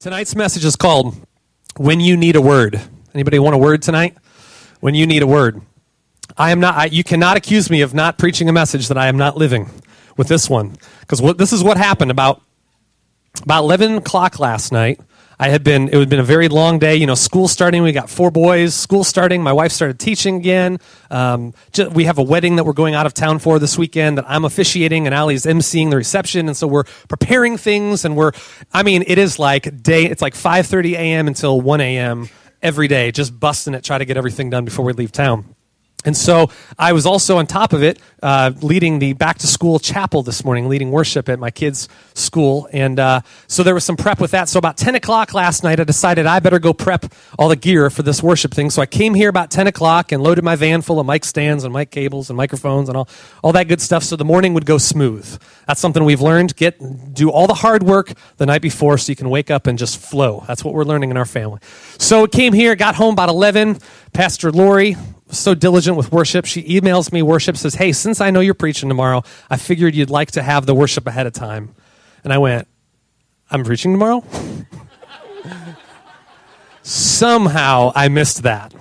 Tonight's 0.00 0.36
message 0.36 0.64
is 0.64 0.76
called 0.76 1.16
When 1.76 1.98
You 1.98 2.16
Need 2.16 2.36
a 2.36 2.40
Word. 2.40 2.80
Anybody 3.14 3.40
want 3.40 3.56
a 3.56 3.58
word 3.58 3.82
tonight? 3.82 4.16
When 4.78 4.94
you 4.94 5.08
need 5.08 5.22
a 5.22 5.26
word. 5.26 5.60
I 6.36 6.52
am 6.52 6.60
not 6.60 6.76
I, 6.76 6.84
you 6.84 7.02
cannot 7.02 7.36
accuse 7.36 7.68
me 7.68 7.80
of 7.80 7.94
not 7.94 8.16
preaching 8.16 8.48
a 8.48 8.52
message 8.52 8.86
that 8.86 8.96
I 8.96 9.08
am 9.08 9.16
not 9.16 9.36
living 9.36 9.68
with 10.16 10.28
this 10.28 10.48
one. 10.48 10.76
Because 11.00 11.20
what 11.20 11.36
this 11.36 11.52
is 11.52 11.64
what 11.64 11.78
happened 11.78 12.12
about 12.12 12.40
about 13.42 13.64
eleven 13.64 13.96
o'clock 13.96 14.38
last 14.38 14.70
night. 14.70 15.00
I 15.40 15.50
had 15.50 15.62
been, 15.62 15.88
it 15.88 15.94
had 15.94 16.08
been 16.08 16.18
a 16.18 16.24
very 16.24 16.48
long 16.48 16.78
day. 16.78 16.96
You 16.96 17.06
know, 17.06 17.14
school 17.14 17.46
starting. 17.46 17.82
We 17.82 17.92
got 17.92 18.10
four 18.10 18.30
boys. 18.30 18.74
School 18.74 19.04
starting. 19.04 19.42
My 19.42 19.52
wife 19.52 19.70
started 19.70 20.00
teaching 20.00 20.36
again. 20.36 20.78
Um, 21.10 21.54
just, 21.72 21.92
we 21.92 22.04
have 22.04 22.18
a 22.18 22.22
wedding 22.22 22.56
that 22.56 22.64
we're 22.64 22.72
going 22.72 22.94
out 22.94 23.06
of 23.06 23.14
town 23.14 23.38
for 23.38 23.58
this 23.58 23.78
weekend 23.78 24.18
that 24.18 24.24
I'm 24.28 24.44
officiating 24.44 25.06
and 25.06 25.14
Allie's 25.14 25.44
emceeing 25.44 25.90
the 25.90 25.96
reception. 25.96 26.48
And 26.48 26.56
so 26.56 26.66
we're 26.66 26.84
preparing 27.08 27.56
things 27.56 28.04
and 28.04 28.16
we're, 28.16 28.32
I 28.72 28.82
mean, 28.82 29.04
it 29.06 29.18
is 29.18 29.38
like 29.38 29.82
day, 29.82 30.06
it's 30.06 30.22
like 30.22 30.34
5.30 30.34 30.94
a.m. 30.94 31.28
until 31.28 31.60
1 31.60 31.80
a.m. 31.80 32.28
every 32.60 32.88
day, 32.88 33.12
just 33.12 33.38
busting 33.38 33.74
it, 33.74 33.84
try 33.84 33.98
to 33.98 34.04
get 34.04 34.16
everything 34.16 34.50
done 34.50 34.64
before 34.64 34.84
we 34.84 34.92
leave 34.92 35.12
town. 35.12 35.54
And 36.04 36.16
so 36.16 36.48
I 36.78 36.92
was 36.92 37.06
also 37.06 37.38
on 37.38 37.48
top 37.48 37.72
of 37.72 37.82
it, 37.82 37.98
uh, 38.22 38.52
leading 38.62 39.00
the 39.00 39.14
back 39.14 39.38
to 39.38 39.48
school 39.48 39.80
chapel 39.80 40.22
this 40.22 40.44
morning, 40.44 40.68
leading 40.68 40.92
worship 40.92 41.28
at 41.28 41.40
my 41.40 41.50
kids' 41.50 41.88
school. 42.14 42.68
And 42.72 43.00
uh, 43.00 43.22
so 43.48 43.64
there 43.64 43.74
was 43.74 43.84
some 43.84 43.96
prep 43.96 44.20
with 44.20 44.30
that. 44.30 44.48
So 44.48 44.60
about 44.60 44.76
10 44.76 44.94
o'clock 44.94 45.34
last 45.34 45.64
night, 45.64 45.80
I 45.80 45.84
decided 45.84 46.24
I 46.24 46.38
better 46.38 46.60
go 46.60 46.72
prep 46.72 47.06
all 47.36 47.48
the 47.48 47.56
gear 47.56 47.90
for 47.90 48.02
this 48.02 48.22
worship 48.22 48.54
thing. 48.54 48.70
So 48.70 48.80
I 48.80 48.86
came 48.86 49.12
here 49.12 49.28
about 49.28 49.50
10 49.50 49.66
o'clock 49.66 50.12
and 50.12 50.22
loaded 50.22 50.44
my 50.44 50.54
van 50.54 50.82
full 50.82 51.00
of 51.00 51.06
mic 51.06 51.24
stands 51.24 51.64
and 51.64 51.74
mic 51.74 51.90
cables 51.90 52.30
and 52.30 52.36
microphones 52.36 52.88
and 52.88 52.96
all, 52.96 53.08
all 53.42 53.52
that 53.52 53.66
good 53.66 53.80
stuff 53.80 54.04
so 54.04 54.14
the 54.14 54.24
morning 54.24 54.54
would 54.54 54.66
go 54.66 54.78
smooth. 54.78 55.26
That's 55.66 55.80
something 55.80 56.04
we've 56.04 56.20
learned. 56.22 56.54
Get, 56.54 56.78
do 57.12 57.28
all 57.28 57.48
the 57.48 57.54
hard 57.54 57.82
work 57.82 58.12
the 58.36 58.46
night 58.46 58.62
before 58.62 58.98
so 58.98 59.10
you 59.10 59.16
can 59.16 59.30
wake 59.30 59.50
up 59.50 59.66
and 59.66 59.76
just 59.76 59.98
flow. 59.98 60.44
That's 60.46 60.64
what 60.64 60.74
we're 60.74 60.84
learning 60.84 61.10
in 61.10 61.16
our 61.16 61.26
family. 61.26 61.58
So 61.98 62.22
I 62.22 62.26
came 62.28 62.52
here, 62.52 62.76
got 62.76 62.94
home 62.94 63.14
about 63.14 63.30
11. 63.30 63.78
Pastor 64.12 64.50
Lori, 64.50 64.96
so 65.30 65.54
diligent 65.54 65.96
with 65.96 66.12
worship. 66.12 66.44
She 66.46 66.62
emails 66.64 67.12
me 67.12 67.22
worship, 67.22 67.56
says, 67.56 67.74
Hey, 67.74 67.92
since 67.92 68.20
I 68.20 68.30
know 68.30 68.40
you're 68.40 68.54
preaching 68.54 68.88
tomorrow, 68.88 69.22
I 69.50 69.56
figured 69.56 69.94
you'd 69.94 70.10
like 70.10 70.32
to 70.32 70.42
have 70.42 70.66
the 70.66 70.74
worship 70.74 71.06
ahead 71.06 71.26
of 71.26 71.32
time. 71.32 71.74
And 72.24 72.32
I 72.32 72.38
went, 72.38 72.66
I'm 73.50 73.64
preaching 73.64 73.92
tomorrow? 73.92 74.24
Somehow 76.82 77.92
I 77.94 78.08
missed 78.08 78.42
that. 78.42 78.74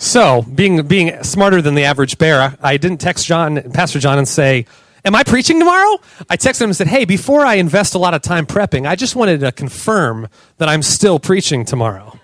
So, 0.00 0.42
being, 0.42 0.86
being 0.86 1.22
smarter 1.24 1.60
than 1.60 1.74
the 1.74 1.84
average 1.84 2.18
bear, 2.18 2.56
I 2.62 2.76
didn't 2.76 2.98
text 2.98 3.26
John, 3.26 3.72
Pastor 3.72 3.98
John 3.98 4.18
and 4.18 4.28
say, 4.28 4.66
Am 5.04 5.14
I 5.14 5.22
preaching 5.22 5.58
tomorrow? 5.58 5.98
I 6.28 6.36
texted 6.36 6.62
him 6.62 6.70
and 6.70 6.76
said, 6.76 6.86
Hey, 6.86 7.04
before 7.04 7.44
I 7.44 7.54
invest 7.54 7.94
a 7.94 7.98
lot 7.98 8.14
of 8.14 8.22
time 8.22 8.46
prepping, 8.46 8.86
I 8.86 8.94
just 8.94 9.16
wanted 9.16 9.40
to 9.40 9.52
confirm 9.52 10.28
that 10.58 10.68
I'm 10.68 10.82
still 10.82 11.18
preaching 11.18 11.64
tomorrow. 11.64 12.18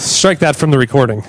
Strike 0.00 0.38
that 0.38 0.56
from 0.56 0.70
the 0.70 0.78
recording. 0.78 1.22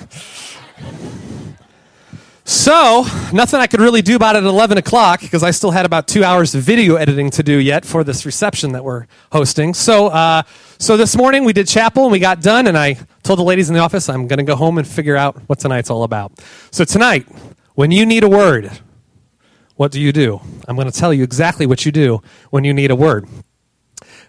So, 2.44 3.04
nothing 3.30 3.60
I 3.60 3.66
could 3.66 3.80
really 3.80 4.00
do 4.00 4.16
about 4.16 4.34
it 4.34 4.38
at 4.38 4.44
11 4.44 4.78
o'clock 4.78 5.20
because 5.20 5.42
I 5.42 5.50
still 5.50 5.72
had 5.72 5.84
about 5.84 6.08
two 6.08 6.24
hours 6.24 6.54
of 6.54 6.62
video 6.62 6.96
editing 6.96 7.28
to 7.32 7.42
do 7.42 7.58
yet 7.58 7.84
for 7.84 8.02
this 8.02 8.24
reception 8.24 8.72
that 8.72 8.82
we're 8.82 9.08
hosting. 9.30 9.74
So, 9.74 10.06
uh, 10.06 10.44
so 10.78 10.96
this 10.96 11.14
morning 11.14 11.44
we 11.44 11.52
did 11.52 11.68
chapel 11.68 12.04
and 12.04 12.12
we 12.12 12.18
got 12.18 12.40
done, 12.40 12.66
and 12.66 12.78
I 12.78 12.96
told 13.22 13.38
the 13.38 13.44
ladies 13.44 13.68
in 13.68 13.74
the 13.74 13.80
office 13.80 14.08
I'm 14.08 14.26
going 14.26 14.38
to 14.38 14.42
go 14.42 14.56
home 14.56 14.78
and 14.78 14.88
figure 14.88 15.16
out 15.16 15.36
what 15.48 15.60
tonight's 15.60 15.90
all 15.90 16.02
about. 16.02 16.32
So, 16.70 16.86
tonight, 16.86 17.28
when 17.74 17.90
you 17.90 18.06
need 18.06 18.24
a 18.24 18.28
word, 18.28 18.70
what 19.76 19.92
do 19.92 20.00
you 20.00 20.12
do? 20.12 20.40
I'm 20.66 20.76
going 20.76 20.90
to 20.90 20.98
tell 20.98 21.12
you 21.12 21.24
exactly 21.24 21.66
what 21.66 21.84
you 21.84 21.92
do 21.92 22.22
when 22.48 22.64
you 22.64 22.72
need 22.72 22.90
a 22.90 22.96
word. 22.96 23.28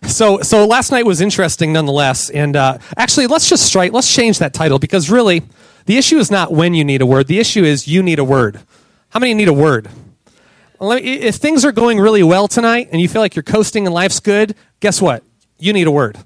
So, 0.08 0.42
so 0.42 0.68
last 0.68 0.92
night 0.92 1.06
was 1.06 1.22
interesting 1.22 1.74
nonetheless. 1.74 2.30
And 2.30 2.56
uh, 2.56 2.78
actually, 2.98 3.28
let's 3.28 3.50
just 3.50 3.66
strike, 3.66 3.94
let's 3.94 4.14
change 4.14 4.40
that 4.40 4.54
title 4.54 4.80
because 4.80 5.10
really, 5.10 5.44
the 5.86 5.98
issue 5.98 6.18
is 6.18 6.32
not 6.32 6.52
when 6.52 6.74
you 6.74 6.84
need 6.84 7.02
a 7.02 7.06
word. 7.06 7.28
The 7.28 7.40
issue 7.40 7.64
is 7.64 7.88
you 7.88 8.02
need 8.04 8.20
a 8.20 8.24
word. 8.24 8.60
How 9.10 9.20
many 9.20 9.34
need 9.34 9.48
a 9.48 9.54
word? 9.54 9.90
If 10.80 11.36
things 11.36 11.64
are 11.66 11.72
going 11.72 12.00
really 12.00 12.24
well 12.24 12.48
tonight 12.48 12.90
and 12.92 13.02
you 13.02 13.08
feel 13.08 13.22
like 13.22 13.36
you're 13.36 13.44
coasting 13.44 13.86
and 13.86 13.94
life's 13.94 14.20
good, 14.20 14.56
guess 14.80 15.02
what? 15.02 15.24
You 15.60 15.74
need 15.74 15.88
a 15.88 15.92
word. 15.92 16.18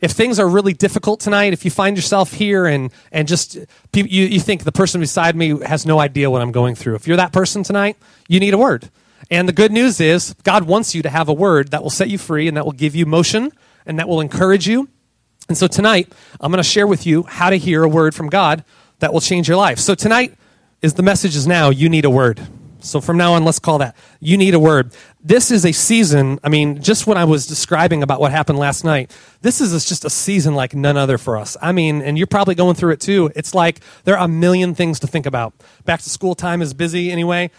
If 0.00 0.12
things 0.12 0.38
are 0.38 0.48
really 0.48 0.72
difficult 0.72 1.18
tonight, 1.20 1.52
if 1.52 1.64
you 1.64 1.70
find 1.70 1.96
yourself 1.96 2.32
here 2.32 2.66
and, 2.66 2.92
and 3.10 3.26
just 3.26 3.56
you, 3.92 4.04
you 4.04 4.38
think 4.38 4.62
the 4.62 4.72
person 4.72 5.00
beside 5.00 5.34
me 5.34 5.58
has 5.64 5.84
no 5.84 5.98
idea 5.98 6.30
what 6.30 6.42
I'm 6.42 6.52
going 6.52 6.76
through, 6.76 6.94
if 6.94 7.08
you're 7.08 7.16
that 7.16 7.32
person 7.32 7.64
tonight, 7.64 7.96
you 8.28 8.38
need 8.38 8.54
a 8.54 8.58
word. 8.58 8.88
And 9.30 9.48
the 9.48 9.52
good 9.52 9.72
news 9.72 10.00
is, 10.00 10.34
God 10.42 10.64
wants 10.64 10.94
you 10.94 11.02
to 11.02 11.10
have 11.10 11.28
a 11.28 11.32
word 11.32 11.72
that 11.72 11.82
will 11.82 11.90
set 11.90 12.08
you 12.08 12.18
free 12.18 12.48
and 12.48 12.56
that 12.56 12.64
will 12.64 12.72
give 12.72 12.94
you 12.94 13.06
motion 13.06 13.52
and 13.86 13.98
that 13.98 14.08
will 14.08 14.20
encourage 14.20 14.66
you. 14.66 14.88
And 15.48 15.58
so 15.58 15.66
tonight, 15.66 16.12
I'm 16.40 16.52
going 16.52 16.62
to 16.62 16.68
share 16.68 16.86
with 16.86 17.06
you 17.06 17.24
how 17.24 17.50
to 17.50 17.56
hear 17.56 17.82
a 17.82 17.88
word 17.88 18.14
from 18.14 18.28
God 18.28 18.64
that 19.00 19.12
will 19.12 19.20
change 19.20 19.48
your 19.48 19.56
life. 19.56 19.78
So 19.78 19.94
tonight 19.94 20.34
is 20.82 20.94
the 20.94 21.02
message 21.02 21.34
is 21.34 21.46
now 21.46 21.70
you 21.70 21.88
need 21.88 22.04
a 22.04 22.10
word. 22.10 22.40
So 22.82 23.00
from 23.00 23.18
now 23.18 23.34
on, 23.34 23.44
let's 23.44 23.58
call 23.58 23.78
that 23.78 23.94
you 24.20 24.36
need 24.36 24.54
a 24.54 24.58
word. 24.58 24.92
This 25.22 25.50
is 25.50 25.66
a 25.66 25.72
season. 25.72 26.40
I 26.42 26.48
mean, 26.48 26.80
just 26.82 27.06
when 27.06 27.18
I 27.18 27.24
was 27.24 27.46
describing 27.46 28.02
about 28.02 28.20
what 28.20 28.32
happened 28.32 28.58
last 28.58 28.84
night, 28.84 29.14
this 29.42 29.60
is 29.60 29.84
just 29.84 30.04
a 30.04 30.10
season 30.10 30.54
like 30.54 30.74
none 30.74 30.96
other 30.96 31.18
for 31.18 31.36
us. 31.36 31.56
I 31.60 31.72
mean, 31.72 32.00
and 32.00 32.16
you're 32.16 32.26
probably 32.26 32.54
going 32.54 32.76
through 32.76 32.92
it 32.92 33.00
too. 33.00 33.30
It's 33.36 33.54
like 33.54 33.80
there 34.04 34.16
are 34.16 34.24
a 34.24 34.28
million 34.28 34.74
things 34.74 35.00
to 35.00 35.06
think 35.06 35.26
about. 35.26 35.52
Back 35.84 36.00
to 36.00 36.10
school 36.10 36.34
time 36.34 36.62
is 36.62 36.72
busy 36.72 37.10
anyway. 37.10 37.50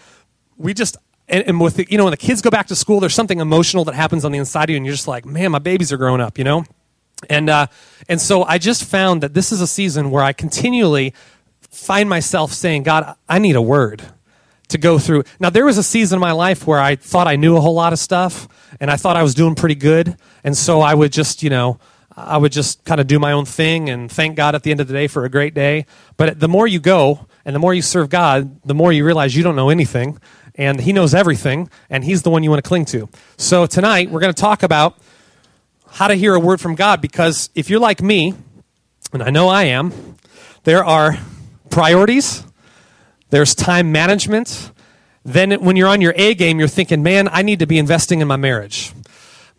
We 0.56 0.74
just, 0.74 0.96
and, 1.28 1.44
and 1.46 1.60
with 1.60 1.76
the, 1.76 1.86
you 1.88 1.98
know 1.98 2.04
when 2.04 2.10
the 2.10 2.16
kids 2.16 2.42
go 2.42 2.50
back 2.50 2.66
to 2.68 2.76
school 2.76 3.00
there's 3.00 3.14
something 3.14 3.40
emotional 3.40 3.84
that 3.84 3.94
happens 3.94 4.24
on 4.24 4.32
the 4.32 4.38
inside 4.38 4.64
of 4.64 4.70
you 4.70 4.76
and 4.76 4.86
you're 4.86 4.94
just 4.94 5.08
like 5.08 5.24
man 5.24 5.50
my 5.50 5.58
babies 5.58 5.92
are 5.92 5.96
growing 5.96 6.20
up 6.20 6.38
you 6.38 6.44
know? 6.44 6.64
And 7.30 7.48
uh, 7.48 7.68
and 8.08 8.20
so 8.20 8.42
i 8.44 8.58
just 8.58 8.84
found 8.84 9.22
that 9.22 9.34
this 9.34 9.52
is 9.52 9.60
a 9.60 9.66
season 9.66 10.10
where 10.10 10.22
i 10.22 10.32
continually 10.32 11.14
find 11.60 12.08
myself 12.08 12.52
saying 12.52 12.82
god 12.82 13.16
i 13.28 13.38
need 13.38 13.56
a 13.56 13.62
word 13.62 14.02
to 14.68 14.78
go 14.78 14.98
through. 14.98 15.22
Now 15.38 15.50
there 15.50 15.66
was 15.66 15.76
a 15.76 15.82
season 15.82 16.16
in 16.16 16.20
my 16.20 16.32
life 16.32 16.66
where 16.66 16.80
i 16.80 16.96
thought 16.96 17.28
i 17.28 17.36
knew 17.36 17.56
a 17.56 17.60
whole 17.60 17.74
lot 17.74 17.92
of 17.92 17.98
stuff 17.98 18.48
and 18.80 18.90
i 18.90 18.96
thought 18.96 19.16
i 19.16 19.22
was 19.22 19.34
doing 19.34 19.54
pretty 19.54 19.76
good. 19.76 20.16
And 20.42 20.56
so 20.56 20.80
i 20.80 20.94
would 20.94 21.12
just 21.12 21.42
you 21.42 21.50
know 21.50 21.78
I 22.16 22.36
would 22.36 22.52
just 22.52 22.84
kind 22.84 23.00
of 23.00 23.06
do 23.06 23.18
my 23.18 23.32
own 23.32 23.44
thing 23.44 23.88
and 23.88 24.10
thank 24.10 24.36
God 24.36 24.54
at 24.54 24.62
the 24.62 24.70
end 24.70 24.80
of 24.80 24.88
the 24.88 24.92
day 24.92 25.06
for 25.06 25.24
a 25.24 25.30
great 25.30 25.54
day. 25.54 25.86
But 26.16 26.38
the 26.38 26.48
more 26.48 26.66
you 26.66 26.78
go 26.78 27.26
and 27.44 27.54
the 27.54 27.58
more 27.58 27.72
you 27.72 27.82
serve 27.82 28.10
God, 28.10 28.60
the 28.66 28.74
more 28.74 28.92
you 28.92 29.04
realize 29.04 29.34
you 29.34 29.42
don't 29.42 29.56
know 29.56 29.70
anything 29.70 30.18
and 30.54 30.80
He 30.80 30.92
knows 30.92 31.14
everything, 31.14 31.70
and 31.90 32.04
He's 32.04 32.22
the 32.22 32.30
one 32.30 32.42
you 32.42 32.50
want 32.50 32.62
to 32.62 32.68
cling 32.68 32.84
to. 32.86 33.08
So 33.36 33.66
tonight, 33.66 34.10
we're 34.10 34.20
going 34.20 34.32
to 34.32 34.40
talk 34.40 34.62
about 34.62 34.98
how 35.92 36.08
to 36.08 36.14
hear 36.14 36.34
a 36.34 36.40
word 36.40 36.60
from 36.60 36.74
God 36.74 37.00
because 37.00 37.50
if 37.54 37.68
you're 37.68 37.80
like 37.80 38.02
me, 38.02 38.34
and 39.12 39.22
I 39.22 39.30
know 39.30 39.48
I 39.48 39.64
am, 39.64 39.92
there 40.64 40.84
are 40.84 41.18
priorities, 41.70 42.44
there's 43.30 43.54
time 43.54 43.92
management. 43.92 44.70
Then, 45.24 45.52
when 45.62 45.76
you're 45.76 45.88
on 45.88 46.00
your 46.00 46.14
A 46.16 46.34
game, 46.34 46.58
you're 46.58 46.68
thinking, 46.68 47.02
man, 47.02 47.28
I 47.30 47.42
need 47.42 47.60
to 47.60 47.66
be 47.66 47.78
investing 47.78 48.20
in 48.20 48.28
my 48.28 48.36
marriage 48.36 48.92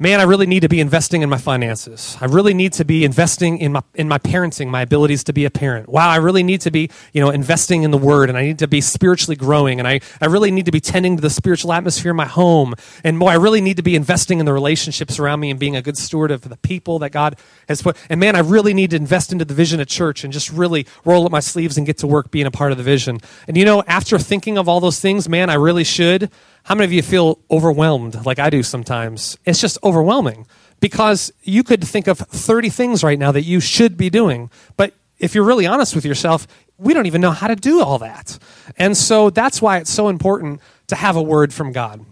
man, 0.03 0.19
I 0.19 0.23
really 0.23 0.47
need 0.47 0.59
to 0.63 0.67
be 0.67 0.81
investing 0.81 1.21
in 1.21 1.29
my 1.29 1.37
finances. 1.37 2.17
I 2.19 2.25
really 2.25 2.53
need 2.53 2.73
to 2.73 2.83
be 2.83 3.05
investing 3.05 3.59
in 3.59 3.71
my 3.71 3.83
in 3.95 4.09
my 4.09 4.17
parenting, 4.17 4.67
my 4.67 4.81
abilities 4.81 5.23
to 5.23 5.33
be 5.33 5.45
a 5.45 5.49
parent. 5.49 5.87
Wow, 5.87 6.09
I 6.09 6.17
really 6.17 6.43
need 6.43 6.59
to 6.61 6.71
be, 6.71 6.89
you 7.13 7.21
know, 7.21 7.29
investing 7.29 7.83
in 7.83 7.91
the 7.91 7.97
word 7.97 8.27
and 8.27 8.37
I 8.37 8.41
need 8.41 8.59
to 8.59 8.67
be 8.67 8.81
spiritually 8.81 9.37
growing 9.37 9.79
and 9.79 9.87
I, 9.87 10.01
I 10.19 10.25
really 10.25 10.51
need 10.51 10.65
to 10.65 10.73
be 10.73 10.81
tending 10.81 11.15
to 11.15 11.21
the 11.21 11.29
spiritual 11.29 11.71
atmosphere 11.71 12.11
in 12.11 12.17
my 12.17 12.25
home. 12.25 12.73
And 13.05 13.17
boy, 13.17 13.29
I 13.29 13.35
really 13.35 13.61
need 13.61 13.77
to 13.77 13.81
be 13.81 13.95
investing 13.95 14.41
in 14.41 14.45
the 14.45 14.51
relationships 14.51 15.19
around 15.19 15.39
me 15.39 15.49
and 15.49 15.57
being 15.57 15.77
a 15.77 15.81
good 15.81 15.97
steward 15.97 16.31
of 16.31 16.41
the 16.49 16.57
people 16.57 16.99
that 16.99 17.13
God 17.13 17.37
has 17.69 17.81
put. 17.81 17.95
And 18.09 18.19
man, 18.19 18.35
I 18.35 18.39
really 18.39 18.73
need 18.73 18.89
to 18.89 18.97
invest 18.97 19.31
into 19.31 19.45
the 19.45 19.53
vision 19.53 19.79
of 19.79 19.87
church 19.87 20.25
and 20.25 20.33
just 20.33 20.51
really 20.51 20.85
roll 21.05 21.25
up 21.25 21.31
my 21.31 21.39
sleeves 21.39 21.77
and 21.77 21.87
get 21.87 21.99
to 21.99 22.07
work 22.07 22.29
being 22.29 22.45
a 22.45 22.51
part 22.51 22.73
of 22.73 22.77
the 22.77 22.83
vision. 22.83 23.19
And 23.47 23.55
you 23.55 23.63
know, 23.63 23.81
after 23.87 24.19
thinking 24.19 24.57
of 24.57 24.67
all 24.67 24.81
those 24.81 24.99
things, 24.99 25.29
man, 25.29 25.49
I 25.49 25.53
really 25.53 25.85
should 25.85 26.29
how 26.63 26.75
many 26.75 26.85
of 26.85 26.93
you 26.93 27.01
feel 27.01 27.39
overwhelmed 27.51 28.25
like 28.25 28.39
I 28.39 28.49
do 28.49 28.63
sometimes? 28.63 29.37
It's 29.45 29.59
just 29.59 29.77
overwhelming 29.83 30.47
because 30.79 31.31
you 31.43 31.63
could 31.63 31.83
think 31.83 32.07
of 32.07 32.17
30 32.17 32.69
things 32.69 33.03
right 33.03 33.19
now 33.19 33.31
that 33.31 33.43
you 33.43 33.59
should 33.59 33.97
be 33.97 34.09
doing. 34.09 34.49
But 34.77 34.93
if 35.19 35.35
you're 35.35 35.43
really 35.43 35.65
honest 35.65 35.95
with 35.95 36.05
yourself, 36.05 36.47
we 36.77 36.93
don't 36.93 37.05
even 37.05 37.21
know 37.21 37.31
how 37.31 37.47
to 37.47 37.55
do 37.55 37.81
all 37.81 37.99
that. 37.99 38.37
And 38.77 38.95
so 38.95 39.29
that's 39.29 39.61
why 39.61 39.77
it's 39.77 39.91
so 39.91 40.07
important 40.07 40.61
to 40.87 40.95
have 40.95 41.15
a 41.15 41.21
word 41.21 41.53
from 41.53 41.71
God. 41.71 42.05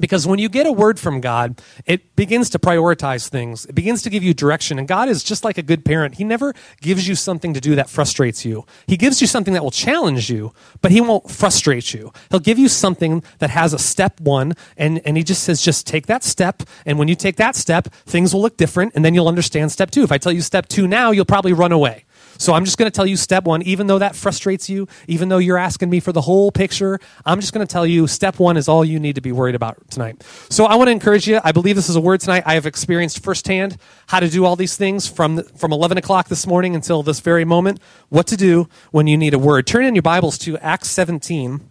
Because 0.00 0.26
when 0.26 0.38
you 0.38 0.48
get 0.48 0.66
a 0.66 0.72
word 0.72 0.98
from 0.98 1.20
God, 1.20 1.60
it 1.84 2.16
begins 2.16 2.50
to 2.50 2.58
prioritize 2.58 3.28
things. 3.28 3.66
It 3.66 3.74
begins 3.74 4.02
to 4.02 4.10
give 4.10 4.22
you 4.22 4.34
direction. 4.34 4.78
And 4.78 4.88
God 4.88 5.08
is 5.08 5.22
just 5.22 5.44
like 5.44 5.58
a 5.58 5.62
good 5.62 5.84
parent. 5.84 6.16
He 6.16 6.24
never 6.24 6.54
gives 6.80 7.06
you 7.06 7.14
something 7.14 7.54
to 7.54 7.60
do 7.60 7.74
that 7.74 7.90
frustrates 7.90 8.44
you. 8.44 8.66
He 8.86 8.96
gives 8.96 9.20
you 9.20 9.26
something 9.26 9.54
that 9.54 9.62
will 9.62 9.70
challenge 9.70 10.30
you, 10.30 10.52
but 10.80 10.90
He 10.90 11.00
won't 11.00 11.30
frustrate 11.30 11.92
you. 11.92 12.12
He'll 12.30 12.40
give 12.40 12.58
you 12.58 12.68
something 12.68 13.22
that 13.38 13.50
has 13.50 13.72
a 13.72 13.78
step 13.78 14.20
one, 14.20 14.54
and, 14.76 15.00
and 15.04 15.16
He 15.16 15.22
just 15.22 15.42
says, 15.42 15.60
just 15.62 15.86
take 15.86 16.06
that 16.06 16.24
step. 16.24 16.62
And 16.84 16.98
when 16.98 17.08
you 17.08 17.14
take 17.14 17.36
that 17.36 17.56
step, 17.56 17.88
things 18.06 18.32
will 18.32 18.42
look 18.42 18.56
different, 18.56 18.94
and 18.94 19.04
then 19.04 19.14
you'll 19.14 19.28
understand 19.28 19.72
step 19.72 19.90
two. 19.90 20.02
If 20.02 20.12
I 20.12 20.18
tell 20.18 20.32
you 20.32 20.40
step 20.40 20.68
two 20.68 20.88
now, 20.88 21.10
you'll 21.10 21.24
probably 21.24 21.52
run 21.52 21.72
away. 21.72 22.05
So 22.38 22.52
I'm 22.52 22.64
just 22.64 22.78
going 22.78 22.90
to 22.90 22.94
tell 22.94 23.06
you 23.06 23.16
step 23.16 23.44
one, 23.44 23.62
even 23.62 23.86
though 23.86 23.98
that 23.98 24.14
frustrates 24.14 24.68
you, 24.68 24.88
even 25.08 25.28
though 25.28 25.38
you're 25.38 25.58
asking 25.58 25.90
me 25.90 26.00
for 26.00 26.12
the 26.12 26.20
whole 26.20 26.50
picture, 26.50 26.98
I'm 27.24 27.40
just 27.40 27.52
going 27.52 27.66
to 27.66 27.70
tell 27.70 27.86
you 27.86 28.06
step 28.06 28.38
one 28.38 28.56
is 28.56 28.68
all 28.68 28.84
you 28.84 28.98
need 28.98 29.14
to 29.14 29.20
be 29.20 29.32
worried 29.32 29.54
about 29.54 29.90
tonight. 29.90 30.22
So 30.50 30.64
I 30.64 30.76
want 30.76 30.88
to 30.88 30.92
encourage 30.92 31.26
you. 31.26 31.40
I 31.42 31.52
believe 31.52 31.76
this 31.76 31.88
is 31.88 31.96
a 31.96 32.00
word 32.00 32.20
tonight. 32.20 32.42
I 32.46 32.54
have 32.54 32.66
experienced 32.66 33.22
firsthand 33.22 33.78
how 34.06 34.20
to 34.20 34.28
do 34.28 34.44
all 34.44 34.56
these 34.56 34.76
things 34.76 35.08
from, 35.08 35.42
from 35.42 35.72
11 35.72 35.98
o'clock 35.98 36.28
this 36.28 36.46
morning 36.46 36.74
until 36.74 37.02
this 37.02 37.20
very 37.20 37.44
moment, 37.44 37.80
what 38.08 38.26
to 38.28 38.36
do 38.36 38.68
when 38.90 39.06
you 39.06 39.16
need 39.16 39.34
a 39.34 39.38
word. 39.38 39.66
Turn 39.66 39.84
in 39.84 39.94
your 39.94 40.02
Bibles 40.02 40.38
to 40.38 40.58
Acts 40.58 40.88
17 40.90 41.70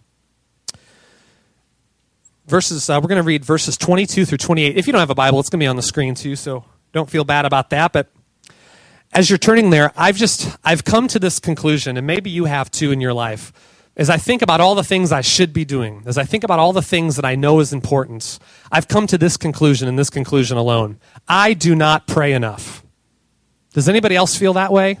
verses 2.46 2.88
uh, 2.88 3.00
we're 3.02 3.08
going 3.08 3.20
to 3.20 3.26
read 3.26 3.44
verses 3.44 3.76
22 3.76 4.24
through 4.24 4.38
28 4.38 4.76
if 4.76 4.86
you 4.86 4.92
don't 4.92 5.00
have 5.00 5.10
a 5.10 5.16
bible 5.16 5.40
it's 5.40 5.50
going 5.50 5.58
to 5.58 5.64
be 5.64 5.66
on 5.66 5.74
the 5.74 5.82
screen 5.82 6.14
too 6.14 6.36
so 6.36 6.64
don't 6.92 7.10
feel 7.10 7.24
bad 7.24 7.44
about 7.44 7.70
that 7.70 7.92
but 7.92 8.08
as 9.16 9.30
you're 9.30 9.38
turning 9.38 9.70
there 9.70 9.90
i've 9.96 10.16
just 10.16 10.58
i've 10.62 10.84
come 10.84 11.08
to 11.08 11.18
this 11.18 11.40
conclusion 11.40 11.96
and 11.96 12.06
maybe 12.06 12.28
you 12.28 12.44
have 12.44 12.70
too 12.70 12.92
in 12.92 13.00
your 13.00 13.14
life 13.14 13.50
as 13.96 14.10
i 14.10 14.18
think 14.18 14.42
about 14.42 14.60
all 14.60 14.74
the 14.74 14.84
things 14.84 15.10
i 15.10 15.22
should 15.22 15.54
be 15.54 15.64
doing 15.64 16.02
as 16.04 16.18
i 16.18 16.24
think 16.24 16.44
about 16.44 16.58
all 16.58 16.74
the 16.74 16.82
things 16.82 17.16
that 17.16 17.24
i 17.24 17.34
know 17.34 17.58
is 17.60 17.72
important. 17.72 18.38
I've 18.70 18.88
come 18.88 19.06
to 19.06 19.16
this 19.16 19.38
conclusion 19.38 19.88
and 19.88 19.98
this 19.98 20.10
conclusion 20.10 20.58
alone. 20.58 20.98
I 21.26 21.54
do 21.54 21.74
not 21.74 22.06
pray 22.06 22.34
enough. 22.34 22.84
Does 23.72 23.88
anybody 23.88 24.16
else 24.16 24.36
feel 24.36 24.52
that 24.54 24.70
way 24.70 24.98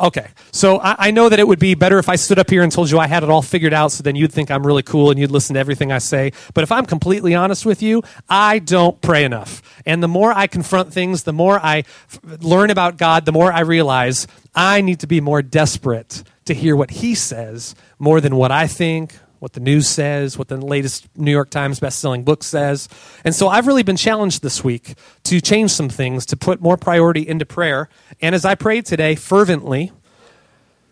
Okay. 0.00 0.28
So 0.50 0.78
I, 0.80 0.96
I, 0.98 1.10
know 1.10 1.28
that 1.28 1.38
it 1.38 1.46
would 1.46 1.58
be 1.58 1.74
better 1.74 1.98
if 1.98 2.08
I 2.08 2.16
stood 2.16 2.38
up 2.38 2.48
here 2.48 2.62
and 2.62 2.72
told 2.72 2.90
you 2.90 2.98
I 2.98 3.06
had 3.06 3.22
it 3.22 3.28
all 3.28 3.42
figured 3.42 3.74
out, 3.74 3.92
so 3.92 4.02
then 4.02 4.16
you'd 4.16 4.32
think 4.32 4.50
I'm 4.50 4.66
really 4.66 4.82
cool 4.82 5.10
and 5.10 5.20
you'd 5.20 5.30
listen 5.30 5.54
to 5.54 5.60
everything 5.60 5.92
I 5.92 5.98
say. 5.98 6.32
But 6.54 6.64
if 6.64 6.72
I'm 6.72 6.86
completely 6.86 7.34
honest 7.34 7.66
with 7.66 7.82
you, 7.82 8.02
I 8.28 8.60
don't 8.60 8.98
pray 9.02 9.24
enough. 9.24 9.62
And 9.84 10.02
the 10.02 10.08
more 10.08 10.32
I 10.32 10.46
confront 10.46 10.92
things, 10.92 11.24
the 11.24 11.34
more 11.34 11.60
I 11.62 11.78
f- 11.78 12.20
learn 12.40 12.70
about 12.70 12.96
God, 12.96 13.26
the 13.26 13.32
more 13.32 13.52
I 13.52 13.60
realize 13.60 14.26
I 14.54 14.80
need 14.80 15.00
to 15.00 15.06
be 15.06 15.20
more 15.20 15.42
desperate 15.42 16.22
to 16.46 16.54
hear 16.54 16.74
what 16.74 16.90
He 16.90 17.14
says 17.14 17.74
more 17.98 18.22
than 18.22 18.36
what 18.36 18.50
I 18.50 18.66
think, 18.66 19.18
what 19.40 19.54
the 19.54 19.60
news 19.60 19.88
says, 19.88 20.38
what 20.38 20.48
the 20.48 20.56
latest 20.56 21.08
New 21.16 21.30
York 21.30 21.50
Times 21.50 21.80
best-selling 21.80 22.24
book 22.24 22.44
says. 22.44 22.88
And 23.24 23.34
so 23.34 23.48
I've 23.48 23.66
really 23.66 23.82
been 23.82 23.96
challenged 23.96 24.42
this 24.42 24.62
week 24.62 24.94
to 25.24 25.40
change 25.40 25.72
some 25.72 25.88
things, 25.88 26.26
to 26.26 26.36
put 26.36 26.60
more 26.60 26.76
priority 26.76 27.26
into 27.26 27.46
prayer. 27.46 27.88
And 28.20 28.34
as 28.34 28.44
I 28.44 28.54
prayed 28.54 28.84
today 28.86 29.14
fervently, 29.14 29.92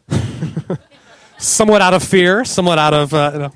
somewhat 1.38 1.82
out 1.82 1.92
of 1.92 2.02
fear, 2.02 2.44
somewhat 2.44 2.78
out 2.78 2.94
of, 2.94 3.12
uh, 3.14 3.50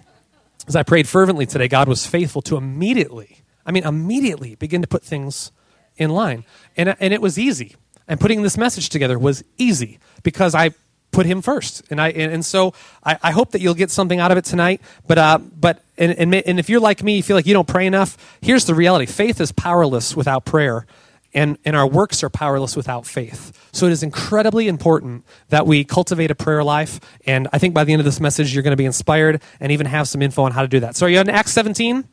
as 0.69 0.77
I 0.77 0.83
prayed 0.83 1.09
fervently 1.09 1.47
today, 1.47 1.69
God 1.69 1.89
was 1.89 2.07
faithful 2.07 2.43
to 2.43 2.57
immediately, 2.59 3.39
I 3.65 3.73
mean, 3.73 3.85
immediately 3.85 4.57
begin 4.57 4.83
to 4.83 4.89
put 4.89 5.03
things 5.03 5.53
in 5.97 6.11
line. 6.11 6.45
And, 6.77 6.95
and 7.01 7.15
it 7.15 7.23
was 7.23 7.39
easy. 7.39 7.77
And 8.07 8.21
putting 8.21 8.43
this 8.43 8.59
message 8.59 8.91
together 8.91 9.19
was 9.19 9.43
easy 9.57 9.99
because 10.23 10.55
I 10.55 10.75
put 11.13 11.27
him 11.27 11.43
first. 11.43 11.83
And 11.91 12.01
I 12.01 12.09
and, 12.09 12.33
and 12.33 12.45
so 12.45 12.75
I, 13.05 13.19
I, 13.23 13.31
hope 13.31 13.53
that 13.53 13.61
you'll 13.61 13.75
get 13.75 13.91
something 13.91 14.19
out 14.19 14.33
of 14.33 14.39
it 14.39 14.45
tonight. 14.45 14.81
But 15.07 15.19
uh, 15.19 15.39
but 15.39 15.83
and, 15.97 16.13
and 16.13 16.35
and 16.35 16.59
if 16.59 16.69
you're 16.69 16.81
like 16.81 17.03
me, 17.03 17.17
you 17.17 17.23
feel 17.23 17.37
like 17.37 17.47
you 17.47 17.55
don't 17.55 17.69
pray 17.69 17.87
enough. 17.87 18.17
Here's 18.41 18.65
the 18.65 18.75
reality: 18.75 19.07
faith 19.07 19.41
is 19.41 19.53
powerless 19.53 20.17
without 20.17 20.45
prayer. 20.45 20.87
And, 21.35 21.57
and 21.65 21.75
our 21.75 21.87
works 21.87 22.23
are 22.23 22.29
powerless 22.29 22.77
without 22.77 23.07
faith. 23.07 23.59
So 23.73 23.87
it 23.87 23.93
is 23.93 24.03
incredibly 24.03 24.69
important 24.69 25.25
that 25.49 25.67
we 25.67 25.83
cultivate 25.83 26.31
a 26.31 26.35
prayer 26.35 26.63
life. 26.63 27.01
And 27.25 27.49
I 27.55 27.59
think 27.59 27.73
by 27.73 27.85
the 27.85 27.93
end 27.95 28.01
of 28.01 28.05
this 28.05 28.21
message, 28.21 28.53
you're 28.53 28.63
going 28.63 28.73
to 28.73 28.77
be 28.77 28.85
inspired 28.85 29.41
and 29.59 29.73
even 29.73 29.87
have 29.87 30.09
some 30.09 30.21
info 30.21 30.43
on 30.43 30.53
how 30.53 30.61
to 30.61 30.69
do 30.69 30.81
that. 30.81 30.95
So 30.95 31.07
are 31.07 31.09
you 31.09 31.19
in 31.21 31.31
Acts 31.31 31.53
17? 31.53 32.07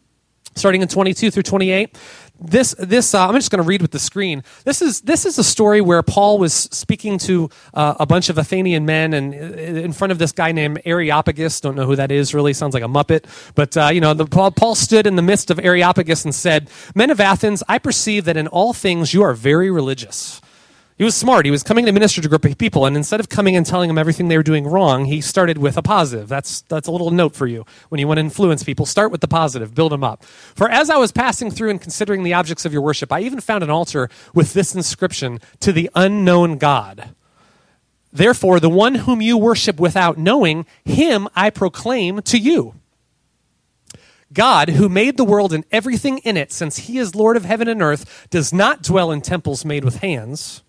starting 0.56 0.82
in 0.82 0.88
22 0.88 1.32
through 1.32 1.44
28 1.44 1.98
this 2.40 2.74
this 2.80 3.14
uh, 3.14 3.28
I'm 3.28 3.36
just 3.36 3.52
going 3.52 3.62
to 3.62 3.68
read 3.68 3.82
with 3.82 3.92
the 3.92 4.00
screen. 4.00 4.44
This 4.64 4.82
is 4.82 5.02
this 5.02 5.26
is 5.26 5.38
a 5.38 5.44
story 5.44 5.82
where 5.82 6.02
Paul 6.02 6.38
was 6.38 6.54
speaking 6.54 7.18
to 7.20 7.50
uh, 7.74 7.96
a 8.00 8.06
bunch 8.06 8.30
of 8.30 8.38
Athenian 8.38 8.86
men 8.86 9.14
and 9.14 9.34
uh, 9.34 9.38
in 9.38 9.94
front 9.94 10.12
of 10.12 10.20
this 10.20 10.32
guy 10.32 10.52
named 10.52 10.82
Areopagus. 10.86 11.60
Don't 11.62 11.76
know 11.76 11.86
who 11.86 11.96
that 11.96 12.12
is. 12.12 12.34
Really 12.34 12.54
sounds 12.54 12.74
like 12.74 12.84
a 12.84 12.88
muppet. 12.88 13.26
But 13.56 13.76
uh, 13.76 13.90
you 13.94 14.02
know, 14.02 14.14
the, 14.14 14.26
Paul, 14.26 14.52
Paul 14.52 14.76
stood 14.76 15.06
in 15.06 15.16
the 15.16 15.22
midst 15.22 15.52
of 15.52 15.60
Areopagus 15.60 16.24
and 16.24 16.34
said, 16.34 16.70
"Men 16.96 17.10
of 17.10 17.20
Athens, 17.20 17.64
I 17.68 17.78
perceive 17.78 18.26
that 18.26 18.38
in 18.38 18.48
all 18.48 18.74
things 18.74 19.14
you 19.14 19.22
are 19.22 19.34
very 19.34 19.70
religious." 19.70 20.42
He 21.00 21.06
was 21.06 21.16
smart. 21.16 21.46
He 21.46 21.52
was 21.52 21.64
coming 21.64 21.86
to 21.86 21.94
minister 21.94 22.20
to 22.20 22.28
a 22.28 22.30
group 22.30 22.44
of 22.44 22.58
people, 22.58 22.86
and 22.86 22.98
instead 22.98 23.22
of 23.22 23.30
coming 23.30 23.56
and 23.56 23.66
telling 23.66 23.88
them 23.88 23.98
everything 23.98 24.28
they 24.28 24.36
were 24.36 24.44
doing 24.44 24.68
wrong, 24.68 25.06
he 25.06 25.22
started 25.22 25.58
with 25.58 25.78
a 25.78 25.82
positive. 25.82 26.28
That's, 26.28 26.60
that's 26.64 26.90
a 26.90 26.92
little 26.92 27.10
note 27.10 27.34
for 27.34 27.48
you. 27.48 27.66
When 27.88 28.00
you 28.00 28.08
want 28.08 28.18
to 28.18 28.22
influence 28.22 28.66
people, 28.66 28.86
start 28.86 29.10
with 29.10 29.22
the 29.22 29.28
positive, 29.30 29.74
build 29.74 29.94
them 29.94 30.04
up. 30.04 30.26
For 30.26 30.70
as 30.70 30.90
I 30.90 30.98
was 30.98 31.14
passing 31.14 31.52
through 31.52 31.70
and 31.70 31.80
considering 31.80 32.24
the 32.24 32.34
objects 32.34 32.66
of 32.66 32.74
your 32.74 32.82
worship, 32.82 33.14
I 33.14 33.22
even 33.22 33.40
found 33.40 33.64
an 33.64 33.70
altar 33.70 34.10
with 34.34 34.52
this 34.52 34.76
inscription 34.76 35.40
to 35.62 35.72
the 35.72 35.90
unknown 35.96 36.58
God. 36.58 37.16
Therefore, 38.12 38.60
the 38.60 38.70
one 38.70 38.96
whom 38.96 39.22
you 39.22 39.38
worship 39.38 39.80
without 39.80 40.18
knowing, 40.18 40.66
him 40.84 41.30
I 41.34 41.50
proclaim 41.50 42.22
to 42.24 42.38
you. 42.38 42.76
God, 44.34 44.72
who 44.72 44.90
made 44.90 45.16
the 45.16 45.24
world 45.24 45.54
and 45.54 45.64
everything 45.72 46.18
in 46.20 46.36
it, 46.36 46.52
since 46.52 46.80
he 46.80 46.98
is 46.98 47.16
Lord 47.16 47.38
of 47.38 47.46
heaven 47.46 47.70
and 47.70 47.82
earth, 47.82 48.28
does 48.30 48.52
not 48.52 48.84
dwell 48.84 49.14
in 49.14 49.22
temples 49.22 49.64
made 49.64 49.86
with 49.86 50.00
hands 50.00 50.62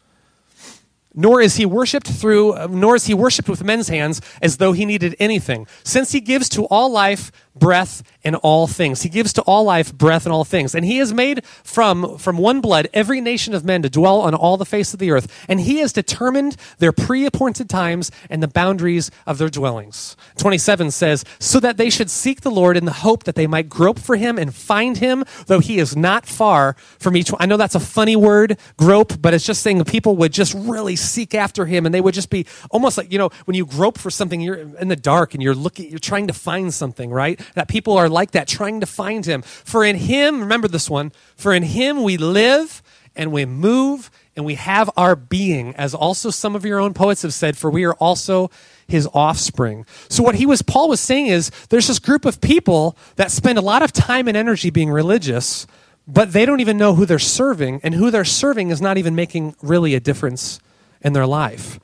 nor 1.15 1.41
is 1.41 1.57
he 1.57 1.67
worshipped 1.67 2.09
through 2.09 2.55
nor 2.69 2.97
is 2.97 3.07
he 3.07 3.15
worshipped 3.15 3.49
with 3.49 3.65
men's 3.65 3.89
hands 3.89 4.21
as 4.41 4.57
though 4.59 4.73
he 4.73 4.85
needed 4.85 5.17
anything. 5.19 5.67
Since 5.85 6.13
he 6.13 6.21
gives 6.21 6.49
to 6.51 6.65
all 6.67 6.91
life 6.91 7.33
breath 7.55 8.03
in 8.23 8.35
all 8.37 8.67
things. 8.67 9.03
He 9.03 9.09
gives 9.09 9.33
to 9.35 9.43
all 9.43 9.65
life 9.65 9.93
breath 9.95 10.27
in 10.27 10.33
all 10.33 10.45
things. 10.45 10.75
And 10.75 10.85
he 10.85 10.99
has 10.99 11.13
made 11.13 11.45
from 11.45 12.19
from 12.19 12.39
one 12.39 12.61
blood 12.61 12.89
every 12.93 13.21
nation 13.21 13.55
of 13.55 13.65
men 13.65 13.83
to 13.83 13.91
dwell 13.91 14.21
on 14.21 14.35
all 14.35 14.57
the 14.57 14.65
face 14.65 14.93
of 14.93 14.99
the 14.99 15.11
earth. 15.11 15.47
And 15.49 15.61
he 15.61 15.79
has 15.79 15.93
determined 15.93 16.57
their 16.79 16.93
pre-appointed 16.93 17.69
times 17.69 18.11
and 18.29 18.43
the 18.43 18.49
boundaries 18.49 19.11
of 19.27 19.39
their 19.39 19.49
dwellings. 19.49 20.17
27 20.39 20.91
says 20.91 21.25
so 21.39 21.61
that 21.61 21.77
they 21.77 21.91
should 21.91 22.11
seek 22.11 22.41
the 22.43 22.51
lord 22.51 22.77
in 22.77 22.85
the 22.85 22.93
hope 22.93 23.25
that 23.25 23.35
they 23.35 23.47
might 23.47 23.69
grope 23.69 23.99
for 23.99 24.17
him 24.17 24.39
and 24.39 24.55
find 24.55 24.99
him 24.99 25.25
though 25.47 25.61
he 25.61 25.79
is 25.79 25.97
not 25.97 26.27
far 26.27 26.75
from 26.99 27.17
each 27.17 27.33
one. 27.33 27.41
I 27.41 27.47
know 27.47 27.57
that's 27.57 27.75
a 27.75 27.81
funny 27.81 28.17
word 28.17 28.59
grope 28.77 29.21
but 29.21 29.35
it's 29.35 29.47
just 29.47 29.63
saying 29.63 29.83
people 29.85 30.17
would 30.17 30.33
just 30.33 30.55
really 30.55 30.97
seek 30.97 31.35
after 31.35 31.67
him 31.67 31.87
and 31.87 31.95
they 31.95 32.01
would 32.01 32.15
just 32.15 32.31
be 32.31 32.47
almost 32.71 32.99
like 32.99 33.11
you 33.11 33.19
know 33.19 33.31
when 33.45 33.57
you 33.57 33.67
grope 33.67 33.99
for 33.99 34.11
something 34.11 34.41
you're 34.41 34.77
in 34.79 34.89
the 34.89 34.97
dark 34.97 35.35
and 35.35 35.43
you're 35.43 35.55
looking 35.55 35.91
you're 35.91 35.99
trying 35.99 36.27
to 36.27 36.33
find 36.33 36.73
something 36.73 37.11
right? 37.11 37.41
That 37.55 37.69
people 37.69 37.97
are 37.97 38.09
like 38.11 38.33
that 38.33 38.49
trying 38.49 38.81
to 38.81 38.87
find 38.87 39.27
him 39.27 39.43
for 39.43 39.85
in 39.85 39.97
him 39.97 40.41
remember 40.41 40.69
this 40.69 40.91
one 40.91 41.13
for 41.37 41.53
in 41.53 41.63
him 41.63 42.03
we 42.03 42.17
live 42.17 42.83
and 43.17 43.33
we 43.33 43.45
move 43.45 44.11
and 44.37 44.45
we 44.45 44.55
have 44.55 44.91
our 44.97 45.17
being 45.17 45.75
as 45.77 45.95
also 45.95 46.31
some 46.31 46.55
of 46.55 46.65
your 46.65 46.79
own 46.79 46.95
poets 46.95 47.23
have 47.23 47.35
said 47.35 47.57
for 47.57 47.71
we 47.71 47.85
are 47.85 47.95
also 47.95 48.51
his 48.87 49.09
offspring 49.13 49.85
so 50.09 50.23
what 50.23 50.35
he 50.37 50.47
was 50.47 50.63
paul 50.63 50.89
was 50.89 51.01
saying 51.01 51.27
is 51.27 51.51
there's 51.69 51.89
this 51.89 51.99
group 51.99 52.25
of 52.25 52.41
people 52.41 52.97
that 53.17 53.31
spend 53.31 53.59
a 53.59 53.63
lot 53.63 53.83
of 53.83 53.93
time 53.93 54.29
and 54.29 54.37
energy 54.37 54.71
being 54.71 54.91
religious 54.91 55.67
but 56.13 56.33
they 56.33 56.45
don't 56.45 56.61
even 56.61 56.77
know 56.77 56.95
who 56.95 57.07
they're 57.07 57.19
serving 57.19 57.81
and 57.85 57.95
who 57.95 58.11
they're 58.11 58.25
serving 58.25 58.71
is 58.71 58.81
not 58.81 58.99
even 58.99 59.15
making 59.15 59.55
really 59.63 59.95
a 59.95 60.01
difference 60.01 60.59
in 61.03 61.13
their 61.13 61.27
life. 61.27 61.79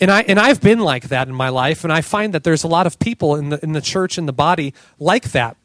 And, 0.00 0.10
I, 0.10 0.22
and 0.22 0.38
I've 0.38 0.60
been 0.60 0.80
like 0.80 1.08
that 1.08 1.28
in 1.28 1.34
my 1.34 1.50
life, 1.50 1.84
and 1.84 1.92
I 1.92 2.00
find 2.00 2.34
that 2.34 2.44
there's 2.44 2.64
a 2.64 2.68
lot 2.68 2.86
of 2.86 2.98
people 2.98 3.36
in 3.36 3.50
the, 3.50 3.62
in 3.62 3.72
the 3.72 3.80
church, 3.80 4.18
in 4.18 4.26
the 4.26 4.32
body, 4.32 4.74
like 4.98 5.32
that. 5.32 5.56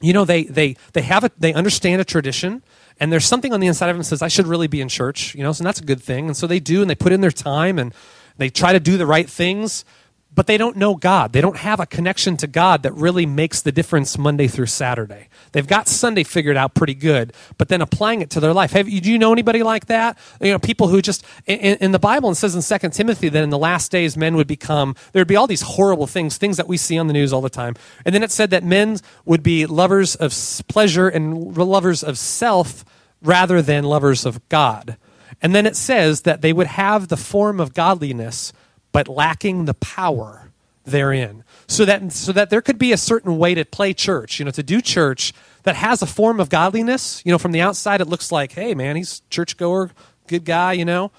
You 0.00 0.12
know, 0.12 0.24
they, 0.24 0.44
they, 0.44 0.76
they, 0.92 1.02
have 1.02 1.24
a, 1.24 1.30
they 1.38 1.52
understand 1.52 2.00
a 2.00 2.04
tradition, 2.04 2.62
and 2.98 3.12
there's 3.12 3.26
something 3.26 3.52
on 3.52 3.60
the 3.60 3.66
inside 3.66 3.90
of 3.90 3.96
them 3.96 4.00
that 4.00 4.04
says, 4.04 4.22
I 4.22 4.28
should 4.28 4.46
really 4.46 4.66
be 4.66 4.80
in 4.80 4.88
church, 4.88 5.34
you 5.34 5.42
know, 5.42 5.52
so 5.52 5.62
that's 5.62 5.80
a 5.80 5.84
good 5.84 6.02
thing. 6.02 6.26
And 6.26 6.36
so 6.36 6.46
they 6.46 6.60
do, 6.60 6.80
and 6.80 6.88
they 6.88 6.94
put 6.94 7.12
in 7.12 7.20
their 7.20 7.30
time, 7.30 7.78
and 7.78 7.94
they 8.38 8.48
try 8.48 8.72
to 8.72 8.80
do 8.80 8.96
the 8.96 9.06
right 9.06 9.28
things, 9.28 9.84
but 10.32 10.46
they 10.46 10.56
don't 10.56 10.76
know 10.76 10.94
God. 10.94 11.32
They 11.32 11.40
don't 11.40 11.56
have 11.56 11.80
a 11.80 11.86
connection 11.86 12.36
to 12.38 12.46
God 12.46 12.84
that 12.84 12.94
really 12.94 13.26
makes 13.26 13.62
the 13.62 13.72
difference 13.72 14.16
Monday 14.16 14.46
through 14.46 14.66
Saturday. 14.66 15.28
They've 15.52 15.66
got 15.66 15.88
Sunday 15.88 16.22
figured 16.22 16.56
out 16.56 16.74
pretty 16.74 16.94
good, 16.94 17.32
but 17.58 17.68
then 17.68 17.80
applying 17.80 18.22
it 18.22 18.30
to 18.30 18.40
their 18.40 18.52
life. 18.52 18.70
Have 18.72 18.86
do 18.86 19.10
you 19.10 19.18
know 19.18 19.32
anybody 19.32 19.62
like 19.62 19.86
that? 19.86 20.16
You 20.40 20.52
know, 20.52 20.58
people 20.58 20.88
who 20.88 21.02
just 21.02 21.24
in, 21.46 21.76
in 21.78 21.92
the 21.92 21.98
Bible 21.98 22.30
it 22.30 22.36
says 22.36 22.54
in 22.54 22.62
Second 22.62 22.92
Timothy 22.92 23.28
that 23.28 23.42
in 23.42 23.50
the 23.50 23.58
last 23.58 23.90
days 23.90 24.16
men 24.16 24.36
would 24.36 24.46
become 24.46 24.94
there 25.12 25.20
would 25.20 25.28
be 25.28 25.36
all 25.36 25.46
these 25.46 25.62
horrible 25.62 26.06
things, 26.06 26.38
things 26.38 26.56
that 26.56 26.68
we 26.68 26.76
see 26.76 26.98
on 26.98 27.08
the 27.08 27.12
news 27.12 27.32
all 27.32 27.40
the 27.40 27.50
time. 27.50 27.74
And 28.04 28.14
then 28.14 28.22
it 28.22 28.30
said 28.30 28.50
that 28.50 28.62
men 28.62 28.98
would 29.24 29.42
be 29.42 29.66
lovers 29.66 30.14
of 30.14 30.32
pleasure 30.68 31.08
and 31.08 31.56
lovers 31.56 32.04
of 32.04 32.16
self 32.18 32.84
rather 33.20 33.60
than 33.60 33.84
lovers 33.84 34.24
of 34.24 34.48
God. 34.48 34.96
And 35.42 35.54
then 35.54 35.66
it 35.66 35.76
says 35.76 36.22
that 36.22 36.42
they 36.42 36.52
would 36.52 36.66
have 36.66 37.08
the 37.08 37.16
form 37.16 37.60
of 37.60 37.74
godliness 37.74 38.52
but 38.92 39.08
lacking 39.08 39.64
the 39.64 39.74
power 39.74 40.50
therein. 40.84 41.44
So 41.66 41.84
that, 41.84 42.12
so 42.12 42.32
that 42.32 42.50
there 42.50 42.62
could 42.62 42.78
be 42.78 42.92
a 42.92 42.96
certain 42.96 43.38
way 43.38 43.54
to 43.54 43.64
play 43.64 43.92
church, 43.94 44.38
you 44.38 44.44
know, 44.44 44.50
to 44.52 44.62
do 44.62 44.80
church 44.80 45.32
that 45.62 45.76
has 45.76 46.02
a 46.02 46.06
form 46.06 46.40
of 46.40 46.48
godliness. 46.48 47.22
You 47.24 47.32
know, 47.32 47.38
from 47.38 47.52
the 47.52 47.60
outside, 47.60 48.00
it 48.00 48.08
looks 48.08 48.32
like, 48.32 48.52
hey, 48.52 48.74
man, 48.74 48.96
he's 48.96 49.22
churchgoer, 49.30 49.90
good 50.26 50.44
guy, 50.44 50.72
you 50.72 50.84
know. 50.84 51.12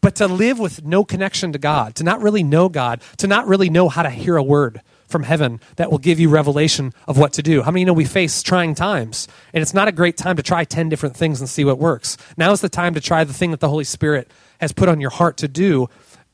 But 0.00 0.16
to 0.16 0.26
live 0.26 0.58
with 0.58 0.84
no 0.84 1.04
connection 1.04 1.52
to 1.52 1.58
God, 1.58 1.94
to 1.96 2.04
not 2.04 2.20
really 2.20 2.42
know 2.42 2.68
God, 2.68 3.02
to 3.18 3.26
not 3.26 3.46
really 3.46 3.70
know 3.70 3.88
how 3.88 4.02
to 4.02 4.10
hear 4.10 4.36
a 4.36 4.42
word 4.42 4.82
from 5.06 5.22
heaven 5.22 5.60
that 5.76 5.90
will 5.90 5.98
give 5.98 6.18
you 6.18 6.28
revelation 6.28 6.92
of 7.06 7.18
what 7.18 7.34
to 7.34 7.42
do. 7.42 7.62
How 7.62 7.70
many 7.70 7.82
you 7.82 7.86
know 7.86 7.92
we 7.92 8.04
face 8.04 8.42
trying 8.42 8.74
times? 8.74 9.28
And 9.52 9.62
it's 9.62 9.74
not 9.74 9.86
a 9.86 9.92
great 9.92 10.16
time 10.16 10.36
to 10.36 10.42
try 10.42 10.64
10 10.64 10.88
different 10.88 11.16
things 11.16 11.38
and 11.38 11.48
see 11.48 11.64
what 11.64 11.78
works. 11.78 12.16
Now 12.36 12.50
is 12.50 12.62
the 12.62 12.68
time 12.68 12.94
to 12.94 13.00
try 13.00 13.22
the 13.22 13.34
thing 13.34 13.50
that 13.52 13.60
the 13.60 13.68
Holy 13.68 13.84
Spirit 13.84 14.30
has 14.60 14.72
put 14.72 14.88
on 14.88 15.00
your 15.00 15.10
heart 15.10 15.36
to 15.38 15.48
do 15.48 15.88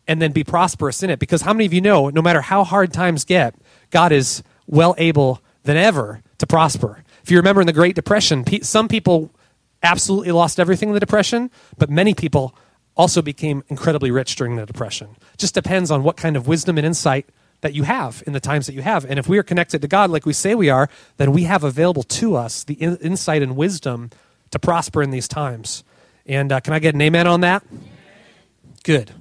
and 0.09 0.21
then 0.21 0.33
be 0.33 0.43
prosperous 0.43 1.03
in 1.03 1.11
it. 1.11 1.19
Because 1.21 1.43
how 1.43 1.53
many 1.53 1.67
of 1.67 1.73
you 1.73 1.81
know, 1.81 2.09
no 2.09 2.23
matter 2.23 2.41
how 2.41 2.65
hard 2.65 2.93
times 2.93 3.25
get, 3.25 3.55
God 3.91 4.11
is 4.11 4.43
well 4.67 4.95
able 4.99 5.41
than 5.63 5.77
ever 5.77 6.23
to 6.39 6.47
prosper. 6.47 7.05
If 7.23 7.31
you 7.31 7.37
remember 7.37 7.61
in 7.61 7.67
the 7.67 7.73
Great 7.73 7.95
Depression, 7.95 8.45
some 8.63 8.89
people 8.89 9.31
absolutely 9.83 10.33
lost 10.33 10.59
everything 10.59 10.89
in 10.89 10.95
the 10.95 11.01
Depression, 11.01 11.51
but 11.77 11.91
many 11.91 12.15
people 12.15 12.57
also 12.97 13.23
became 13.23 13.63
incredibly 13.69 14.11
rich 14.11 14.35
during 14.35 14.57
the 14.57 14.67
Depression. 14.67 15.17
Just 15.37 15.55
depends 15.55 15.91
on 15.91 16.03
what 16.03 16.17
kind 16.17 16.37
of 16.37 16.49
wisdom 16.49 16.79
and 16.79 16.87
insight 16.87 17.29
that 17.61 17.75
you 17.75 17.83
have 17.83 18.23
in 18.27 18.33
the 18.33 18.41
times 18.41 18.67
that 18.67 18.75
you 18.75 18.83
have. 18.83 19.05
And 19.05 19.19
if 19.19 19.29
we 19.29 19.37
are 19.37 19.43
connected 19.43 19.83
to 19.83 19.89
God 19.89 20.11
like 20.11 20.25
we 20.25 20.33
say 20.33 20.55
we 20.55 20.71
are, 20.71 20.89
then 21.17 21.33
we 21.33 21.45
have 21.45 21.65
available 21.65 22.05
to 22.05 22.37
us 22.37 22.65
the 22.65 22.75
in- 22.75 22.97
insight 22.99 23.43
and 23.43 23.57
wisdom 23.57 24.11
to 24.53 24.59
prosper 24.59 25.03
in 25.03 25.11
these 25.11 25.29
times. 25.29 25.85
And 26.25 26.53
uh, 26.53 26.61
can 26.61 26.73
I 26.73 26.79
get 26.79 26.95
an 26.95 27.01
amen 27.01 27.27
on 27.27 27.41
that? 27.43 27.65
Good. 28.85 29.13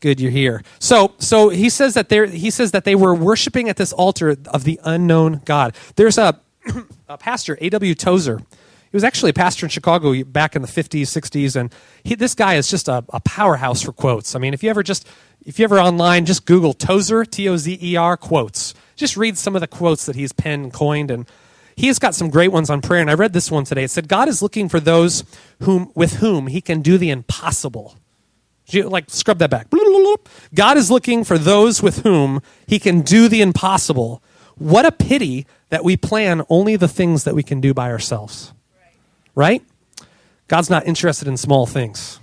Good, 0.00 0.20
you're 0.20 0.30
here. 0.30 0.62
So, 0.78 1.14
so 1.18 1.48
he 1.48 1.70
says 1.70 1.94
that 1.94 2.10
they 2.10 2.28
he 2.28 2.50
says 2.50 2.72
that 2.72 2.84
they 2.84 2.94
were 2.94 3.14
worshiping 3.14 3.68
at 3.68 3.76
this 3.76 3.92
altar 3.92 4.36
of 4.48 4.64
the 4.64 4.78
unknown 4.84 5.40
God. 5.44 5.74
There's 5.96 6.18
a, 6.18 6.38
a 7.08 7.16
pastor, 7.16 7.56
A.W. 7.60 7.94
Tozer. 7.94 8.38
He 8.38 8.96
was 8.96 9.04
actually 9.04 9.30
a 9.30 9.34
pastor 9.34 9.66
in 9.66 9.70
Chicago 9.70 10.22
back 10.24 10.54
in 10.54 10.62
the 10.62 10.68
50s, 10.68 11.02
60s, 11.02 11.56
and 11.56 11.74
he, 12.04 12.14
this 12.14 12.34
guy 12.34 12.54
is 12.54 12.68
just 12.68 12.88
a, 12.88 13.04
a 13.12 13.20
powerhouse 13.20 13.82
for 13.82 13.92
quotes. 13.92 14.34
I 14.34 14.38
mean, 14.38 14.54
if 14.54 14.62
you 14.62 14.70
ever 14.70 14.82
just 14.82 15.08
if 15.44 15.58
you 15.58 15.64
ever 15.64 15.78
online, 15.80 16.26
just 16.26 16.44
Google 16.44 16.74
Tozer, 16.74 17.24
T 17.24 17.48
O 17.48 17.56
Z 17.56 17.78
E 17.80 17.96
R 17.96 18.16
quotes. 18.16 18.74
Just 18.96 19.16
read 19.16 19.38
some 19.38 19.54
of 19.54 19.60
the 19.60 19.66
quotes 19.66 20.06
that 20.06 20.16
he's 20.16 20.32
penned 20.32 20.64
and 20.64 20.72
coined, 20.72 21.10
and 21.10 21.26
he 21.74 21.86
has 21.86 21.98
got 21.98 22.14
some 22.14 22.30
great 22.30 22.52
ones 22.52 22.68
on 22.68 22.80
prayer. 22.80 23.00
And 23.00 23.10
I 23.10 23.14
read 23.14 23.32
this 23.32 23.50
one 23.50 23.64
today. 23.64 23.84
It 23.84 23.90
said, 23.90 24.08
"God 24.08 24.28
is 24.28 24.42
looking 24.42 24.68
for 24.68 24.80
those 24.80 25.24
whom 25.62 25.90
with 25.94 26.14
whom 26.14 26.48
He 26.48 26.60
can 26.60 26.82
do 26.82 26.98
the 26.98 27.10
impossible." 27.10 27.96
Like 28.72 29.10
scrub 29.10 29.38
that 29.38 29.50
back. 29.50 29.68
God 30.54 30.76
is 30.76 30.90
looking 30.90 31.24
for 31.24 31.38
those 31.38 31.82
with 31.82 32.02
whom 32.02 32.42
He 32.66 32.78
can 32.78 33.02
do 33.02 33.28
the 33.28 33.42
impossible. 33.42 34.22
What 34.56 34.86
a 34.86 34.92
pity 34.92 35.46
that 35.68 35.84
we 35.84 35.96
plan 35.96 36.42
only 36.48 36.76
the 36.76 36.88
things 36.88 37.24
that 37.24 37.34
we 37.34 37.42
can 37.42 37.60
do 37.60 37.74
by 37.74 37.90
ourselves. 37.90 38.52
Right? 39.34 39.62
God's 40.48 40.70
not 40.70 40.86
interested 40.86 41.28
in 41.28 41.36
small 41.36 41.66
things. 41.66 42.20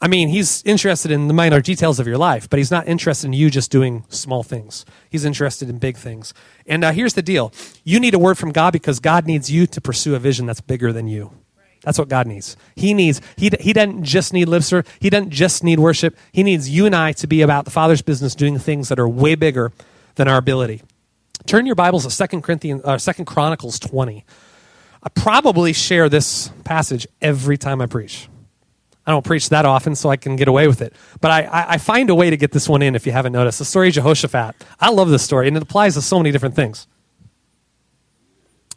I 0.00 0.06
mean, 0.06 0.28
he's 0.28 0.62
interested 0.64 1.10
in 1.10 1.26
the 1.26 1.34
minor 1.34 1.60
details 1.60 1.98
of 1.98 2.06
your 2.06 2.18
life, 2.18 2.48
but 2.48 2.58
he's 2.58 2.70
not 2.70 2.86
interested 2.86 3.26
in 3.26 3.32
you 3.32 3.50
just 3.50 3.70
doing 3.70 4.04
small 4.08 4.44
things. 4.44 4.84
He's 5.10 5.24
interested 5.24 5.68
in 5.68 5.78
big 5.78 5.96
things. 5.96 6.32
And 6.66 6.84
uh, 6.84 6.92
here's 6.92 7.14
the 7.14 7.22
deal 7.22 7.52
you 7.82 7.98
need 7.98 8.14
a 8.14 8.18
word 8.18 8.38
from 8.38 8.52
God 8.52 8.72
because 8.72 9.00
God 9.00 9.26
needs 9.26 9.50
you 9.50 9.66
to 9.66 9.80
pursue 9.80 10.14
a 10.14 10.20
vision 10.20 10.46
that's 10.46 10.60
bigger 10.60 10.92
than 10.92 11.08
you. 11.08 11.32
That's 11.88 11.98
what 11.98 12.10
God 12.10 12.26
needs. 12.26 12.54
He 12.76 12.92
needs, 12.92 13.22
he, 13.38 13.50
he 13.60 13.72
doesn't 13.72 14.04
just 14.04 14.34
need 14.34 14.46
lip 14.46 14.62
service. 14.62 14.92
He 15.00 15.08
doesn't 15.08 15.30
just 15.30 15.64
need 15.64 15.80
worship. 15.80 16.18
He 16.32 16.42
needs 16.42 16.68
you 16.68 16.84
and 16.84 16.94
I 16.94 17.12
to 17.12 17.26
be 17.26 17.40
about 17.40 17.64
the 17.64 17.70
Father's 17.70 18.02
business 18.02 18.34
doing 18.34 18.58
things 18.58 18.90
that 18.90 18.98
are 18.98 19.08
way 19.08 19.36
bigger 19.36 19.72
than 20.16 20.28
our 20.28 20.36
ability. 20.36 20.82
Turn 21.46 21.64
your 21.64 21.76
Bibles 21.76 22.04
to 22.04 22.10
Second 22.10 22.42
Corinthians, 22.42 22.82
uh, 22.84 22.98
2 22.98 23.24
Chronicles 23.24 23.78
20. 23.78 24.22
I 25.02 25.08
probably 25.08 25.72
share 25.72 26.10
this 26.10 26.50
passage 26.62 27.06
every 27.22 27.56
time 27.56 27.80
I 27.80 27.86
preach. 27.86 28.28
I 29.06 29.10
don't 29.10 29.24
preach 29.24 29.48
that 29.48 29.64
often, 29.64 29.94
so 29.94 30.10
I 30.10 30.18
can 30.18 30.36
get 30.36 30.48
away 30.48 30.68
with 30.68 30.82
it. 30.82 30.92
But 31.22 31.30
I, 31.30 31.64
I 31.70 31.78
find 31.78 32.10
a 32.10 32.14
way 32.14 32.28
to 32.28 32.36
get 32.36 32.52
this 32.52 32.68
one 32.68 32.82
in 32.82 32.96
if 32.96 33.06
you 33.06 33.12
haven't 33.12 33.32
noticed. 33.32 33.60
The 33.60 33.64
story 33.64 33.88
of 33.88 33.94
Jehoshaphat. 33.94 34.56
I 34.78 34.90
love 34.90 35.08
this 35.08 35.22
story, 35.22 35.48
and 35.48 35.56
it 35.56 35.62
applies 35.62 35.94
to 35.94 36.02
so 36.02 36.18
many 36.18 36.32
different 36.32 36.54
things. 36.54 36.86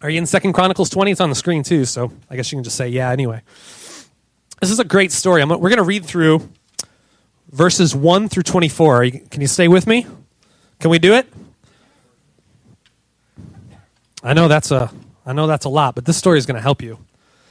Are 0.01 0.09
you 0.09 0.17
in 0.17 0.25
Second 0.25 0.53
Chronicles 0.53 0.89
20? 0.89 1.11
It's 1.11 1.21
on 1.21 1.29
the 1.29 1.35
screen 1.35 1.61
too, 1.61 1.85
so 1.85 2.11
I 2.27 2.35
guess 2.35 2.51
you 2.51 2.55
can 2.55 2.63
just 2.63 2.75
say 2.75 2.87
yeah 2.87 3.11
anyway. 3.11 3.43
This 4.59 4.71
is 4.71 4.79
a 4.79 4.83
great 4.83 5.11
story. 5.11 5.43
I'm, 5.43 5.49
we're 5.49 5.69
going 5.69 5.77
to 5.77 5.83
read 5.83 6.05
through 6.05 6.49
verses 7.51 7.95
1 7.95 8.27
through 8.29 8.43
24. 8.43 9.03
You, 9.03 9.19
can 9.19 9.41
you 9.41 9.47
stay 9.47 9.67
with 9.67 9.85
me? 9.85 10.07
Can 10.79 10.89
we 10.89 10.97
do 10.97 11.13
it? 11.13 11.31
I 14.23 14.33
know 14.33 14.47
that's 14.47 14.71
a 14.71 14.91
I 15.23 15.33
know 15.33 15.45
that's 15.45 15.65
a 15.65 15.69
lot, 15.69 15.93
but 15.93 16.05
this 16.05 16.17
story 16.17 16.39
is 16.39 16.47
going 16.47 16.55
to 16.55 16.61
help 16.61 16.81
you. 16.81 16.97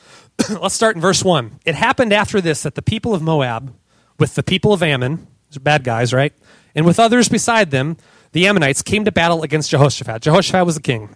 Let's 0.60 0.74
start 0.74 0.96
in 0.96 1.02
verse 1.02 1.22
1. 1.22 1.60
It 1.64 1.76
happened 1.76 2.12
after 2.12 2.40
this 2.40 2.64
that 2.64 2.74
the 2.74 2.82
people 2.82 3.14
of 3.14 3.22
Moab, 3.22 3.72
with 4.18 4.34
the 4.34 4.42
people 4.42 4.72
of 4.72 4.82
Ammon, 4.82 5.28
these 5.48 5.56
are 5.56 5.60
bad 5.60 5.84
guys, 5.84 6.12
right? 6.12 6.32
And 6.74 6.84
with 6.84 6.98
others 6.98 7.28
beside 7.28 7.70
them, 7.70 7.96
the 8.32 8.48
Ammonites 8.48 8.82
came 8.82 9.04
to 9.04 9.12
battle 9.12 9.44
against 9.44 9.70
Jehoshaphat. 9.70 10.22
Jehoshaphat 10.22 10.66
was 10.66 10.76
a 10.76 10.82
king. 10.82 11.14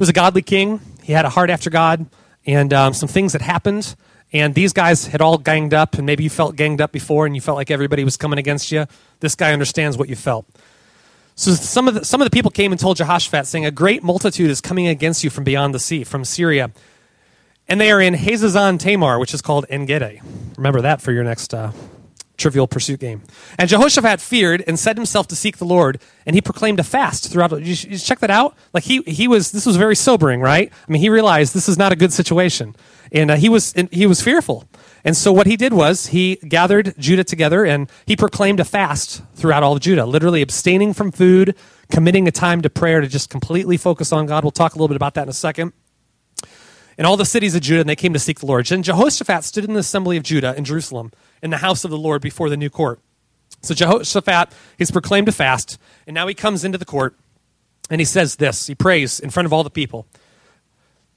He 0.00 0.02
was 0.02 0.08
a 0.08 0.14
godly 0.14 0.40
king. 0.40 0.80
He 1.02 1.12
had 1.12 1.26
a 1.26 1.28
heart 1.28 1.50
after 1.50 1.68
God, 1.68 2.06
and 2.46 2.72
um, 2.72 2.94
some 2.94 3.06
things 3.06 3.34
had 3.34 3.42
happened. 3.42 3.94
And 4.32 4.54
these 4.54 4.72
guys 4.72 5.08
had 5.08 5.20
all 5.20 5.36
ganged 5.36 5.74
up, 5.74 5.92
and 5.96 6.06
maybe 6.06 6.24
you 6.24 6.30
felt 6.30 6.56
ganged 6.56 6.80
up 6.80 6.90
before, 6.90 7.26
and 7.26 7.34
you 7.34 7.42
felt 7.42 7.56
like 7.56 7.70
everybody 7.70 8.02
was 8.02 8.16
coming 8.16 8.38
against 8.38 8.72
you. 8.72 8.86
This 9.18 9.34
guy 9.34 9.52
understands 9.52 9.98
what 9.98 10.08
you 10.08 10.16
felt. 10.16 10.46
So 11.34 11.50
some 11.52 11.86
of 11.86 11.92
the, 11.92 12.04
some 12.06 12.22
of 12.22 12.24
the 12.24 12.30
people 12.30 12.50
came 12.50 12.72
and 12.72 12.80
told 12.80 12.96
Jehoshaphat, 12.96 13.46
saying, 13.46 13.66
"A 13.66 13.70
great 13.70 14.02
multitude 14.02 14.48
is 14.48 14.62
coming 14.62 14.86
against 14.86 15.22
you 15.22 15.28
from 15.28 15.44
beyond 15.44 15.74
the 15.74 15.78
sea, 15.78 16.02
from 16.02 16.24
Syria." 16.24 16.70
And 17.68 17.78
they 17.78 17.92
are 17.92 18.00
in 18.00 18.14
Hazazon 18.14 18.78
Tamar, 18.78 19.18
which 19.18 19.34
is 19.34 19.42
called 19.42 19.66
Engedi. 19.68 20.22
Remember 20.56 20.80
that 20.80 21.02
for 21.02 21.12
your 21.12 21.24
next 21.24 21.52
uh, 21.52 21.72
trivial 22.40 22.66
pursuit 22.66 23.00
game. 23.00 23.22
And 23.58 23.68
Jehoshaphat 23.68 24.20
feared 24.20 24.64
and 24.66 24.78
set 24.78 24.96
himself 24.96 25.28
to 25.28 25.36
seek 25.36 25.58
the 25.58 25.64
Lord, 25.64 26.00
and 26.26 26.34
he 26.34 26.40
proclaimed 26.40 26.80
a 26.80 26.84
fast 26.84 27.30
throughout. 27.30 27.52
You, 27.52 27.74
you 27.88 27.98
check 27.98 28.18
that 28.20 28.30
out. 28.30 28.56
Like 28.72 28.84
he 28.84 29.02
he 29.02 29.28
was. 29.28 29.52
This 29.52 29.66
was 29.66 29.76
very 29.76 29.96
sobering, 29.96 30.40
right? 30.40 30.72
I 30.88 30.92
mean, 30.92 31.00
he 31.00 31.08
realized 31.08 31.54
this 31.54 31.68
is 31.68 31.78
not 31.78 31.92
a 31.92 31.96
good 31.96 32.12
situation, 32.12 32.74
and 33.12 33.30
uh, 33.30 33.36
he 33.36 33.48
was 33.48 33.74
he 33.92 34.06
was 34.06 34.22
fearful. 34.22 34.64
And 35.04 35.16
so 35.16 35.32
what 35.32 35.46
he 35.46 35.56
did 35.56 35.72
was 35.72 36.08
he 36.08 36.36
gathered 36.36 36.94
Judah 36.98 37.24
together 37.24 37.64
and 37.64 37.90
he 38.04 38.16
proclaimed 38.16 38.60
a 38.60 38.66
fast 38.66 39.22
throughout 39.34 39.62
all 39.62 39.72
of 39.72 39.80
Judah, 39.80 40.04
literally 40.04 40.42
abstaining 40.42 40.92
from 40.92 41.10
food, 41.10 41.56
committing 41.90 42.28
a 42.28 42.30
time 42.30 42.60
to 42.60 42.68
prayer 42.68 43.00
to 43.00 43.08
just 43.08 43.30
completely 43.30 43.78
focus 43.78 44.12
on 44.12 44.26
God. 44.26 44.44
We'll 44.44 44.50
talk 44.50 44.74
a 44.74 44.76
little 44.76 44.88
bit 44.88 44.96
about 44.96 45.14
that 45.14 45.22
in 45.22 45.28
a 45.30 45.32
second 45.32 45.72
in 47.00 47.06
all 47.06 47.16
the 47.16 47.24
cities 47.24 47.54
of 47.54 47.62
Judah, 47.62 47.80
and 47.80 47.88
they 47.88 47.96
came 47.96 48.12
to 48.12 48.18
seek 48.18 48.40
the 48.40 48.46
Lord. 48.46 48.70
And 48.70 48.84
Jehoshaphat 48.84 49.42
stood 49.42 49.64
in 49.64 49.72
the 49.72 49.80
assembly 49.80 50.18
of 50.18 50.22
Judah 50.22 50.54
in 50.54 50.64
Jerusalem, 50.64 51.12
in 51.42 51.50
the 51.50 51.58
house 51.58 51.84
of 51.84 51.90
the 51.90 51.98
Lord 51.98 52.22
before 52.22 52.48
the 52.48 52.56
new 52.56 52.70
court. 52.70 53.00
So 53.62 53.74
Jehoshaphat, 53.74 54.52
he's 54.78 54.90
proclaimed 54.90 55.28
a 55.28 55.32
fast, 55.32 55.78
and 56.06 56.14
now 56.14 56.26
he 56.26 56.34
comes 56.34 56.64
into 56.64 56.78
the 56.78 56.84
court, 56.84 57.16
and 57.90 58.00
he 58.00 58.04
says 58.04 58.36
this. 58.36 58.66
He 58.66 58.74
prays 58.74 59.20
in 59.20 59.30
front 59.30 59.46
of 59.46 59.52
all 59.52 59.64
the 59.64 59.70
people. 59.70 60.06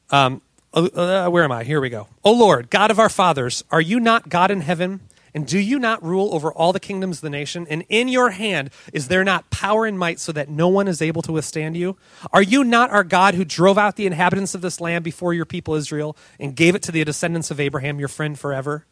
Um, 0.10 0.42
uh, 0.74 0.90
uh 0.94 1.30
where 1.30 1.44
am 1.44 1.52
I? 1.52 1.64
Here 1.64 1.80
we 1.80 1.90
go. 1.90 2.08
O 2.24 2.34
Lord, 2.34 2.70
God 2.70 2.92
of 2.92 3.00
our 3.00 3.10
fathers, 3.10 3.64
are 3.72 3.82
you 3.82 4.00
not 4.00 4.30
God 4.30 4.52
in 4.52 4.62
heaven? 4.62 5.02
And 5.36 5.48
do 5.48 5.58
you 5.58 5.80
not 5.80 6.04
rule 6.04 6.34
over 6.34 6.54
all 6.54 6.74
the 6.74 6.80
kingdoms 6.80 7.18
of 7.18 7.22
the 7.22 7.30
nation? 7.30 7.66
And 7.70 7.84
in 7.90 8.08
your 8.08 8.32
hand 8.32 8.70
is 8.92 9.08
there 9.08 9.24
not 9.24 9.50
power 9.50 9.86
and 9.86 9.98
might 9.98 10.20
so 10.20 10.32
that 10.32 10.50
no 10.50 10.68
one 10.68 10.88
is 10.88 11.02
able 11.02 11.24
to 11.24 11.32
withstand 11.32 11.76
you? 11.76 11.98
Are 12.32 12.42
you 12.42 12.64
not 12.64 12.92
our 12.92 13.04
God 13.04 13.34
who 13.34 13.44
drove 13.44 13.78
out 13.78 13.96
the 13.96 14.06
inhabitants 14.06 14.54
of 14.54 14.62
this 14.62 14.80
land 14.80 15.04
before 15.04 15.34
your 15.34 15.46
people 15.46 15.74
Israel 15.74 16.16
and 16.40 16.56
gave 16.56 16.76
it 16.76 16.84
to 16.84 16.92
the 16.92 17.04
descendants 17.04 17.50
of 17.50 17.60
Abraham, 17.60 18.00
your 18.00 18.10
friend 18.10 18.38
forever? 18.38 18.86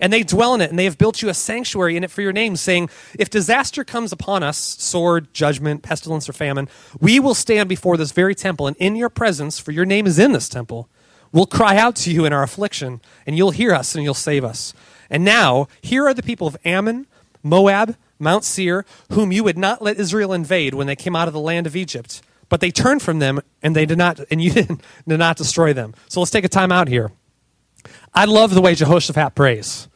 And 0.00 0.12
they 0.12 0.22
dwell 0.22 0.54
in 0.54 0.60
it, 0.60 0.70
and 0.70 0.78
they 0.78 0.84
have 0.84 0.98
built 0.98 1.22
you 1.22 1.28
a 1.28 1.34
sanctuary 1.34 1.96
in 1.96 2.04
it 2.04 2.10
for 2.10 2.22
your 2.22 2.32
name, 2.32 2.56
saying, 2.56 2.90
If 3.18 3.30
disaster 3.30 3.84
comes 3.84 4.12
upon 4.12 4.42
us, 4.42 4.58
sword, 4.58 5.32
judgment, 5.32 5.82
pestilence, 5.82 6.28
or 6.28 6.32
famine, 6.32 6.68
we 7.00 7.20
will 7.20 7.34
stand 7.34 7.68
before 7.68 7.96
this 7.96 8.12
very 8.12 8.34
temple, 8.34 8.66
and 8.66 8.76
in 8.78 8.96
your 8.96 9.08
presence, 9.08 9.58
for 9.58 9.70
your 9.70 9.84
name 9.84 10.06
is 10.06 10.18
in 10.18 10.32
this 10.32 10.48
temple, 10.48 10.88
we'll 11.30 11.46
cry 11.46 11.76
out 11.76 11.96
to 11.96 12.12
you 12.12 12.24
in 12.24 12.32
our 12.32 12.42
affliction, 12.42 13.00
and 13.26 13.36
you'll 13.36 13.50
hear 13.50 13.72
us, 13.72 13.94
and 13.94 14.02
you'll 14.02 14.14
save 14.14 14.44
us. 14.44 14.74
And 15.08 15.24
now, 15.24 15.68
here 15.80 16.06
are 16.06 16.14
the 16.14 16.22
people 16.22 16.46
of 16.46 16.56
Ammon, 16.64 17.06
Moab, 17.42 17.96
Mount 18.18 18.44
Seir, 18.44 18.84
whom 19.10 19.32
you 19.32 19.44
would 19.44 19.58
not 19.58 19.82
let 19.82 19.98
Israel 19.98 20.32
invade 20.32 20.74
when 20.74 20.86
they 20.86 20.96
came 20.96 21.16
out 21.16 21.28
of 21.28 21.34
the 21.34 21.40
land 21.40 21.66
of 21.66 21.76
Egypt. 21.76 22.22
But 22.48 22.60
they 22.60 22.70
turned 22.70 23.02
from 23.02 23.18
them, 23.18 23.40
and 23.62 23.74
they 23.74 23.86
did 23.86 23.98
not, 23.98 24.20
and 24.30 24.42
you 24.42 24.52
did 24.52 24.80
not 25.06 25.36
destroy 25.36 25.72
them. 25.72 25.94
So 26.08 26.20
let's 26.20 26.30
take 26.30 26.44
a 26.44 26.48
time 26.48 26.70
out 26.72 26.88
here. 26.88 27.12
I 28.14 28.26
love 28.26 28.54
the 28.54 28.60
way 28.60 28.74
Jehoshaphat 28.74 29.34
prays. 29.34 29.88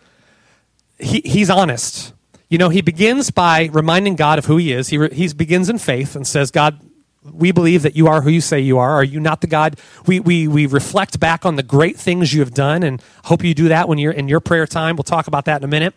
He, 0.99 1.21
he's 1.25 1.51
honest. 1.51 2.15
You 2.49 2.59
know, 2.59 2.69
he 2.69 2.81
begins 2.81 3.31
by 3.31 3.69
reminding 3.73 4.17
God 4.17 4.39
of 4.39 4.47
who 4.47 4.57
he 4.57 4.73
is. 4.73 4.89
He, 4.89 4.99
re, 4.99 5.13
he 5.13 5.33
begins 5.33 5.69
in 5.69 5.79
faith 5.79 6.17
and 6.17 6.27
says, 6.27 6.51
God, 6.51 6.81
we 7.23 7.53
believe 7.53 7.83
that 7.83 7.97
you 7.97 8.07
are 8.07 8.23
who 8.23 8.31
you 8.31 8.41
say 8.41 8.61
you 8.61 8.79
are. 8.79 8.93
Are 8.93 9.05
you 9.05 9.21
not 9.21 9.41
the 9.41 9.47
God? 9.47 9.79
We, 10.07 10.21
we, 10.21 10.47
we 10.49 10.67
reflect 10.67 11.19
back 11.19 11.45
on 11.45 11.57
the 11.57 11.63
great 11.63 11.97
things 11.97 12.33
you 12.33 12.41
have 12.41 12.55
done 12.55 12.83
and 12.83 13.03
hope 13.25 13.45
you 13.45 13.53
do 13.53 13.69
that 13.69 13.89
when 13.89 13.99
you're 13.99 14.13
in 14.13 14.29
your 14.29 14.41
prayer 14.41 14.67
time. 14.67 14.97
We'll 14.97 15.03
talk 15.03 15.27
about 15.27 15.45
that 15.47 15.61
in 15.61 15.65
a 15.65 15.69
minute. 15.69 15.95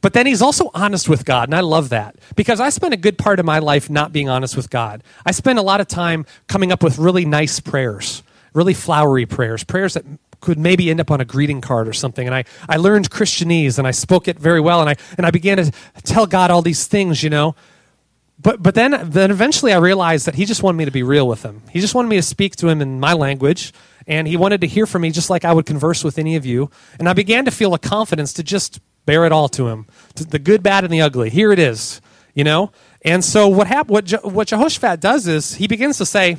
But 0.00 0.12
then 0.12 0.26
he's 0.26 0.42
also 0.42 0.70
honest 0.74 1.08
with 1.08 1.24
God, 1.24 1.48
and 1.48 1.56
I 1.56 1.60
love 1.60 1.88
that 1.88 2.14
because 2.36 2.60
I 2.60 2.68
spent 2.68 2.94
a 2.94 2.96
good 2.96 3.18
part 3.18 3.40
of 3.40 3.46
my 3.46 3.58
life 3.58 3.90
not 3.90 4.12
being 4.12 4.28
honest 4.28 4.56
with 4.56 4.70
God. 4.70 5.02
I 5.26 5.32
spent 5.32 5.58
a 5.58 5.62
lot 5.62 5.80
of 5.80 5.88
time 5.88 6.24
coming 6.46 6.70
up 6.70 6.84
with 6.84 6.98
really 6.98 7.24
nice 7.24 7.58
prayers, 7.58 8.22
really 8.54 8.74
flowery 8.74 9.26
prayers, 9.26 9.64
prayers 9.64 9.94
that 9.94 10.04
could 10.40 10.58
maybe 10.58 10.90
end 10.90 11.00
up 11.00 11.10
on 11.10 11.20
a 11.20 11.24
greeting 11.24 11.60
card 11.60 11.88
or 11.88 11.92
something. 11.92 12.26
And 12.26 12.34
I, 12.34 12.44
I 12.68 12.76
learned 12.76 13.10
Christianese 13.10 13.78
and 13.78 13.86
I 13.86 13.90
spoke 13.90 14.28
it 14.28 14.38
very 14.38 14.60
well, 14.60 14.80
and 14.80 14.90
I, 14.90 14.96
and 15.16 15.26
I 15.26 15.30
began 15.30 15.56
to 15.58 15.72
tell 16.04 16.26
God 16.26 16.50
all 16.50 16.62
these 16.62 16.86
things, 16.86 17.22
you 17.22 17.30
know 17.30 17.54
but 18.40 18.62
but 18.62 18.76
then 18.76 19.10
then 19.10 19.32
eventually 19.32 19.72
I 19.72 19.78
realized 19.78 20.26
that 20.26 20.36
he 20.36 20.44
just 20.44 20.62
wanted 20.62 20.78
me 20.78 20.84
to 20.84 20.92
be 20.92 21.02
real 21.02 21.26
with 21.26 21.42
him. 21.42 21.60
He 21.72 21.80
just 21.80 21.92
wanted 21.92 22.06
me 22.06 22.14
to 22.14 22.22
speak 22.22 22.54
to 22.56 22.68
him 22.68 22.80
in 22.80 23.00
my 23.00 23.12
language, 23.12 23.72
and 24.06 24.28
he 24.28 24.36
wanted 24.36 24.60
to 24.60 24.68
hear 24.68 24.86
from 24.86 25.02
me 25.02 25.10
just 25.10 25.28
like 25.28 25.44
I 25.44 25.52
would 25.52 25.66
converse 25.66 26.04
with 26.04 26.20
any 26.20 26.36
of 26.36 26.46
you. 26.46 26.70
And 27.00 27.08
I 27.08 27.14
began 27.14 27.46
to 27.46 27.50
feel 27.50 27.74
a 27.74 27.80
confidence 27.80 28.32
to 28.34 28.44
just 28.44 28.78
Bear 29.08 29.24
it 29.24 29.32
all 29.32 29.48
to 29.48 29.68
him. 29.68 29.86
The 30.16 30.38
good, 30.38 30.62
bad, 30.62 30.84
and 30.84 30.92
the 30.92 31.00
ugly. 31.00 31.30
Here 31.30 31.50
it 31.50 31.58
is, 31.58 32.02
you 32.34 32.44
know? 32.44 32.72
And 33.00 33.24
so 33.24 33.48
what, 33.48 33.66
hap- 33.66 33.88
what, 33.88 34.04
Je- 34.04 34.18
what 34.18 34.48
Jehoshaphat 34.48 35.00
does 35.00 35.26
is 35.26 35.54
he 35.54 35.66
begins 35.66 35.96
to 35.96 36.04
say, 36.04 36.36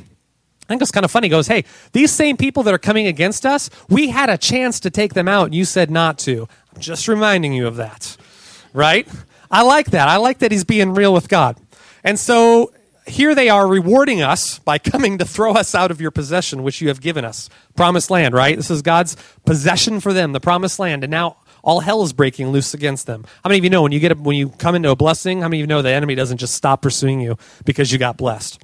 I 0.69 0.73
think 0.73 0.83
it's 0.83 0.91
kind 0.91 1.03
of 1.03 1.09
funny. 1.09 1.25
He 1.25 1.31
goes, 1.31 1.47
Hey, 1.47 1.65
these 1.93 2.11
same 2.11 2.37
people 2.37 2.61
that 2.63 2.73
are 2.73 2.79
coming 2.79 3.07
against 3.07 3.43
us, 3.43 3.71
we 3.89 4.09
had 4.09 4.29
a 4.29 4.37
chance 4.37 4.79
to 4.81 4.91
take 4.91 5.15
them 5.15 5.27
out, 5.27 5.45
and 5.45 5.55
you 5.55 5.65
said 5.65 5.89
not 5.89 6.19
to. 6.19 6.47
I'm 6.75 6.79
just 6.79 7.07
reminding 7.07 7.53
you 7.53 7.65
of 7.65 7.77
that, 7.77 8.15
right? 8.71 9.07
I 9.49 9.63
like 9.63 9.87
that. 9.91 10.07
I 10.07 10.17
like 10.17 10.39
that 10.39 10.51
he's 10.51 10.63
being 10.63 10.93
real 10.93 11.11
with 11.11 11.27
God. 11.27 11.57
And 12.03 12.19
so 12.19 12.71
here 13.07 13.33
they 13.33 13.49
are 13.49 13.67
rewarding 13.67 14.21
us 14.21 14.59
by 14.59 14.77
coming 14.77 15.17
to 15.17 15.25
throw 15.25 15.53
us 15.53 15.73
out 15.73 15.89
of 15.89 15.99
your 15.99 16.11
possession, 16.11 16.61
which 16.61 16.81
you 16.81 16.89
have 16.89 17.01
given 17.01 17.25
us. 17.25 17.49
Promised 17.75 18.11
land, 18.11 18.35
right? 18.35 18.55
This 18.55 18.69
is 18.69 18.83
God's 18.83 19.17
possession 19.45 19.99
for 19.99 20.13
them, 20.13 20.33
the 20.33 20.39
promised 20.39 20.77
land. 20.77 21.03
And 21.03 21.09
now 21.09 21.37
all 21.63 21.79
hell 21.79 22.03
is 22.03 22.13
breaking 22.13 22.49
loose 22.49 22.75
against 22.75 23.07
them. 23.07 23.25
How 23.43 23.49
many 23.49 23.57
of 23.57 23.63
you 23.63 23.71
know 23.71 23.81
when 23.81 23.91
you 23.91 23.99
get 23.99 24.11
a, 24.11 24.15
when 24.15 24.37
you 24.37 24.49
come 24.49 24.75
into 24.75 24.91
a 24.91 24.95
blessing? 24.95 25.41
How 25.41 25.47
many 25.47 25.57
of 25.57 25.63
you 25.63 25.67
know 25.67 25.81
the 25.81 25.89
enemy 25.89 26.13
doesn't 26.13 26.37
just 26.37 26.53
stop 26.53 26.83
pursuing 26.83 27.19
you 27.19 27.37
because 27.65 27.91
you 27.91 27.97
got 27.97 28.17
blessed? 28.17 28.63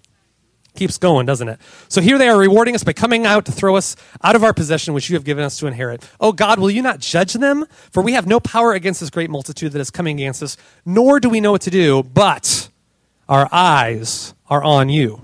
Keeps 0.76 0.98
going, 0.98 1.26
doesn't 1.26 1.48
it? 1.48 1.60
So 1.88 2.02
here 2.02 2.18
they 2.18 2.28
are 2.28 2.38
rewarding 2.38 2.76
us 2.76 2.84
by 2.84 2.94
coming 2.94 3.26
out 3.26 3.46
to 3.46 3.52
throw 3.52 3.76
us 3.76 3.96
out 4.24 4.36
of 4.36 4.44
our 4.44 4.54
possession, 4.54 4.94
which 4.94 5.10
you 5.10 5.16
have 5.16 5.24
given 5.24 5.44
us 5.44 5.58
to 5.60 5.68
inherit. 5.68 6.08
Oh 6.20 6.32
God, 6.32 6.60
will 6.60 6.70
you 6.70 6.82
not 6.82 7.00
judge 7.00 7.34
them? 7.34 7.66
For 7.92 8.04
we 8.04 8.14
have 8.14 8.28
no 8.28 8.40
power 8.40 8.74
against 8.74 9.00
this 9.00 9.10
great 9.10 9.30
multitude 9.30 9.72
that 9.72 9.80
is 9.80 9.90
coming 9.90 10.20
against 10.20 10.44
us, 10.44 10.58
nor 10.86 11.20
do 11.20 11.30
we 11.30 11.40
know 11.40 11.52
what 11.52 11.62
to 11.62 11.72
do, 11.72 12.04
but 12.04 12.70
our 13.30 13.48
eyes 13.52 14.34
are 14.50 14.64
on 14.64 14.90
you. 14.90 15.22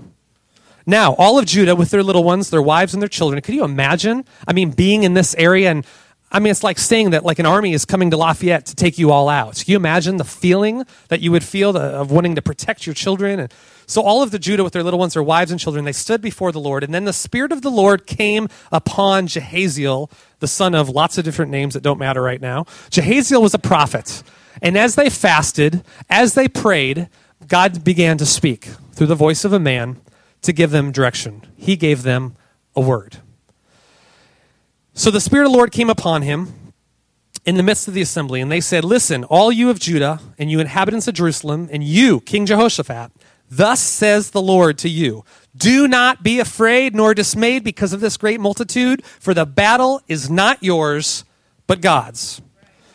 Now, 0.86 1.14
all 1.14 1.38
of 1.38 1.46
Judah 1.46 1.76
with 1.76 1.90
their 1.90 2.02
little 2.02 2.24
ones, 2.24 2.50
their 2.50 2.62
wives 2.62 2.92
and 2.94 3.00
their 3.00 3.08
children, 3.08 3.40
could 3.42 3.54
you 3.54 3.64
imagine? 3.64 4.24
I 4.48 4.52
mean, 4.52 4.70
being 4.70 5.04
in 5.04 5.14
this 5.14 5.34
area 5.36 5.70
and 5.70 5.86
I 6.34 6.38
mean, 6.38 6.50
it's 6.50 6.64
like 6.64 6.78
saying 6.78 7.10
that 7.10 7.24
like 7.24 7.38
an 7.38 7.44
army 7.44 7.74
is 7.74 7.84
coming 7.84 8.10
to 8.10 8.16
Lafayette 8.16 8.64
to 8.66 8.74
take 8.74 8.98
you 8.98 9.10
all 9.10 9.28
out. 9.28 9.56
Can 9.56 9.72
you 9.72 9.76
imagine 9.76 10.16
the 10.16 10.24
feeling 10.24 10.86
that 11.08 11.20
you 11.20 11.30
would 11.30 11.44
feel 11.44 11.76
uh, 11.76 11.80
of 11.80 12.10
wanting 12.10 12.36
to 12.36 12.42
protect 12.42 12.86
your 12.86 12.94
children? 12.94 13.38
And 13.38 13.52
so 13.92 14.00
all 14.00 14.22
of 14.22 14.30
the 14.30 14.38
Judah 14.38 14.64
with 14.64 14.72
their 14.72 14.82
little 14.82 14.98
ones, 14.98 15.12
their 15.12 15.22
wives 15.22 15.50
and 15.50 15.60
children, 15.60 15.84
they 15.84 15.92
stood 15.92 16.22
before 16.22 16.50
the 16.50 16.58
Lord. 16.58 16.82
And 16.82 16.94
then 16.94 17.04
the 17.04 17.12
Spirit 17.12 17.52
of 17.52 17.60
the 17.60 17.70
Lord 17.70 18.06
came 18.06 18.48
upon 18.72 19.26
Jehaziel, 19.26 20.10
the 20.40 20.48
son 20.48 20.74
of 20.74 20.88
lots 20.88 21.18
of 21.18 21.24
different 21.24 21.50
names 21.50 21.74
that 21.74 21.82
don't 21.82 21.98
matter 21.98 22.22
right 22.22 22.40
now. 22.40 22.64
Jehaziel 22.90 23.42
was 23.42 23.52
a 23.52 23.58
prophet. 23.58 24.22
And 24.62 24.78
as 24.78 24.94
they 24.94 25.10
fasted, 25.10 25.84
as 26.08 26.32
they 26.32 26.48
prayed, 26.48 27.10
God 27.46 27.84
began 27.84 28.16
to 28.16 28.24
speak 28.24 28.70
through 28.92 29.08
the 29.08 29.14
voice 29.14 29.44
of 29.44 29.52
a 29.52 29.60
man 29.60 30.00
to 30.40 30.54
give 30.54 30.70
them 30.70 30.90
direction. 30.90 31.42
He 31.56 31.76
gave 31.76 32.02
them 32.02 32.34
a 32.74 32.80
word. 32.80 33.18
So 34.94 35.10
the 35.10 35.20
Spirit 35.20 35.44
of 35.44 35.52
the 35.52 35.56
Lord 35.58 35.70
came 35.70 35.90
upon 35.90 36.22
him 36.22 36.72
in 37.44 37.56
the 37.56 37.62
midst 37.62 37.88
of 37.88 37.94
the 37.94 38.00
assembly, 38.00 38.40
and 38.40 38.50
they 38.50 38.60
said, 38.60 38.84
Listen, 38.84 39.24
all 39.24 39.52
you 39.52 39.68
of 39.68 39.78
Judah, 39.78 40.20
and 40.38 40.50
you 40.50 40.60
inhabitants 40.60 41.08
of 41.08 41.14
Jerusalem, 41.14 41.68
and 41.70 41.84
you, 41.84 42.20
King 42.20 42.46
Jehoshaphat, 42.46 43.10
thus 43.56 43.80
says 43.80 44.30
the 44.30 44.42
Lord 44.42 44.78
to 44.78 44.88
you 44.88 45.24
Do 45.56 45.86
not 45.86 46.22
be 46.22 46.40
afraid 46.40 46.94
nor 46.94 47.14
dismayed 47.14 47.64
because 47.64 47.92
of 47.92 48.00
this 48.00 48.16
great 48.16 48.40
multitude, 48.40 49.04
for 49.04 49.34
the 49.34 49.46
battle 49.46 50.00
is 50.08 50.30
not 50.30 50.62
yours, 50.62 51.24
but 51.66 51.80
God's. 51.80 52.40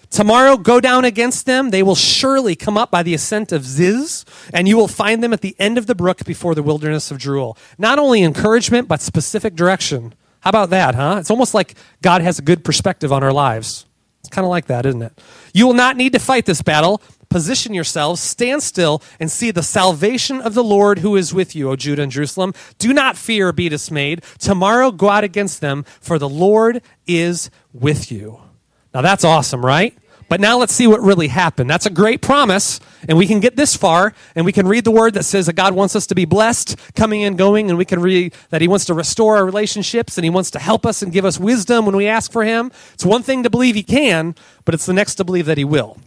Tomorrow 0.10 0.58
go 0.58 0.80
down 0.80 1.06
against 1.06 1.46
them. 1.46 1.70
They 1.70 1.84
will 1.84 1.96
surely 1.96 2.56
come 2.56 2.78
up 2.78 2.90
by 2.90 3.04
the 3.04 3.14
ascent 3.14 3.52
of 3.52 3.66
Ziz, 3.66 4.26
and 4.54 4.68
you 4.68 4.78
will 4.78 4.88
find 4.88 5.22
them 5.22 5.34
at 5.34 5.42
the 5.42 5.56
end 5.60 5.78
of 5.78 5.86
the 5.86 5.96
brook 5.96 6.24
before 6.26 6.56
the 6.56 6.64
wilderness 6.64 7.12
of 7.12 7.18
Jeruel. 7.18 7.58
Not 7.78 8.00
only 8.00 8.24
encouragement, 8.24 8.88
but 8.88 9.02
specific 9.02 9.54
direction. 9.54 10.14
How 10.40 10.50
about 10.50 10.70
that, 10.70 10.96
huh? 10.96 11.18
It's 11.20 11.30
almost 11.30 11.54
like 11.54 11.76
God 12.02 12.22
has 12.22 12.40
a 12.40 12.42
good 12.42 12.64
perspective 12.64 13.12
on 13.12 13.22
our 13.22 13.34
lives. 13.34 13.86
It's 14.22 14.30
kind 14.30 14.46
of 14.46 14.50
like 14.50 14.68
that, 14.68 14.86
isn't 14.86 15.02
it? 15.02 15.20
You 15.54 15.68
will 15.68 15.74
not 15.74 15.98
need 15.98 16.14
to 16.14 16.20
fight 16.20 16.46
this 16.46 16.62
battle. 16.62 17.02
Position 17.30 17.74
yourselves, 17.74 18.22
stand 18.22 18.64
still, 18.64 19.02
and 19.20 19.30
see 19.30 19.52
the 19.52 19.64
salvation 19.64 20.42
of 20.42 20.54
the 20.54 20.64
Lord 20.64 21.00
who 21.00 21.16
is 21.16 21.34
with 21.34 21.56
you, 21.56 21.70
O 21.70 21.76
Judah 21.76 22.04
and 22.04 22.12
Jerusalem. 22.12 22.54
Do 22.78 22.94
not 22.94 23.18
fear 23.18 23.50
or 23.50 23.54
be 23.54 23.70
dismayed. 23.70 24.24
Tomorrow 24.40 24.92
go 24.92 25.10
out 25.10 25.24
against 25.24 25.62
them, 25.62 25.84
for 26.00 26.18
the 26.18 26.30
Lord 26.30 26.82
is 27.06 27.50
with 27.74 28.12
you. 28.12 28.40
Now 28.94 29.02
that's 29.02 29.24
awesome, 29.24 29.66
right? 29.66 29.98
But 30.30 30.42
now 30.42 30.58
let's 30.58 30.74
see 30.74 30.88
what 30.88 31.02
really 31.02 31.30
happened. 31.30 31.70
That's 31.70 31.86
a 31.86 31.90
great 31.90 32.22
promise, 32.22 32.82
and 33.08 33.18
we 33.18 33.28
can 33.28 33.40
get 33.40 33.56
this 33.56 33.78
far, 33.78 34.14
and 34.36 34.46
we 34.46 34.52
can 34.52 34.68
read 34.68 34.84
the 34.84 34.92
word 34.92 35.14
that 35.14 35.24
says 35.24 35.46
that 35.46 35.54
God 35.54 35.74
wants 35.74 35.96
us 35.96 36.08
to 36.08 36.16
be 36.16 36.26
blessed, 36.26 36.76
coming 36.96 37.24
and 37.24 37.38
going, 37.38 37.70
and 37.70 37.78
we 37.78 37.86
can 37.86 38.02
read 38.02 38.34
that 38.50 38.62
He 38.62 38.68
wants 38.68 38.86
to 38.86 38.94
restore 38.94 39.38
our 39.38 39.46
relationships, 39.46 40.18
and 40.18 40.26
He 40.26 40.30
wants 40.30 40.52
to 40.52 40.60
help 40.60 40.86
us 40.86 41.02
and 41.02 41.14
give 41.14 41.24
us 41.24 41.40
wisdom 41.40 41.86
when 41.86 41.96
we 41.96 42.08
ask 42.08 42.32
for 42.32 42.44
Him. 42.44 42.72
It's 42.94 43.06
one 43.06 43.24
thing 43.24 43.44
to 43.44 43.50
believe 43.50 43.76
He 43.76 43.84
can, 43.84 44.36
but 44.66 44.76
it's 44.76 44.86
the 44.86 44.94
next 44.94 45.16
to 45.16 45.24
believe 45.24 45.46
that 45.46 45.58
He 45.58 45.66
will. 45.66 45.98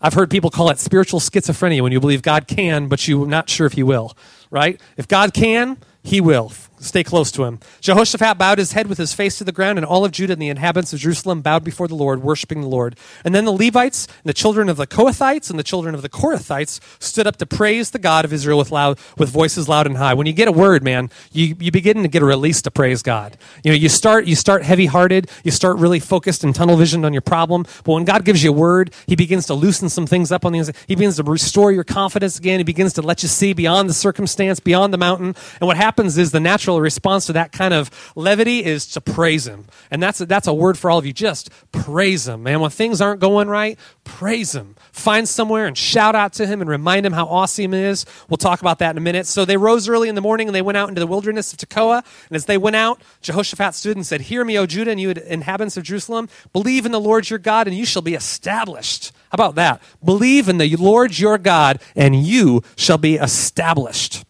I've 0.00 0.14
heard 0.14 0.30
people 0.30 0.50
call 0.50 0.70
it 0.70 0.78
spiritual 0.78 1.20
schizophrenia 1.20 1.82
when 1.82 1.92
you 1.92 2.00
believe 2.00 2.22
God 2.22 2.46
can, 2.46 2.88
but 2.88 3.06
you're 3.08 3.26
not 3.26 3.50
sure 3.50 3.66
if 3.66 3.72
He 3.72 3.82
will, 3.82 4.16
right? 4.50 4.80
If 4.96 5.08
God 5.08 5.34
can, 5.34 5.78
He 6.02 6.20
will. 6.20 6.52
Stay 6.80 7.02
close 7.02 7.30
to 7.32 7.44
him. 7.44 7.60
Jehoshaphat 7.80 8.38
bowed 8.38 8.58
his 8.58 8.72
head 8.72 8.86
with 8.86 8.98
his 8.98 9.12
face 9.12 9.38
to 9.38 9.44
the 9.44 9.52
ground, 9.52 9.78
and 9.78 9.86
all 9.86 10.04
of 10.04 10.12
Judah 10.12 10.34
and 10.34 10.42
the 10.42 10.48
inhabitants 10.48 10.92
of 10.92 11.00
Jerusalem 11.00 11.40
bowed 11.40 11.64
before 11.64 11.88
the 11.88 11.94
Lord, 11.94 12.22
worshiping 12.22 12.60
the 12.60 12.68
Lord. 12.68 12.96
And 13.24 13.34
then 13.34 13.44
the 13.44 13.52
Levites 13.52 14.06
and 14.06 14.28
the 14.28 14.34
children 14.34 14.68
of 14.68 14.76
the 14.76 14.86
Kohathites 14.86 15.50
and 15.50 15.58
the 15.58 15.64
children 15.64 15.94
of 15.94 16.02
the 16.02 16.08
Korathites 16.08 16.80
stood 17.02 17.26
up 17.26 17.36
to 17.38 17.46
praise 17.46 17.90
the 17.90 17.98
God 17.98 18.24
of 18.24 18.32
Israel 18.32 18.58
with 18.58 18.70
loud, 18.70 18.98
with 19.16 19.28
voices 19.28 19.68
loud 19.68 19.86
and 19.86 19.96
high. 19.96 20.14
When 20.14 20.26
you 20.26 20.32
get 20.32 20.48
a 20.48 20.52
word, 20.52 20.84
man, 20.84 21.10
you, 21.32 21.56
you 21.58 21.70
begin 21.70 22.02
to 22.02 22.08
get 22.08 22.22
a 22.22 22.26
release 22.26 22.62
to 22.62 22.70
praise 22.70 23.02
God. 23.02 23.36
You 23.64 23.72
know, 23.72 23.76
you 23.76 23.88
start 23.88 24.26
you 24.26 24.36
start 24.36 24.62
heavy 24.62 24.86
hearted, 24.86 25.30
you 25.44 25.50
start 25.50 25.78
really 25.78 26.00
focused 26.00 26.44
and 26.44 26.54
tunnel 26.54 26.76
visioned 26.76 27.04
on 27.04 27.12
your 27.12 27.22
problem. 27.22 27.64
But 27.84 27.92
when 27.94 28.04
God 28.04 28.24
gives 28.24 28.42
you 28.42 28.50
a 28.50 28.54
word, 28.54 28.92
He 29.06 29.16
begins 29.16 29.46
to 29.46 29.54
loosen 29.54 29.88
some 29.88 30.06
things 30.06 30.30
up 30.30 30.44
on 30.44 30.52
the 30.52 30.60
inside. 30.60 30.76
He 30.86 30.94
begins 30.94 31.16
to 31.16 31.22
restore 31.22 31.72
your 31.72 31.84
confidence 31.84 32.38
again. 32.38 32.60
He 32.60 32.64
begins 32.64 32.92
to 32.94 33.02
let 33.02 33.22
you 33.22 33.28
see 33.28 33.52
beyond 33.52 33.88
the 33.88 33.94
circumstance, 33.94 34.60
beyond 34.60 34.92
the 34.92 34.98
mountain. 34.98 35.34
And 35.60 35.66
what 35.66 35.76
happens 35.76 36.18
is 36.18 36.30
the 36.30 36.40
natural 36.40 36.67
natural 36.68 36.82
response 36.82 37.24
to 37.24 37.32
that 37.32 37.50
kind 37.50 37.72
of 37.72 37.90
levity 38.14 38.62
is 38.62 38.86
to 38.88 39.00
praise 39.00 39.46
him. 39.46 39.64
And 39.90 40.02
that's 40.02 40.20
a, 40.20 40.26
that's 40.26 40.46
a 40.46 40.52
word 40.52 40.76
for 40.76 40.90
all 40.90 40.98
of 40.98 41.06
you. 41.06 41.14
Just 41.14 41.48
praise 41.72 42.28
him, 42.28 42.42
man. 42.42 42.60
When 42.60 42.68
things 42.70 43.00
aren't 43.00 43.20
going 43.20 43.48
right, 43.48 43.78
praise 44.04 44.54
him. 44.54 44.76
Find 44.92 45.26
somewhere 45.26 45.66
and 45.66 45.78
shout 45.78 46.14
out 46.14 46.34
to 46.34 46.46
him 46.46 46.60
and 46.60 46.68
remind 46.68 47.06
him 47.06 47.14
how 47.14 47.24
awesome 47.24 47.72
he 47.72 47.78
is. 47.78 48.04
We'll 48.28 48.36
talk 48.36 48.60
about 48.60 48.80
that 48.80 48.90
in 48.90 48.98
a 48.98 49.00
minute. 49.00 49.26
So 49.26 49.46
they 49.46 49.56
rose 49.56 49.88
early 49.88 50.10
in 50.10 50.14
the 50.14 50.20
morning 50.20 50.46
and 50.46 50.54
they 50.54 50.60
went 50.60 50.76
out 50.76 50.90
into 50.90 51.00
the 51.00 51.06
wilderness 51.06 51.54
of 51.54 51.58
Tekoa. 51.58 52.04
And 52.28 52.36
as 52.36 52.44
they 52.44 52.58
went 52.58 52.76
out, 52.76 53.00
Jehoshaphat 53.22 53.74
stood 53.74 53.96
and 53.96 54.06
said, 54.06 54.20
Hear 54.22 54.44
me, 54.44 54.58
O 54.58 54.66
Judah, 54.66 54.90
and 54.90 55.00
you 55.00 55.10
inhabitants 55.10 55.78
of 55.78 55.84
Jerusalem. 55.84 56.28
Believe 56.52 56.84
in 56.84 56.92
the 56.92 57.00
Lord 57.00 57.30
your 57.30 57.38
God, 57.38 57.66
and 57.66 57.74
you 57.74 57.86
shall 57.86 58.02
be 58.02 58.14
established. 58.14 59.12
How 59.30 59.36
about 59.36 59.54
that? 59.54 59.80
Believe 60.04 60.50
in 60.50 60.58
the 60.58 60.76
Lord 60.76 61.18
your 61.18 61.38
God, 61.38 61.80
and 61.96 62.14
you 62.14 62.62
shall 62.76 62.98
be 62.98 63.14
established. 63.14 64.24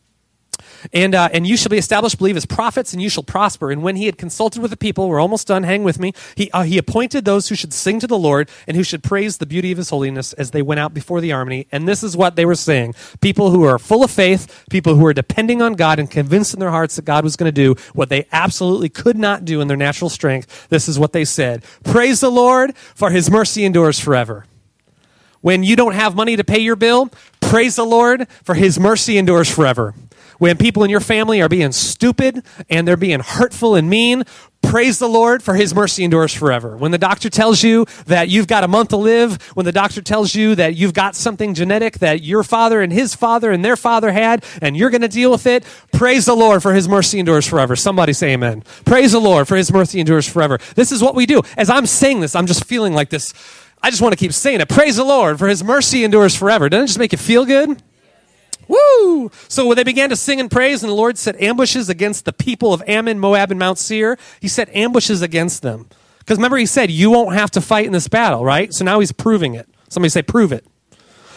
And, 0.93 1.15
uh, 1.15 1.29
and 1.33 1.47
you 1.47 1.57
shall 1.57 1.71
be 1.71 1.79
established, 1.79 2.19
believe 2.19 2.37
as 2.37 2.47
prophets, 2.47 2.93
and 2.93 3.03
you 3.03 3.09
shall 3.09 3.23
prosper. 3.23 3.71
And 3.71 3.83
when 3.83 3.97
he 3.97 4.07
had 4.07 4.19
consulted 4.19 4.63
with 4.63 4.71
the 4.71 4.77
people, 4.77 5.09
we're 5.09 5.21
almost 5.21 5.47
done, 5.47 5.63
hang 5.63 5.85
with 5.85 5.99
me, 5.99 6.13
he, 6.35 6.51
uh, 6.53 6.63
he 6.63 6.79
appointed 6.79 7.25
those 7.25 7.49
who 7.49 7.55
should 7.55 7.73
sing 7.73 8.01
to 8.01 8.07
the 8.07 8.19
Lord 8.19 8.49
and 8.67 8.77
who 8.77 8.83
should 8.83 9.03
praise 9.03 9.39
the 9.39 9.47
beauty 9.47 9.73
of 9.73 9.79
his 9.79 9.91
holiness 9.91 10.33
as 10.35 10.51
they 10.51 10.63
went 10.63 10.81
out 10.81 10.95
before 10.95 11.21
the 11.21 11.33
army. 11.33 11.67
And 11.73 11.89
this 11.89 12.03
is 12.03 12.17
what 12.17 12.37
they 12.37 12.45
were 12.45 12.55
saying 12.55 12.95
people 13.21 13.51
who 13.51 13.65
are 13.65 13.79
full 13.79 14.05
of 14.05 14.11
faith, 14.11 14.65
people 14.71 14.97
who 14.97 15.07
are 15.07 15.15
depending 15.15 15.63
on 15.63 15.75
God 15.75 15.99
and 15.99 16.11
convinced 16.11 16.55
in 16.55 16.61
their 16.61 16.71
hearts 16.71 16.97
that 16.97 17.05
God 17.05 17.25
was 17.25 17.37
going 17.37 17.49
to 17.49 17.53
do 17.53 17.75
what 17.95 18.09
they 18.09 18.27
absolutely 18.33 18.89
could 18.89 19.17
not 19.17 19.45
do 19.45 19.61
in 19.61 19.69
their 19.69 19.77
natural 19.77 20.11
strength. 20.11 20.69
This 20.69 20.89
is 20.89 20.99
what 20.99 21.13
they 21.13 21.25
said 21.25 21.65
Praise 21.85 22.21
the 22.21 22.31
Lord, 22.31 22.77
for 22.77 23.11
his 23.11 23.31
mercy 23.31 23.65
endures 23.65 23.99
forever. 23.99 24.45
When 25.41 25.63
you 25.63 25.77
don't 25.77 25.95
have 25.95 26.17
money 26.17 26.37
to 26.37 26.45
pay 26.45 26.59
your 26.59 26.77
bill, 26.77 27.11
praise 27.41 27.77
the 27.77 27.87
Lord, 27.87 28.29
for 28.43 28.55
his 28.55 28.79
mercy 28.79 29.19
endures 29.19 29.49
forever. 29.49 29.95
When 30.39 30.57
people 30.57 30.85
in 30.85 30.91
your 30.91 31.01
family 31.01 31.43
are 31.43 31.49
being 31.49 31.73
stupid 31.73 32.45
and 32.71 32.87
they're 32.87 32.97
being 32.97 33.21
hurtful 33.21 33.75
and 33.75 33.91
mean, 33.91 34.25
praise 34.63 34.99
the 34.99 35.09
Lord 35.09 35.43
for 35.43 35.55
his 35.55 35.75
mercy 35.75 36.05
endures 36.05 36.33
forever. 36.33 36.77
When 36.77 36.93
the 36.93 36.99
doctor 36.99 37.29
tells 37.29 37.63
you 37.63 37.87
that 38.07 38.29
you've 38.29 38.47
got 38.47 38.65
a 38.65 38.69
month 38.69 38.91
to 38.91 38.97
live, 38.97 39.43
when 39.55 39.67
the 39.67 39.73
doctor 39.73 40.01
tells 40.01 40.35
you 40.35 40.55
that 40.55 40.77
you've 40.77 40.95
got 40.95 41.17
something 41.17 41.55
genetic 41.55 41.99
that 41.99 42.23
your 42.23 42.45
father 42.45 42.81
and 42.81 42.93
his 42.93 43.15
father 43.15 43.51
and 43.51 43.65
their 43.65 43.77
father 43.77 44.13
had 44.13 44.45
and 44.63 44.77
you're 44.77 44.91
going 44.91 45.03
to 45.03 45.09
deal 45.09 45.31
with 45.31 45.47
it, 45.47 45.65
praise 45.93 46.27
the 46.27 46.37
Lord 46.37 46.63
for 46.63 46.73
his 46.73 46.89
mercy 46.89 47.19
endures 47.19 47.47
forever. 47.47 47.75
Somebody 47.75 48.13
say 48.13 48.33
amen. 48.33 48.63
Praise 48.85 49.13
the 49.13 49.21
Lord 49.21 49.49
for 49.49 49.57
his 49.57 49.73
mercy 49.73 50.01
endures 50.01 50.29
forever. 50.29 50.59
This 50.77 50.93
is 50.93 51.03
what 51.03 51.15
we 51.15 51.27
do. 51.27 51.43
As 51.57 51.69
I'm 51.71 51.87
saying 51.87 52.21
this, 52.21 52.37
I'm 52.37 52.47
just 52.47 52.65
feeling 52.65 52.95
like 52.95 53.11
this. 53.11 53.33
I 53.83 53.91
just 53.91 54.03
want 54.03 54.13
to 54.13 54.19
keep 54.19 54.33
saying 54.33 54.61
it. 54.61 54.69
Praise 54.69 54.97
the 54.97 55.05
Lord 55.05 55.39
for 55.39 55.49
his 55.49 55.65
mercy 55.65 56.05
endures 56.05 56.35
forever. 56.35 56.69
Doesn't 56.69 56.85
it 56.85 56.87
just 56.89 56.99
make 56.99 57.13
you 57.13 57.19
feel 57.19 57.45
good? 57.45 57.83
Woo! 58.69 59.31
So 59.49 59.67
when 59.67 59.77
they 59.77 59.85
began 59.85 60.11
to 60.11 60.17
sing 60.17 60.39
and 60.39 60.51
praise, 60.51 60.83
and 60.83 60.91
the 60.91 60.95
Lord 60.95 61.19
set 61.19 61.41
ambushes 61.41 61.89
against 61.89 62.25
the 62.25 62.33
people 62.33 62.73
of 62.73 62.83
Ammon, 62.87 63.19
Moab, 63.19 63.51
and 63.51 63.59
Mount 63.59 63.79
Seir, 63.79 64.19
he 64.41 64.49
set 64.49 64.69
ambushes 64.75 65.23
against 65.23 65.63
them. 65.63 65.89
Because 66.19 66.37
remember, 66.37 66.59
he 66.59 66.67
said, 66.67 66.91
You 66.91 67.11
won't 67.11 67.35
have 67.35 67.51
to 67.53 67.61
fight 67.61 67.87
in 67.87 67.93
this 67.93 68.09
battle, 68.09 68.45
right? 68.45 68.73
So 68.73 68.85
now 68.85 69.01
he's 69.01 69.13
proving 69.13 69.55
it. 69.55 69.69
Somebody 69.89 70.11
say, 70.11 70.23
Prove 70.23 70.53
it. 70.53 70.67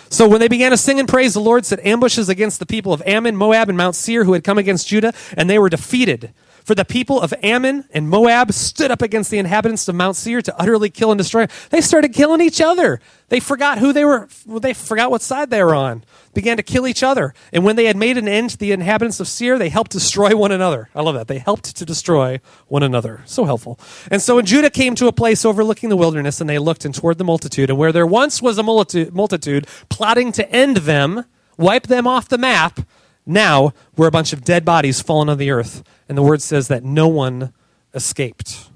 So 0.09 0.27
when 0.27 0.41
they 0.41 0.49
began 0.49 0.71
to 0.71 0.77
sing 0.77 0.99
and 0.99 1.07
praise, 1.07 1.33
the 1.33 1.39
Lord 1.39 1.65
set 1.65 1.79
ambushes 1.85 2.27
against 2.27 2.59
the 2.59 2.65
people 2.65 2.91
of 2.91 3.01
Ammon, 3.05 3.37
Moab, 3.37 3.69
and 3.69 3.77
Mount 3.77 3.95
Seir 3.95 4.25
who 4.25 4.33
had 4.33 4.43
come 4.43 4.57
against 4.57 4.89
Judah, 4.89 5.13
and 5.37 5.49
they 5.49 5.57
were 5.57 5.69
defeated. 5.69 6.33
For 6.71 6.75
the 6.75 6.85
people 6.85 7.19
of 7.19 7.33
Ammon 7.43 7.83
and 7.91 8.07
Moab 8.07 8.53
stood 8.53 8.91
up 8.91 9.01
against 9.01 9.29
the 9.29 9.39
inhabitants 9.39 9.89
of 9.89 9.95
Mount 9.95 10.15
Seir 10.15 10.41
to 10.41 10.57
utterly 10.57 10.89
kill 10.89 11.11
and 11.11 11.17
destroy. 11.17 11.47
They 11.69 11.81
started 11.81 12.13
killing 12.13 12.39
each 12.39 12.61
other. 12.61 13.01
They 13.27 13.41
forgot 13.41 13.79
who 13.79 13.91
they 13.91 14.05
were, 14.05 14.29
they 14.47 14.73
forgot 14.73 15.11
what 15.11 15.21
side 15.21 15.49
they 15.49 15.61
were 15.61 15.75
on, 15.75 16.05
began 16.33 16.55
to 16.55 16.63
kill 16.63 16.87
each 16.87 17.03
other. 17.03 17.33
And 17.51 17.65
when 17.65 17.75
they 17.75 17.87
had 17.87 17.97
made 17.97 18.17
an 18.17 18.29
end 18.29 18.51
to 18.51 18.57
the 18.57 18.71
inhabitants 18.71 19.19
of 19.19 19.27
Seir, 19.27 19.57
they 19.57 19.67
helped 19.67 19.91
destroy 19.91 20.33
one 20.33 20.53
another. 20.53 20.87
I 20.95 21.01
love 21.01 21.15
that. 21.15 21.27
They 21.27 21.39
helped 21.39 21.75
to 21.75 21.83
destroy 21.83 22.39
one 22.69 22.83
another. 22.83 23.21
So 23.25 23.43
helpful. 23.43 23.77
And 24.09 24.21
so 24.21 24.37
when 24.37 24.45
Judah 24.45 24.69
came 24.69 24.95
to 24.95 25.07
a 25.07 25.11
place 25.11 25.43
overlooking 25.43 25.89
the 25.89 25.97
wilderness, 25.97 26.39
and 26.39 26.49
they 26.49 26.57
looked 26.57 26.85
and 26.85 26.95
toward 26.95 27.17
the 27.17 27.25
multitude, 27.25 27.69
and 27.69 27.77
where 27.77 27.91
there 27.91 28.07
once 28.07 28.41
was 28.41 28.57
a 28.57 28.63
multitude, 28.63 29.13
multitude 29.13 29.67
plotting 29.89 30.31
to 30.31 30.49
end 30.49 30.77
them, 30.77 31.25
wipe 31.57 31.87
them 31.87 32.07
off 32.07 32.29
the 32.29 32.37
map, 32.37 32.79
now 33.25 33.73
we're 33.95 34.07
a 34.07 34.11
bunch 34.11 34.33
of 34.33 34.43
dead 34.43 34.65
bodies 34.65 35.01
fallen 35.01 35.29
on 35.29 35.37
the 35.37 35.51
earth. 35.51 35.83
And 36.09 36.17
the 36.17 36.23
word 36.23 36.41
says 36.41 36.67
that 36.67 36.83
no 36.83 37.07
one 37.07 37.53
escaped. 37.93 38.69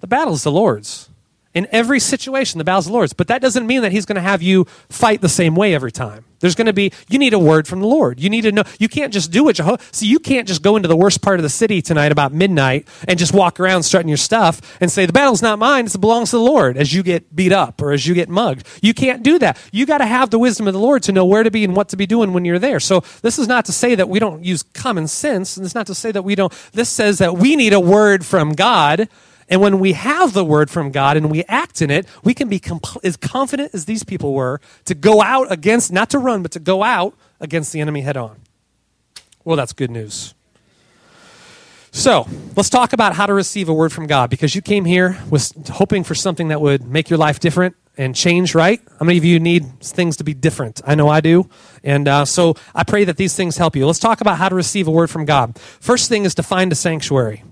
The 0.00 0.06
battle 0.06 0.34
is 0.34 0.44
the 0.44 0.52
Lord's. 0.52 1.09
In 1.52 1.66
every 1.72 1.98
situation, 1.98 2.58
the 2.58 2.64
battle's 2.64 2.86
the 2.86 2.92
Lord's. 2.92 3.12
But 3.12 3.28
that 3.28 3.42
doesn't 3.42 3.66
mean 3.66 3.82
that 3.82 3.92
He's 3.92 4.06
going 4.06 4.16
to 4.16 4.22
have 4.22 4.40
you 4.40 4.66
fight 4.88 5.20
the 5.20 5.28
same 5.28 5.56
way 5.56 5.74
every 5.74 5.90
time. 5.90 6.24
There's 6.40 6.54
going 6.54 6.66
to 6.66 6.72
be, 6.72 6.92
you 7.08 7.18
need 7.18 7.34
a 7.34 7.38
word 7.38 7.68
from 7.68 7.80
the 7.80 7.86
Lord. 7.86 8.18
You 8.18 8.30
need 8.30 8.42
to 8.42 8.52
know, 8.52 8.64
you 8.78 8.88
can't 8.88 9.12
just 9.12 9.30
do 9.30 9.44
what 9.44 9.56
Jehovah, 9.56 9.82
see, 9.92 10.06
you 10.06 10.18
can't 10.18 10.48
just 10.48 10.62
go 10.62 10.76
into 10.76 10.88
the 10.88 10.96
worst 10.96 11.20
part 11.20 11.38
of 11.38 11.42
the 11.42 11.50
city 11.50 11.82
tonight 11.82 12.12
about 12.12 12.32
midnight 12.32 12.88
and 13.06 13.18
just 13.18 13.34
walk 13.34 13.60
around 13.60 13.82
strutting 13.82 14.08
your 14.08 14.16
stuff 14.16 14.78
and 14.80 14.90
say, 14.90 15.04
the 15.04 15.12
battle's 15.12 15.42
not 15.42 15.58
mine, 15.58 15.86
it 15.86 16.00
belongs 16.00 16.30
to 16.30 16.36
the 16.36 16.42
Lord 16.42 16.76
as 16.76 16.94
you 16.94 17.02
get 17.02 17.36
beat 17.36 17.52
up 17.52 17.82
or 17.82 17.92
as 17.92 18.06
you 18.06 18.14
get 18.14 18.30
mugged. 18.30 18.66
You 18.80 18.94
can't 18.94 19.22
do 19.22 19.38
that. 19.38 19.58
You 19.70 19.84
got 19.84 19.98
to 19.98 20.06
have 20.06 20.30
the 20.30 20.38
wisdom 20.38 20.66
of 20.66 20.72
the 20.72 20.80
Lord 20.80 21.02
to 21.04 21.12
know 21.12 21.26
where 21.26 21.42
to 21.42 21.50
be 21.50 21.62
and 21.62 21.76
what 21.76 21.90
to 21.90 21.96
be 21.96 22.06
doing 22.06 22.32
when 22.32 22.46
you're 22.46 22.58
there. 22.58 22.80
So 22.80 23.00
this 23.20 23.38
is 23.38 23.46
not 23.46 23.66
to 23.66 23.72
say 23.72 23.94
that 23.94 24.08
we 24.08 24.18
don't 24.18 24.42
use 24.42 24.62
common 24.62 25.08
sense, 25.08 25.58
and 25.58 25.66
it's 25.66 25.74
not 25.74 25.86
to 25.88 25.94
say 25.94 26.10
that 26.10 26.22
we 26.22 26.34
don't, 26.34 26.52
this 26.72 26.88
says 26.88 27.18
that 27.18 27.36
we 27.36 27.54
need 27.54 27.74
a 27.74 27.80
word 27.80 28.24
from 28.24 28.52
God 28.52 29.08
and 29.50 29.60
when 29.60 29.80
we 29.80 29.92
have 29.94 30.32
the 30.32 30.44
word 30.44 30.70
from 30.70 30.92
God 30.92 31.16
and 31.16 31.28
we 31.28 31.42
act 31.44 31.82
in 31.82 31.90
it, 31.90 32.06
we 32.22 32.32
can 32.34 32.48
be 32.48 32.60
comp- 32.60 33.04
as 33.04 33.16
confident 33.16 33.74
as 33.74 33.84
these 33.84 34.04
people 34.04 34.32
were 34.32 34.60
to 34.84 34.94
go 34.94 35.20
out 35.20 35.50
against, 35.50 35.92
not 35.92 36.08
to 36.10 36.18
run, 36.20 36.42
but 36.42 36.52
to 36.52 36.60
go 36.60 36.84
out 36.84 37.14
against 37.40 37.72
the 37.72 37.80
enemy 37.80 38.02
head 38.02 38.16
on. 38.16 38.36
Well, 39.44 39.56
that's 39.56 39.72
good 39.72 39.90
news. 39.90 40.34
So, 41.92 42.28
let's 42.56 42.70
talk 42.70 42.92
about 42.92 43.16
how 43.16 43.26
to 43.26 43.34
receive 43.34 43.68
a 43.68 43.74
word 43.74 43.92
from 43.92 44.06
God 44.06 44.30
because 44.30 44.54
you 44.54 44.62
came 44.62 44.84
here 44.84 45.18
with 45.28 45.68
hoping 45.68 46.04
for 46.04 46.14
something 46.14 46.48
that 46.48 46.60
would 46.60 46.86
make 46.86 47.10
your 47.10 47.18
life 47.18 47.40
different 47.40 47.74
and 47.98 48.14
change, 48.14 48.54
right? 48.54 48.80
How 49.00 49.04
many 49.04 49.18
of 49.18 49.24
you 49.24 49.40
need 49.40 49.80
things 49.80 50.16
to 50.18 50.24
be 50.24 50.32
different? 50.32 50.80
I 50.86 50.94
know 50.94 51.08
I 51.08 51.20
do. 51.20 51.50
And 51.82 52.06
uh, 52.06 52.24
so 52.24 52.54
I 52.76 52.84
pray 52.84 53.02
that 53.02 53.16
these 53.16 53.34
things 53.34 53.56
help 53.56 53.74
you. 53.74 53.84
Let's 53.86 53.98
talk 53.98 54.20
about 54.20 54.38
how 54.38 54.48
to 54.48 54.54
receive 54.54 54.86
a 54.86 54.92
word 54.92 55.10
from 55.10 55.24
God. 55.24 55.58
First 55.58 56.08
thing 56.08 56.24
is 56.24 56.36
to 56.36 56.44
find 56.44 56.70
a 56.70 56.76
sanctuary. 56.76 57.42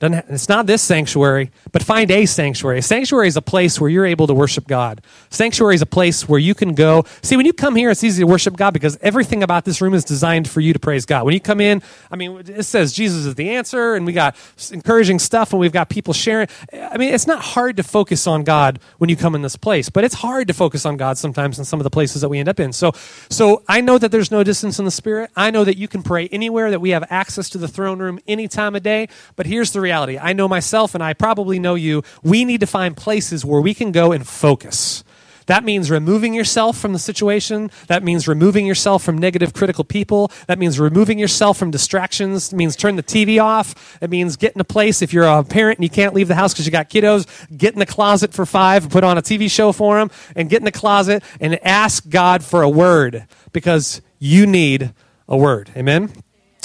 Doesn't, 0.00 0.24
it's 0.30 0.48
not 0.48 0.66
this 0.66 0.80
sanctuary, 0.80 1.50
but 1.72 1.82
find 1.82 2.10
a 2.10 2.24
sanctuary. 2.24 2.78
A 2.78 2.82
sanctuary 2.82 3.28
is 3.28 3.36
a 3.36 3.42
place 3.42 3.78
where 3.78 3.90
you're 3.90 4.06
able 4.06 4.26
to 4.28 4.32
worship 4.32 4.66
God. 4.66 5.02
Sanctuary 5.28 5.74
is 5.74 5.82
a 5.82 5.86
place 5.86 6.26
where 6.26 6.40
you 6.40 6.54
can 6.54 6.74
go. 6.74 7.04
See, 7.20 7.36
when 7.36 7.44
you 7.44 7.52
come 7.52 7.76
here, 7.76 7.90
it's 7.90 8.02
easy 8.02 8.22
to 8.22 8.26
worship 8.26 8.56
God 8.56 8.70
because 8.72 8.96
everything 9.02 9.42
about 9.42 9.66
this 9.66 9.82
room 9.82 9.92
is 9.92 10.02
designed 10.02 10.48
for 10.48 10.60
you 10.60 10.72
to 10.72 10.78
praise 10.78 11.04
God. 11.04 11.26
When 11.26 11.34
you 11.34 11.40
come 11.40 11.60
in, 11.60 11.82
I 12.10 12.16
mean, 12.16 12.38
it 12.46 12.62
says 12.62 12.94
Jesus 12.94 13.26
is 13.26 13.34
the 13.34 13.50
answer, 13.50 13.94
and 13.94 14.06
we 14.06 14.14
got 14.14 14.36
encouraging 14.72 15.18
stuff, 15.18 15.52
and 15.52 15.60
we've 15.60 15.70
got 15.70 15.90
people 15.90 16.14
sharing. 16.14 16.48
I 16.72 16.96
mean, 16.96 17.12
it's 17.12 17.26
not 17.26 17.42
hard 17.42 17.76
to 17.76 17.82
focus 17.82 18.26
on 18.26 18.42
God 18.42 18.80
when 18.96 19.10
you 19.10 19.16
come 19.16 19.34
in 19.34 19.42
this 19.42 19.56
place, 19.56 19.90
but 19.90 20.02
it's 20.02 20.14
hard 20.14 20.48
to 20.48 20.54
focus 20.54 20.86
on 20.86 20.96
God 20.96 21.18
sometimes 21.18 21.58
in 21.58 21.66
some 21.66 21.78
of 21.78 21.84
the 21.84 21.90
places 21.90 22.22
that 22.22 22.30
we 22.30 22.38
end 22.38 22.48
up 22.48 22.58
in. 22.58 22.72
So, 22.72 22.92
so 23.28 23.64
I 23.68 23.82
know 23.82 23.98
that 23.98 24.10
there's 24.10 24.30
no 24.30 24.44
distance 24.44 24.78
in 24.78 24.86
the 24.86 24.90
Spirit. 24.90 25.30
I 25.36 25.50
know 25.50 25.64
that 25.64 25.76
you 25.76 25.88
can 25.88 26.02
pray 26.02 26.26
anywhere, 26.28 26.70
that 26.70 26.80
we 26.80 26.88
have 26.90 27.04
access 27.10 27.50
to 27.50 27.58
the 27.58 27.68
throne 27.68 27.98
room 27.98 28.18
any 28.26 28.48
time 28.48 28.74
of 28.74 28.82
day. 28.82 29.06
But 29.36 29.44
here's 29.44 29.72
the 29.72 29.82
reality. 29.82 29.89
I 29.92 30.32
know 30.32 30.48
myself, 30.48 30.94
and 30.94 31.02
I 31.02 31.14
probably 31.14 31.58
know 31.58 31.74
you. 31.74 32.02
We 32.22 32.44
need 32.44 32.60
to 32.60 32.66
find 32.66 32.96
places 32.96 33.44
where 33.44 33.60
we 33.60 33.74
can 33.74 33.92
go 33.92 34.12
and 34.12 34.26
focus. 34.26 35.04
That 35.50 35.64
means 35.64 35.90
removing 35.90 36.32
yourself 36.32 36.78
from 36.78 36.92
the 36.92 36.98
situation. 37.00 37.72
That 37.88 38.04
means 38.04 38.28
removing 38.28 38.66
yourself 38.66 39.02
from 39.02 39.18
negative, 39.18 39.52
critical 39.52 39.82
people. 39.82 40.30
That 40.46 40.60
means 40.60 40.78
removing 40.78 41.18
yourself 41.18 41.58
from 41.58 41.72
distractions. 41.72 42.52
It 42.52 42.56
means 42.56 42.76
turn 42.76 42.94
the 42.94 43.02
TV 43.02 43.42
off. 43.42 43.98
It 44.00 44.10
means 44.10 44.36
get 44.36 44.54
in 44.54 44.60
a 44.60 44.64
place. 44.64 45.02
If 45.02 45.12
you're 45.12 45.24
a 45.24 45.42
parent 45.42 45.78
and 45.78 45.82
you 45.82 45.90
can't 45.90 46.14
leave 46.14 46.28
the 46.28 46.36
house 46.36 46.52
because 46.52 46.66
you 46.66 46.70
got 46.70 46.88
kiddos, 46.88 47.26
get 47.56 47.72
in 47.72 47.80
the 47.80 47.86
closet 47.86 48.32
for 48.32 48.46
five, 48.46 48.88
put 48.90 49.02
on 49.02 49.18
a 49.18 49.22
TV 49.22 49.50
show 49.50 49.72
for 49.72 49.98
them, 49.98 50.12
and 50.36 50.48
get 50.48 50.60
in 50.60 50.64
the 50.64 50.70
closet 50.70 51.24
and 51.40 51.58
ask 51.66 52.08
God 52.08 52.44
for 52.44 52.62
a 52.62 52.68
word 52.68 53.26
because 53.52 54.02
you 54.20 54.46
need 54.46 54.94
a 55.28 55.36
word. 55.36 55.70
Amen? 55.76 56.12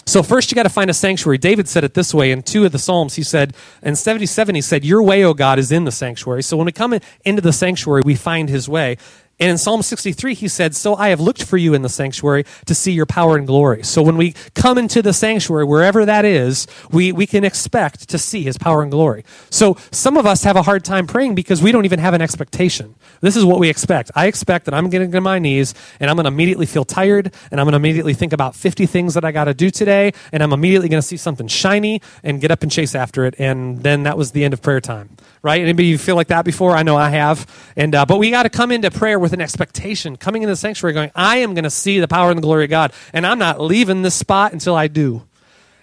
So 0.08 0.22
first 0.22 0.52
you 0.52 0.56
got 0.56 0.64
to 0.64 0.70
find 0.70 0.90
a 0.90 0.94
sanctuary. 0.94 1.40
David 1.40 1.68
said 1.68 1.84
it 1.84 1.96
this 1.96 2.14
way 2.14 2.32
in 2.32 2.44
two 2.44 2.64
of 2.64 2.72
the 2.72 2.78
Psalms. 2.78 3.16
He 3.16 3.24
said, 3.24 3.56
in 3.82 3.96
77, 3.96 4.54
he 4.54 4.62
said, 4.62 4.86
Your 4.86 5.02
way, 5.02 5.24
O 5.24 5.34
God, 5.34 5.58
is 5.58 5.72
in 5.72 5.86
the 5.86 5.92
sanctuary. 5.92 6.44
So 6.44 6.56
when 6.58 6.68
we 6.68 6.72
come 6.72 6.94
in, 6.94 7.02
into 7.26 7.42
the 7.42 7.52
sanctuary, 7.52 8.04
we 8.06 8.14
find 8.14 8.48
his 8.48 8.70
way. 8.70 8.98
And 9.38 9.52
in 9.52 9.58
Psalm 9.58 9.82
63, 9.82 10.34
he 10.34 10.48
said, 10.48 10.76
So 10.76 10.96
I 10.96 11.10
have 11.10 11.20
looked 11.20 11.44
for 11.44 11.58
you 11.58 11.74
in 11.74 11.82
the 11.82 11.90
sanctuary 11.90 12.46
to 12.66 12.74
see 12.74 12.94
your 12.94 13.06
power 13.06 13.36
and 13.36 13.46
glory. 13.46 13.84
So 13.84 14.02
when 14.02 14.16
we 14.16 14.34
come 14.54 14.78
into 14.78 15.02
the 15.02 15.12
sanctuary, 15.12 15.66
wherever 15.66 16.06
that 16.06 16.24
is, 16.24 16.68
we, 16.90 17.12
we 17.12 17.28
can 17.28 17.44
expect 17.44 18.08
to 18.10 18.18
see 18.18 18.44
his 18.44 18.58
power 18.58 18.82
and 18.82 18.90
glory. 18.90 19.26
So 19.50 19.78
some 19.92 20.16
of 20.16 20.26
us 20.26 20.44
have 20.44 20.56
a 20.56 20.62
hard 20.62 20.86
time 20.86 21.06
praying 21.06 21.36
because 21.36 21.62
we 21.62 21.74
don't 21.74 21.84
even 21.84 22.00
have 22.00 22.14
an 22.14 22.22
expectation. 22.22 22.96
This 23.20 23.36
is 23.36 23.44
what 23.44 23.60
we 23.60 23.70
expect. 23.70 24.10
I 24.16 24.28
expect 24.28 24.66
that 24.66 24.74
I'm 24.74 24.90
getting 24.90 25.12
to 25.12 25.20
my 25.20 25.38
knees 25.38 25.74
and 26.00 26.10
I'm 26.10 26.16
going 26.16 26.24
to 26.24 26.32
immediately 26.32 26.66
feel 26.66 26.86
tired 26.86 27.34
and 27.52 27.60
I'm 27.60 27.66
going 27.66 27.74
to 27.74 27.78
immediately 27.78 28.14
think 28.14 28.32
about 28.32 28.56
50 28.56 28.86
things 28.86 29.16
that 29.16 29.26
I 29.26 29.34
got 29.34 29.46
to 29.46 29.54
do 29.54 29.70
today 29.70 30.14
and 30.32 30.44
I'm 30.44 30.54
immediately 30.54 30.88
going 30.88 31.02
to 31.02 31.08
see 31.08 31.18
something 31.18 31.48
shiny 31.48 32.02
and 32.24 32.40
get 32.40 32.52
up 32.52 32.64
and 32.64 32.72
chase 32.72 32.96
after 32.96 33.26
it. 33.26 33.36
And 33.38 33.84
then 33.84 34.04
that 34.04 34.18
was 34.18 34.32
the 34.32 34.46
end 34.46 34.54
of 34.54 34.62
prayer 34.62 34.80
time 34.80 35.10
right? 35.46 35.62
Anybody 35.62 35.96
feel 35.96 36.16
like 36.16 36.30
that 36.30 36.44
before? 36.44 36.72
I 36.72 36.82
know 36.82 36.98
I 36.98 37.10
have. 37.10 37.46
And 37.76 37.94
uh, 37.94 38.08
but 38.08 38.18
we 38.18 38.32
got 38.32 38.44
to 38.44 38.50
come 38.50 38.72
into 38.72 38.90
prayer 38.90 39.20
with 39.26 39.34
an 39.34 39.42
expectation, 39.42 40.18
coming 40.18 40.44
into 40.44 40.54
the 40.54 40.56
sanctuary, 40.56 40.94
going, 40.94 41.12
I 41.16 41.38
am 41.38 41.56
going 41.56 41.64
to 41.64 41.72
see 41.72 42.00
the 42.00 42.08
power 42.08 42.30
and 42.30 42.38
the 42.38 42.42
glory 42.42 42.66
of 42.66 42.70
God, 42.70 42.94
and 43.12 43.26
I'm 43.26 43.40
not 43.40 43.60
leaving 43.60 44.04
this 44.04 44.14
spot 44.14 44.54
until 44.54 44.76
I 44.76 44.88
do. 44.88 45.24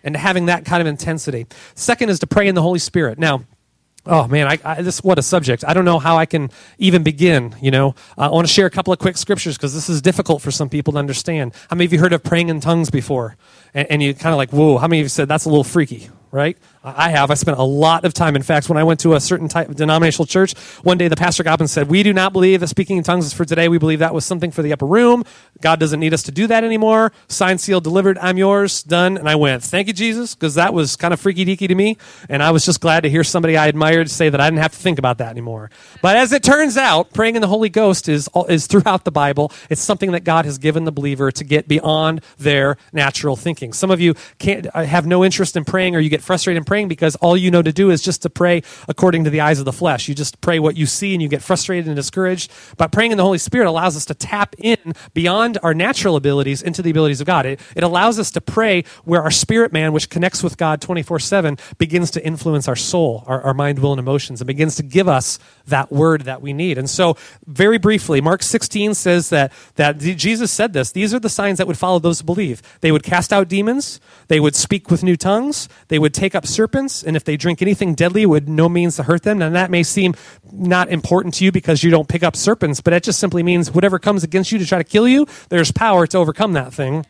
And 0.05 0.16
having 0.16 0.46
that 0.46 0.64
kind 0.64 0.81
of 0.81 0.87
intensity. 0.87 1.46
Second 1.74 2.09
is 2.09 2.20
to 2.20 2.26
pray 2.26 2.48
in 2.48 2.55
the 2.55 2.62
Holy 2.62 2.78
Spirit. 2.78 3.18
Now. 3.18 3.44
Oh 4.05 4.26
man, 4.26 4.48
I, 4.48 4.59
I, 4.64 4.83
this 4.83 5.05
what 5.05 5.20
a 5.20 5.22
subject. 5.22 5.64
I 5.64 5.74
don't 5.74 5.85
know 5.85 6.00
how 6.00 6.16
I 6.16 6.26
can 6.26 6.50
even 6.76 7.05
begin. 7.05 7.55
You 7.62 7.70
know, 7.70 7.94
uh, 8.18 8.22
I 8.22 8.28
want 8.31 8.48
to 8.48 8.52
share 8.52 8.66
a 8.66 8.70
couple 8.70 8.92
of 8.92 8.98
quick 8.98 9.16
scriptures 9.16 9.57
because 9.57 9.74
this 9.74 9.88
is 9.88 10.02
difficult 10.02 10.42
for 10.42 10.50
some 10.50 10.68
people 10.68 10.94
to 10.94 10.98
understand. 10.98 11.55
How 11.70 11.76
many 11.76 11.85
of 11.85 11.92
you 11.92 12.00
heard 12.00 12.12
of 12.12 12.24
praying 12.24 12.48
in 12.48 12.59
tongues 12.59 12.90
before? 12.90 13.37
And, 13.74 13.88
and 13.88 14.02
you 14.02 14.12
kind 14.12 14.33
of 14.35 14.38
like, 14.38 14.52
whoa. 14.52 14.78
How 14.78 14.88
many 14.88 15.02
of 15.02 15.05
you 15.05 15.09
said 15.09 15.28
that's 15.28 15.44
a 15.44 15.48
little 15.48 15.62
freaky? 15.62 16.11
right? 16.33 16.57
I 16.85 17.11
have. 17.11 17.31
I 17.31 17.35
spent 17.35 17.59
a 17.59 17.62
lot 17.62 18.05
of 18.05 18.12
time. 18.12 18.35
In 18.35 18.42
fact, 18.42 18.68
when 18.68 18.77
I 18.77 18.83
went 18.83 18.99
to 19.01 19.14
a 19.14 19.21
certain 19.21 19.47
type 19.47 19.68
of 19.68 19.77
denominational 19.77 20.27
church, 20.27 20.57
one 20.83 20.99
day 20.99 21.07
the 21.07 21.14
pastor 21.14 21.45
got 21.45 21.55
up 21.55 21.61
and 21.61 21.71
said, 21.71 21.88
We 21.88 22.03
do 22.03 22.12
not 22.12 22.33
believe 22.33 22.59
that 22.59 22.66
speaking 22.66 22.97
in 22.97 23.05
tongues 23.05 23.25
is 23.25 23.33
for 23.33 23.45
today. 23.45 23.68
We 23.68 23.79
believe 23.79 24.01
that 24.01 24.12
was 24.12 24.25
something 24.25 24.51
for 24.51 24.62
the 24.62 24.73
upper 24.73 24.87
room. 24.87 25.23
God 25.61 25.79
doesn't 25.79 26.01
need 26.01 26.12
us 26.12 26.25
to 26.25 26.33
do 26.33 26.49
that 26.49 26.64
anymore. 26.64 27.12
Sign, 27.29 27.59
sealed, 27.59 27.85
delivered. 27.85 28.18
I'm 28.18 28.37
yours. 28.37 28.83
Done. 28.83 29.16
And 29.16 29.29
I 29.29 29.37
went, 29.37 29.62
Thank 29.62 29.87
you, 29.87 29.92
Jesus, 29.92 30.35
because 30.35 30.57
that 30.57 30.75
was 30.75 30.97
kind 30.97 31.14
of 31.14 31.21
freaky 31.21 31.45
deaky 31.45 31.68
to 31.68 31.75
me. 31.75 31.99
And 32.29 32.42
I 32.42 32.51
was 32.51 32.64
just 32.64 32.81
glad 32.81 33.05
to 33.05 33.11
hear 33.11 33.23
somebody 33.23 33.57
I 33.57 33.68
admired 33.68 34.11
say 34.11 34.29
that 34.29 34.40
I 34.40 34.51
didn't 34.51 34.62
have 34.62 34.73
to 34.73 34.79
think 34.79 34.99
about 34.99 35.18
that 35.18 35.31
anymore. 35.31 35.71
But 36.01 36.16
as 36.16 36.33
it 36.33 36.42
turns 36.42 36.77
out, 36.77 37.12
praying 37.12 37.37
in 37.37 37.42
the 37.42 37.49
Holy 37.49 37.68
Ghost 37.68 38.09
is, 38.09 38.29
is 38.49 38.66
throughout 38.66 39.05
the 39.05 39.12
Bible. 39.12 39.53
It's 39.71 39.81
something 39.81 40.11
that 40.12 40.25
God 40.25 40.47
has 40.47 40.59
given 40.59 40.85
the 40.85 40.92
believer 40.92 41.31
to 41.31 41.45
get 41.45 41.68
beyond 41.68 42.23
their 42.38 42.77
natural 42.92 43.37
thinking. 43.37 43.73
Some 43.73 43.92
of 43.92 44.01
you 44.01 44.14
can't 44.38 44.66
uh, 44.75 44.83
have 44.83 45.07
no 45.07 45.25
interest 45.25 45.57
in 45.57 45.64
praying 45.64 45.95
or 45.95 46.01
you 46.01 46.11
get 46.11 46.23
frustrated 46.23 46.59
in 46.59 46.64
praying 46.64 46.72
because 46.81 47.17
all 47.17 47.37
you 47.37 47.51
know 47.51 47.63
to 47.63 47.73
do 47.73 47.91
is 47.91 48.03
just 48.03 48.23
to 48.23 48.31
pray 48.31 48.63
according 48.89 49.25
to 49.25 49.31
the 49.31 49.41
eyes 49.41 49.59
of 49.59 49.65
the 49.65 49.73
flesh. 49.73 50.09
You 50.09 50.15
just 50.15 50.41
pray 50.41 50.59
what 50.59 50.77
you 50.77 50.87
see 50.87 51.13
and 51.13 51.23
you 51.23 51.29
get 51.29 51.43
frustrated 51.43 51.87
and 51.87 51.97
discouraged. 51.97 52.51
But 52.77 52.93
praying 52.93 53.11
in 53.11 53.19
the 53.19 53.25
Holy 53.25 53.39
Spirit 53.39 53.67
allows 53.67 53.97
us 53.97 54.05
to 54.07 54.15
tap 54.15 54.55
in 54.59 54.95
beyond 55.13 55.59
our 55.63 55.75
natural 55.75 56.17
abilities 56.17 56.63
into 56.63 56.81
the 56.81 56.91
abilities 56.91 57.21
of 57.21 57.27
God. 57.27 57.45
It, 57.45 57.61
it 57.77 57.83
allows 57.83 58.19
us 58.19 58.31
to 58.33 58.41
pray 58.41 58.85
where 59.05 59.23
our 59.23 59.31
spirit 59.31 59.73
man, 59.73 59.93
which 59.93 60.09
connects 60.09 60.43
with 60.43 60.57
God 60.57 60.81
24 60.81 61.19
7, 61.19 61.59
begins 61.79 62.11
to 62.13 62.25
influence 62.25 62.69
our 62.69 62.77
soul, 62.77 63.25
our, 63.27 63.43
our 63.43 63.55
mind, 63.55 63.79
will, 63.79 63.93
and 63.93 63.99
emotions, 63.99 64.41
and 64.41 64.47
begins 64.47 64.77
to 64.77 64.83
give 64.83 65.09
us 65.09 65.39
that 65.67 65.93
word 65.93 66.23
that 66.23 66.41
we 66.41 66.53
need. 66.53 66.79
And 66.79 66.89
so, 66.89 67.17
very 67.47 67.79
briefly, 67.79 68.21
Mark 68.21 68.43
16 68.43 68.95
says 68.95 69.31
that, 69.31 69.53
that 69.77 69.99
Jesus 69.99 70.51
said 70.51 70.73
this 70.73 70.93
these 70.93 71.13
are 71.13 71.21
the 71.21 71.29
signs 71.29 71.59
that 71.59 71.67
would 71.67 71.79
follow 71.79 71.99
those 71.99 72.21
who 72.21 72.27
believe. 72.27 72.63
They 72.81 72.93
would 72.93 73.03
cast 73.03 73.33
out 73.33 73.49
demons, 73.49 74.01
they 74.29 74.41
would 74.41 74.55
speak 74.55 74.91
with 74.91 75.03
new 75.03 75.17
tongues, 75.17 75.69
they 75.89 75.99
would 75.99 76.15
take 76.15 76.35
up 76.35 76.47
serpents, 76.47 76.62
and 77.03 77.16
if 77.16 77.25
they 77.25 77.37
drink 77.37 77.62
anything 77.62 77.94
deadly, 77.94 78.27
would 78.27 78.48
no 78.48 78.68
means 78.68 78.96
to 78.96 79.03
hurt 79.05 79.22
them. 79.22 79.38
Now, 79.38 79.51
that 79.51 79.70
may 79.70 79.83
seem 79.83 80.14
not 80.53 80.88
important 80.88 81.35
to 81.35 81.44
you 81.44 81.53
because 81.53 81.83
you 81.83 81.90
don't 81.90 82.09
pick 82.09 82.22
up 82.22 82.37
serpents, 82.37 82.81
but 82.81 82.92
it 82.92 83.03
just 83.03 83.18
simply 83.18 83.42
means 83.42 83.70
whatever 83.70 83.98
comes 83.98 84.25
against 84.25 84.53
you 84.53 84.59
to 84.59 84.66
try 84.66 84.79
to 84.79 84.85
kill 84.85 85.09
you, 85.09 85.27
there's 85.48 85.72
power 85.72 86.07
to 86.07 86.18
overcome 86.18 86.53
that 86.55 86.72
thing 86.72 87.07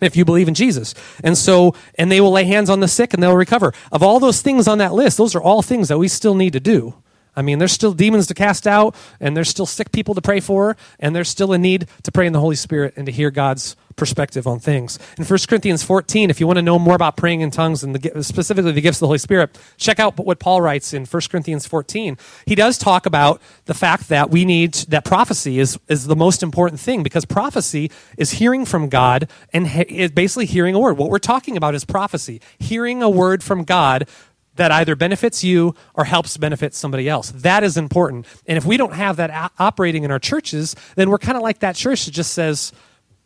if 0.00 0.16
you 0.16 0.24
believe 0.24 0.48
in 0.48 0.54
Jesus. 0.54 0.94
And 1.22 1.36
so, 1.36 1.74
and 1.96 2.10
they 2.10 2.20
will 2.20 2.32
lay 2.32 2.44
hands 2.44 2.70
on 2.70 2.80
the 2.80 2.88
sick 2.88 3.14
and 3.14 3.22
they'll 3.22 3.36
recover. 3.36 3.72
Of 3.92 4.02
all 4.02 4.20
those 4.20 4.42
things 4.42 4.66
on 4.68 4.78
that 4.78 4.92
list, 4.92 5.18
those 5.18 5.34
are 5.34 5.42
all 5.42 5.62
things 5.62 5.88
that 5.88 5.98
we 5.98 6.08
still 6.08 6.34
need 6.34 6.52
to 6.54 6.60
do. 6.60 6.94
I 7.36 7.42
mean, 7.42 7.58
there's 7.58 7.72
still 7.72 7.92
demons 7.92 8.26
to 8.28 8.34
cast 8.34 8.66
out, 8.66 8.94
and 9.20 9.36
there's 9.36 9.48
still 9.48 9.66
sick 9.66 9.92
people 9.92 10.14
to 10.14 10.22
pray 10.22 10.40
for, 10.40 10.76
and 11.00 11.14
there's 11.14 11.28
still 11.28 11.52
a 11.52 11.58
need 11.58 11.88
to 12.02 12.12
pray 12.12 12.26
in 12.26 12.32
the 12.32 12.40
Holy 12.40 12.56
Spirit 12.56 12.94
and 12.96 13.06
to 13.06 13.12
hear 13.12 13.30
God's 13.30 13.76
perspective 13.96 14.46
on 14.46 14.58
things. 14.58 14.98
In 15.18 15.24
1 15.24 15.38
Corinthians 15.48 15.82
14, 15.82 16.30
if 16.30 16.40
you 16.40 16.46
want 16.46 16.56
to 16.56 16.62
know 16.62 16.78
more 16.78 16.94
about 16.94 17.16
praying 17.16 17.40
in 17.40 17.50
tongues 17.50 17.82
and 17.82 17.94
the, 17.94 18.22
specifically 18.22 18.72
the 18.72 18.80
gifts 18.80 18.98
of 18.98 19.00
the 19.00 19.06
Holy 19.06 19.18
Spirit, 19.18 19.58
check 19.76 19.98
out 19.98 20.16
what 20.18 20.38
Paul 20.38 20.60
writes 20.60 20.92
in 20.92 21.04
1 21.06 21.22
Corinthians 21.30 21.66
14. 21.66 22.18
He 22.46 22.54
does 22.54 22.78
talk 22.78 23.06
about 23.06 23.40
the 23.66 23.74
fact 23.74 24.08
that 24.08 24.30
we 24.30 24.44
need, 24.44 24.74
that 24.88 25.04
prophecy 25.04 25.58
is, 25.58 25.78
is 25.88 26.06
the 26.06 26.16
most 26.16 26.42
important 26.42 26.80
thing 26.80 27.02
because 27.02 27.24
prophecy 27.24 27.90
is 28.16 28.32
hearing 28.32 28.64
from 28.64 28.88
God 28.88 29.30
and 29.52 29.68
is 29.88 30.10
basically 30.10 30.46
hearing 30.46 30.74
a 30.74 30.78
word. 30.78 30.98
What 30.98 31.10
we're 31.10 31.18
talking 31.18 31.56
about 31.56 31.74
is 31.74 31.84
prophecy, 31.84 32.40
hearing 32.58 33.02
a 33.02 33.10
word 33.10 33.42
from 33.42 33.64
God 33.64 34.08
that 34.56 34.70
either 34.70 34.94
benefits 34.96 35.42
you 35.42 35.74
or 35.94 36.04
helps 36.04 36.36
benefit 36.36 36.74
somebody 36.74 37.08
else. 37.08 37.30
That 37.30 37.64
is 37.64 37.76
important. 37.76 38.26
And 38.46 38.56
if 38.56 38.64
we 38.64 38.76
don't 38.76 38.94
have 38.94 39.16
that 39.16 39.52
operating 39.58 40.04
in 40.04 40.10
our 40.10 40.18
churches, 40.18 40.76
then 40.96 41.10
we're 41.10 41.18
kind 41.18 41.36
of 41.36 41.42
like 41.42 41.60
that 41.60 41.76
church 41.76 42.06
that 42.06 42.12
just 42.12 42.32
says, 42.32 42.72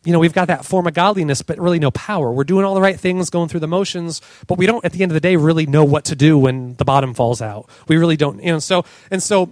you 0.05 0.13
know, 0.13 0.19
we've 0.19 0.33
got 0.33 0.49
that 0.49 0.65
form 0.65 0.87
of 0.87 0.95
godliness, 0.95 1.43
but 1.43 1.59
really 1.59 1.79
no 1.79 1.91
power. 1.91 2.33
We're 2.33 2.45
doing 2.45 2.65
all 2.65 2.75
the 2.75 2.81
right 2.81 2.99
things, 2.99 3.31
going 3.31 3.49
through 3.49 3.61
the 3.61 3.69
motions, 3.69 4.23
but 4.47 4.57
we 4.57 4.67
don't, 4.67 4.85
at 4.85 4.93
the 4.93 5.03
end 5.03 5.11
of 5.11 5.15
the 5.15 5.21
day, 5.21 5.37
really 5.37 5.67
know 5.67 5.85
what 5.85 6.07
to 6.07 6.17
do 6.17 6.39
when 6.39 6.77
the 6.77 6.85
bottom 6.85 7.15
falls 7.15 7.43
out. 7.43 7.69
We 7.89 7.97
really 7.97 8.17
don't, 8.17 8.43
you 8.43 8.53
know. 8.53 8.59
So 8.59 8.85
and 9.11 9.23
so, 9.23 9.51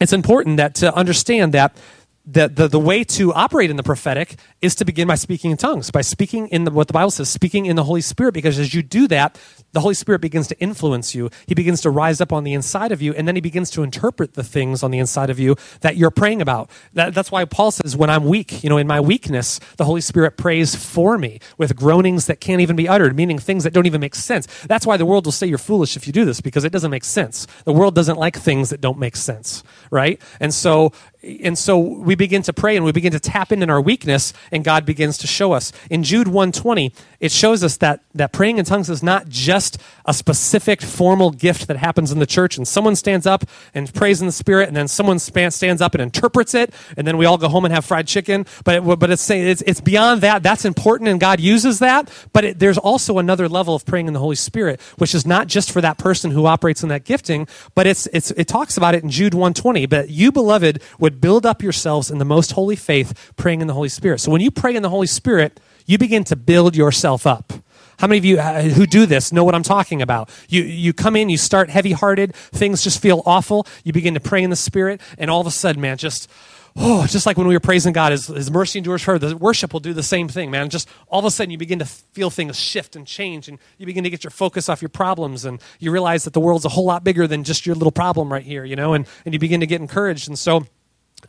it's 0.00 0.14
important 0.14 0.56
that 0.56 0.76
to 0.76 0.94
understand 0.94 1.52
that 1.52 1.76
the, 2.24 2.48
the, 2.48 2.68
the 2.68 2.78
way 2.78 3.04
to 3.04 3.32
operate 3.34 3.70
in 3.70 3.76
the 3.76 3.82
prophetic 3.82 4.36
is 4.62 4.74
to 4.74 4.84
begin 4.84 5.08
by 5.08 5.14
speaking 5.14 5.50
in 5.50 5.56
tongues, 5.56 5.90
by 5.90 6.02
speaking 6.02 6.48
in 6.48 6.64
the, 6.64 6.70
what 6.70 6.86
the 6.86 6.92
Bible 6.92 7.10
says, 7.10 7.30
speaking 7.30 7.66
in 7.66 7.76
the 7.76 7.84
Holy 7.84 8.02
Spirit, 8.02 8.34
because 8.34 8.58
as 8.58 8.74
you 8.74 8.82
do 8.82 9.08
that, 9.08 9.38
the 9.72 9.80
Holy 9.80 9.94
Spirit 9.94 10.20
begins 10.20 10.48
to 10.48 10.58
influence 10.60 11.14
you. 11.14 11.30
He 11.46 11.54
begins 11.54 11.80
to 11.82 11.90
rise 11.90 12.20
up 12.20 12.32
on 12.32 12.44
the 12.44 12.52
inside 12.52 12.92
of 12.92 13.00
you, 13.00 13.14
and 13.14 13.26
then 13.26 13.36
he 13.36 13.40
begins 13.40 13.70
to 13.70 13.82
interpret 13.82 14.34
the 14.34 14.44
things 14.44 14.82
on 14.82 14.90
the 14.90 14.98
inside 14.98 15.30
of 15.30 15.38
you 15.38 15.56
that 15.80 15.96
you're 15.96 16.10
praying 16.10 16.42
about. 16.42 16.70
That, 16.92 17.14
that's 17.14 17.30
why 17.30 17.44
Paul 17.46 17.70
says, 17.70 17.96
when 17.96 18.10
I'm 18.10 18.24
weak, 18.24 18.62
you 18.62 18.68
know, 18.68 18.78
in 18.78 18.86
my 18.86 19.00
weakness, 19.00 19.60
the 19.76 19.84
Holy 19.84 20.00
Spirit 20.00 20.36
prays 20.36 20.74
for 20.74 21.16
me 21.16 21.40
with 21.56 21.74
groanings 21.76 22.26
that 22.26 22.40
can't 22.40 22.60
even 22.60 22.76
be 22.76 22.88
uttered, 22.88 23.16
meaning 23.16 23.38
things 23.38 23.64
that 23.64 23.72
don't 23.72 23.86
even 23.86 24.00
make 24.00 24.14
sense. 24.14 24.46
That's 24.66 24.86
why 24.86 24.96
the 24.96 25.06
world 25.06 25.24
will 25.24 25.32
say 25.32 25.46
you're 25.46 25.58
foolish 25.58 25.96
if 25.96 26.06
you 26.06 26.12
do 26.12 26.24
this, 26.24 26.40
because 26.40 26.64
it 26.64 26.72
doesn't 26.72 26.90
make 26.90 27.04
sense. 27.04 27.46
The 27.64 27.72
world 27.72 27.94
doesn't 27.94 28.18
like 28.18 28.36
things 28.36 28.70
that 28.70 28.80
don't 28.80 28.98
make 28.98 29.16
sense, 29.16 29.62
right? 29.90 30.20
And 30.38 30.52
so 30.52 30.92
and 31.22 31.58
so 31.58 31.78
we 31.78 32.14
begin 32.14 32.42
to 32.42 32.52
pray 32.52 32.76
and 32.76 32.84
we 32.84 32.92
begin 32.92 33.12
to 33.12 33.20
tap 33.20 33.52
in 33.52 33.62
in 33.62 33.68
our 33.68 33.80
weakness 33.80 34.32
and 34.50 34.64
god 34.64 34.84
begins 34.84 35.18
to 35.18 35.26
show 35.26 35.52
us. 35.52 35.72
In 35.90 36.02
jude 36.02 36.28
120 36.28 36.92
it 37.20 37.30
shows 37.30 37.62
us 37.62 37.76
that, 37.76 38.02
that 38.14 38.32
praying 38.32 38.56
in 38.56 38.64
tongues 38.64 38.88
is 38.88 39.02
not 39.02 39.28
just 39.28 39.78
a 40.06 40.14
specific 40.14 40.80
formal 40.80 41.30
gift 41.30 41.68
that 41.68 41.76
happens 41.76 42.10
in 42.10 42.18
the 42.18 42.26
church 42.26 42.56
and 42.56 42.66
someone 42.66 42.96
stands 42.96 43.26
up 43.26 43.44
and 43.74 43.92
prays 43.92 44.20
in 44.20 44.26
the 44.26 44.32
spirit 44.32 44.68
and 44.68 44.76
then 44.76 44.88
someone 44.88 45.18
stands 45.18 45.82
up 45.82 45.94
and 45.94 46.02
interprets 46.02 46.54
it 46.54 46.72
and 46.96 47.06
then 47.06 47.18
we 47.18 47.26
all 47.26 47.36
go 47.36 47.48
home 47.48 47.66
and 47.66 47.74
have 47.74 47.84
fried 47.84 48.06
chicken. 48.06 48.46
But, 48.64 48.76
it, 48.76 48.98
but 48.98 49.10
it's, 49.10 49.28
it's, 49.30 49.62
it's 49.62 49.82
beyond 49.82 50.22
that. 50.22 50.42
That's 50.42 50.64
important 50.64 51.08
and 51.08 51.20
god 51.20 51.40
uses 51.40 51.78
that. 51.80 52.10
But 52.32 52.44
it, 52.44 52.58
there's 52.58 52.78
also 52.78 53.18
another 53.18 53.48
level 53.48 53.74
of 53.74 53.84
praying 53.84 54.06
in 54.06 54.14
the 54.14 54.20
holy 54.20 54.36
spirit 54.36 54.80
which 54.96 55.14
is 55.14 55.26
not 55.26 55.46
just 55.46 55.70
for 55.70 55.82
that 55.82 55.98
person 55.98 56.30
who 56.30 56.46
operates 56.46 56.82
in 56.82 56.88
that 56.88 57.04
gifting 57.04 57.46
but 57.74 57.86
it's, 57.86 58.06
it's, 58.14 58.30
it 58.32 58.48
talks 58.48 58.76
about 58.76 58.94
it 58.94 59.02
in 59.02 59.10
jude 59.10 59.34
120 59.34 59.84
but 59.86 60.08
you 60.08 60.32
beloved 60.32 60.82
would 60.98 61.20
build 61.20 61.44
up 61.44 61.62
yourselves 61.62 62.10
in 62.10 62.18
the 62.18 62.24
most 62.24 62.52
holy 62.52 62.76
faith 62.76 63.32
praying 63.36 63.60
in 63.60 63.66
the 63.66 63.74
holy 63.74 63.90
spirit. 63.90 64.20
So 64.20 64.30
when 64.30 64.40
you 64.40 64.50
pray 64.50 64.74
in 64.74 64.82
the 64.82 64.88
holy 64.88 65.06
spirit 65.06 65.60
you 65.90 65.98
begin 65.98 66.22
to 66.22 66.36
build 66.36 66.76
yourself 66.76 67.26
up. 67.26 67.52
How 67.98 68.06
many 68.06 68.18
of 68.18 68.24
you 68.24 68.38
uh, 68.38 68.62
who 68.62 68.86
do 68.86 69.06
this 69.06 69.32
know 69.32 69.42
what 69.42 69.56
I'm 69.56 69.64
talking 69.64 70.00
about? 70.00 70.30
You, 70.48 70.62
you 70.62 70.92
come 70.92 71.16
in, 71.16 71.28
you 71.28 71.36
start 71.36 71.68
heavy 71.68 71.90
hearted, 71.90 72.32
things 72.34 72.84
just 72.84 73.02
feel 73.02 73.22
awful. 73.26 73.66
You 73.82 73.92
begin 73.92 74.14
to 74.14 74.20
pray 74.20 74.44
in 74.44 74.50
the 74.50 74.56
Spirit, 74.56 75.00
and 75.18 75.28
all 75.30 75.40
of 75.40 75.48
a 75.48 75.50
sudden, 75.50 75.82
man, 75.82 75.96
just, 75.96 76.30
oh, 76.76 77.08
just 77.08 77.26
like 77.26 77.36
when 77.36 77.48
we 77.48 77.56
were 77.56 77.60
praising 77.60 77.92
God, 77.92 78.12
His, 78.12 78.28
his 78.28 78.52
mercy 78.52 78.78
endures 78.78 79.02
forever, 79.02 79.18
the 79.18 79.36
worship 79.36 79.72
will 79.72 79.80
do 79.80 79.92
the 79.92 80.02
same 80.04 80.28
thing, 80.28 80.48
man. 80.48 80.70
Just 80.70 80.88
all 81.08 81.18
of 81.18 81.24
a 81.24 81.30
sudden, 81.30 81.50
you 81.50 81.58
begin 81.58 81.80
to 81.80 81.84
feel 81.84 82.30
things 82.30 82.56
shift 82.56 82.94
and 82.94 83.04
change, 83.04 83.48
and 83.48 83.58
you 83.76 83.84
begin 83.84 84.04
to 84.04 84.10
get 84.10 84.22
your 84.22 84.30
focus 84.30 84.68
off 84.68 84.80
your 84.80 84.90
problems, 84.90 85.44
and 85.44 85.60
you 85.80 85.90
realize 85.90 86.22
that 86.22 86.34
the 86.34 86.40
world's 86.40 86.64
a 86.64 86.70
whole 86.70 86.86
lot 86.86 87.02
bigger 87.02 87.26
than 87.26 87.42
just 87.42 87.66
your 87.66 87.74
little 87.74 87.90
problem 87.90 88.32
right 88.32 88.44
here, 88.44 88.64
you 88.64 88.76
know, 88.76 88.94
and, 88.94 89.08
and 89.24 89.34
you 89.34 89.40
begin 89.40 89.58
to 89.58 89.66
get 89.66 89.80
encouraged. 89.80 90.28
And 90.28 90.38
so, 90.38 90.64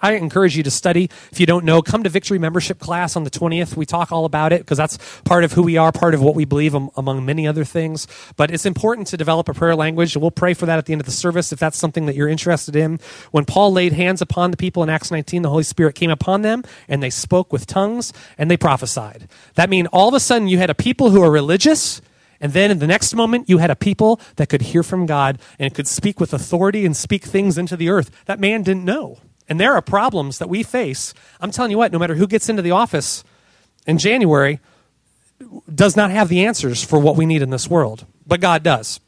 I 0.01 0.13
encourage 0.13 0.57
you 0.57 0.63
to 0.63 0.71
study. 0.71 1.09
If 1.31 1.39
you 1.39 1.45
don't 1.45 1.65
know, 1.65 1.81
come 1.81 2.03
to 2.03 2.09
Victory 2.09 2.39
Membership 2.39 2.79
Class 2.79 3.15
on 3.15 3.23
the 3.23 3.29
20th. 3.29 3.75
We 3.75 3.85
talk 3.85 4.11
all 4.11 4.25
about 4.25 4.51
it 4.51 4.61
because 4.61 4.77
that's 4.77 4.97
part 5.23 5.43
of 5.43 5.53
who 5.53 5.63
we 5.63 5.77
are, 5.77 5.91
part 5.91 6.13
of 6.13 6.21
what 6.21 6.35
we 6.35 6.45
believe, 6.45 6.73
among 6.73 7.25
many 7.25 7.47
other 7.47 7.63
things. 7.63 8.07
But 8.35 8.51
it's 8.51 8.65
important 8.65 9.07
to 9.07 9.17
develop 9.17 9.47
a 9.49 9.53
prayer 9.53 9.75
language, 9.75 10.15
and 10.15 10.21
we'll 10.21 10.31
pray 10.31 10.53
for 10.53 10.65
that 10.65 10.77
at 10.77 10.85
the 10.85 10.93
end 10.93 11.01
of 11.01 11.05
the 11.05 11.11
service 11.11 11.51
if 11.51 11.59
that's 11.59 11.77
something 11.77 12.05
that 12.07 12.15
you're 12.15 12.27
interested 12.27 12.75
in. 12.75 12.99
When 13.31 13.45
Paul 13.45 13.71
laid 13.73 13.93
hands 13.93 14.21
upon 14.21 14.51
the 14.51 14.57
people 14.57 14.83
in 14.83 14.89
Acts 14.89 15.11
19, 15.11 15.43
the 15.43 15.49
Holy 15.49 15.63
Spirit 15.63 15.95
came 15.95 16.09
upon 16.09 16.41
them, 16.41 16.63
and 16.87 17.03
they 17.03 17.09
spoke 17.09 17.53
with 17.53 17.67
tongues, 17.67 18.11
and 18.37 18.49
they 18.49 18.57
prophesied. 18.57 19.27
That 19.55 19.69
means 19.69 19.87
all 19.91 20.07
of 20.07 20.13
a 20.13 20.19
sudden 20.19 20.47
you 20.47 20.57
had 20.57 20.69
a 20.69 20.75
people 20.75 21.11
who 21.11 21.21
are 21.21 21.31
religious, 21.31 22.01
and 22.39 22.53
then 22.53 22.71
in 22.71 22.79
the 22.79 22.87
next 22.87 23.13
moment, 23.13 23.49
you 23.49 23.59
had 23.59 23.69
a 23.69 23.75
people 23.75 24.19
that 24.37 24.49
could 24.49 24.63
hear 24.63 24.81
from 24.81 25.05
God 25.05 25.39
and 25.59 25.75
could 25.75 25.87
speak 25.87 26.19
with 26.19 26.33
authority 26.33 26.85
and 26.87 26.97
speak 26.97 27.23
things 27.23 27.57
into 27.57 27.77
the 27.77 27.89
earth 27.89 28.09
that 28.25 28.39
man 28.39 28.63
didn't 28.63 28.83
know. 28.83 29.19
And 29.51 29.59
there 29.59 29.73
are 29.73 29.81
problems 29.81 30.37
that 30.37 30.47
we 30.47 30.63
face. 30.63 31.13
I'm 31.41 31.51
telling 31.51 31.71
you 31.71 31.77
what, 31.77 31.91
no 31.91 31.99
matter 31.99 32.15
who 32.15 32.25
gets 32.25 32.47
into 32.47 32.61
the 32.61 32.71
office 32.71 33.25
in 33.85 33.97
January, 33.97 34.61
does 35.75 35.97
not 35.97 36.09
have 36.09 36.29
the 36.29 36.45
answers 36.45 36.81
for 36.81 36.97
what 36.99 37.17
we 37.17 37.25
need 37.25 37.41
in 37.41 37.49
this 37.49 37.69
world, 37.69 38.05
but 38.25 38.39
God 38.39 38.63
does. 38.63 39.01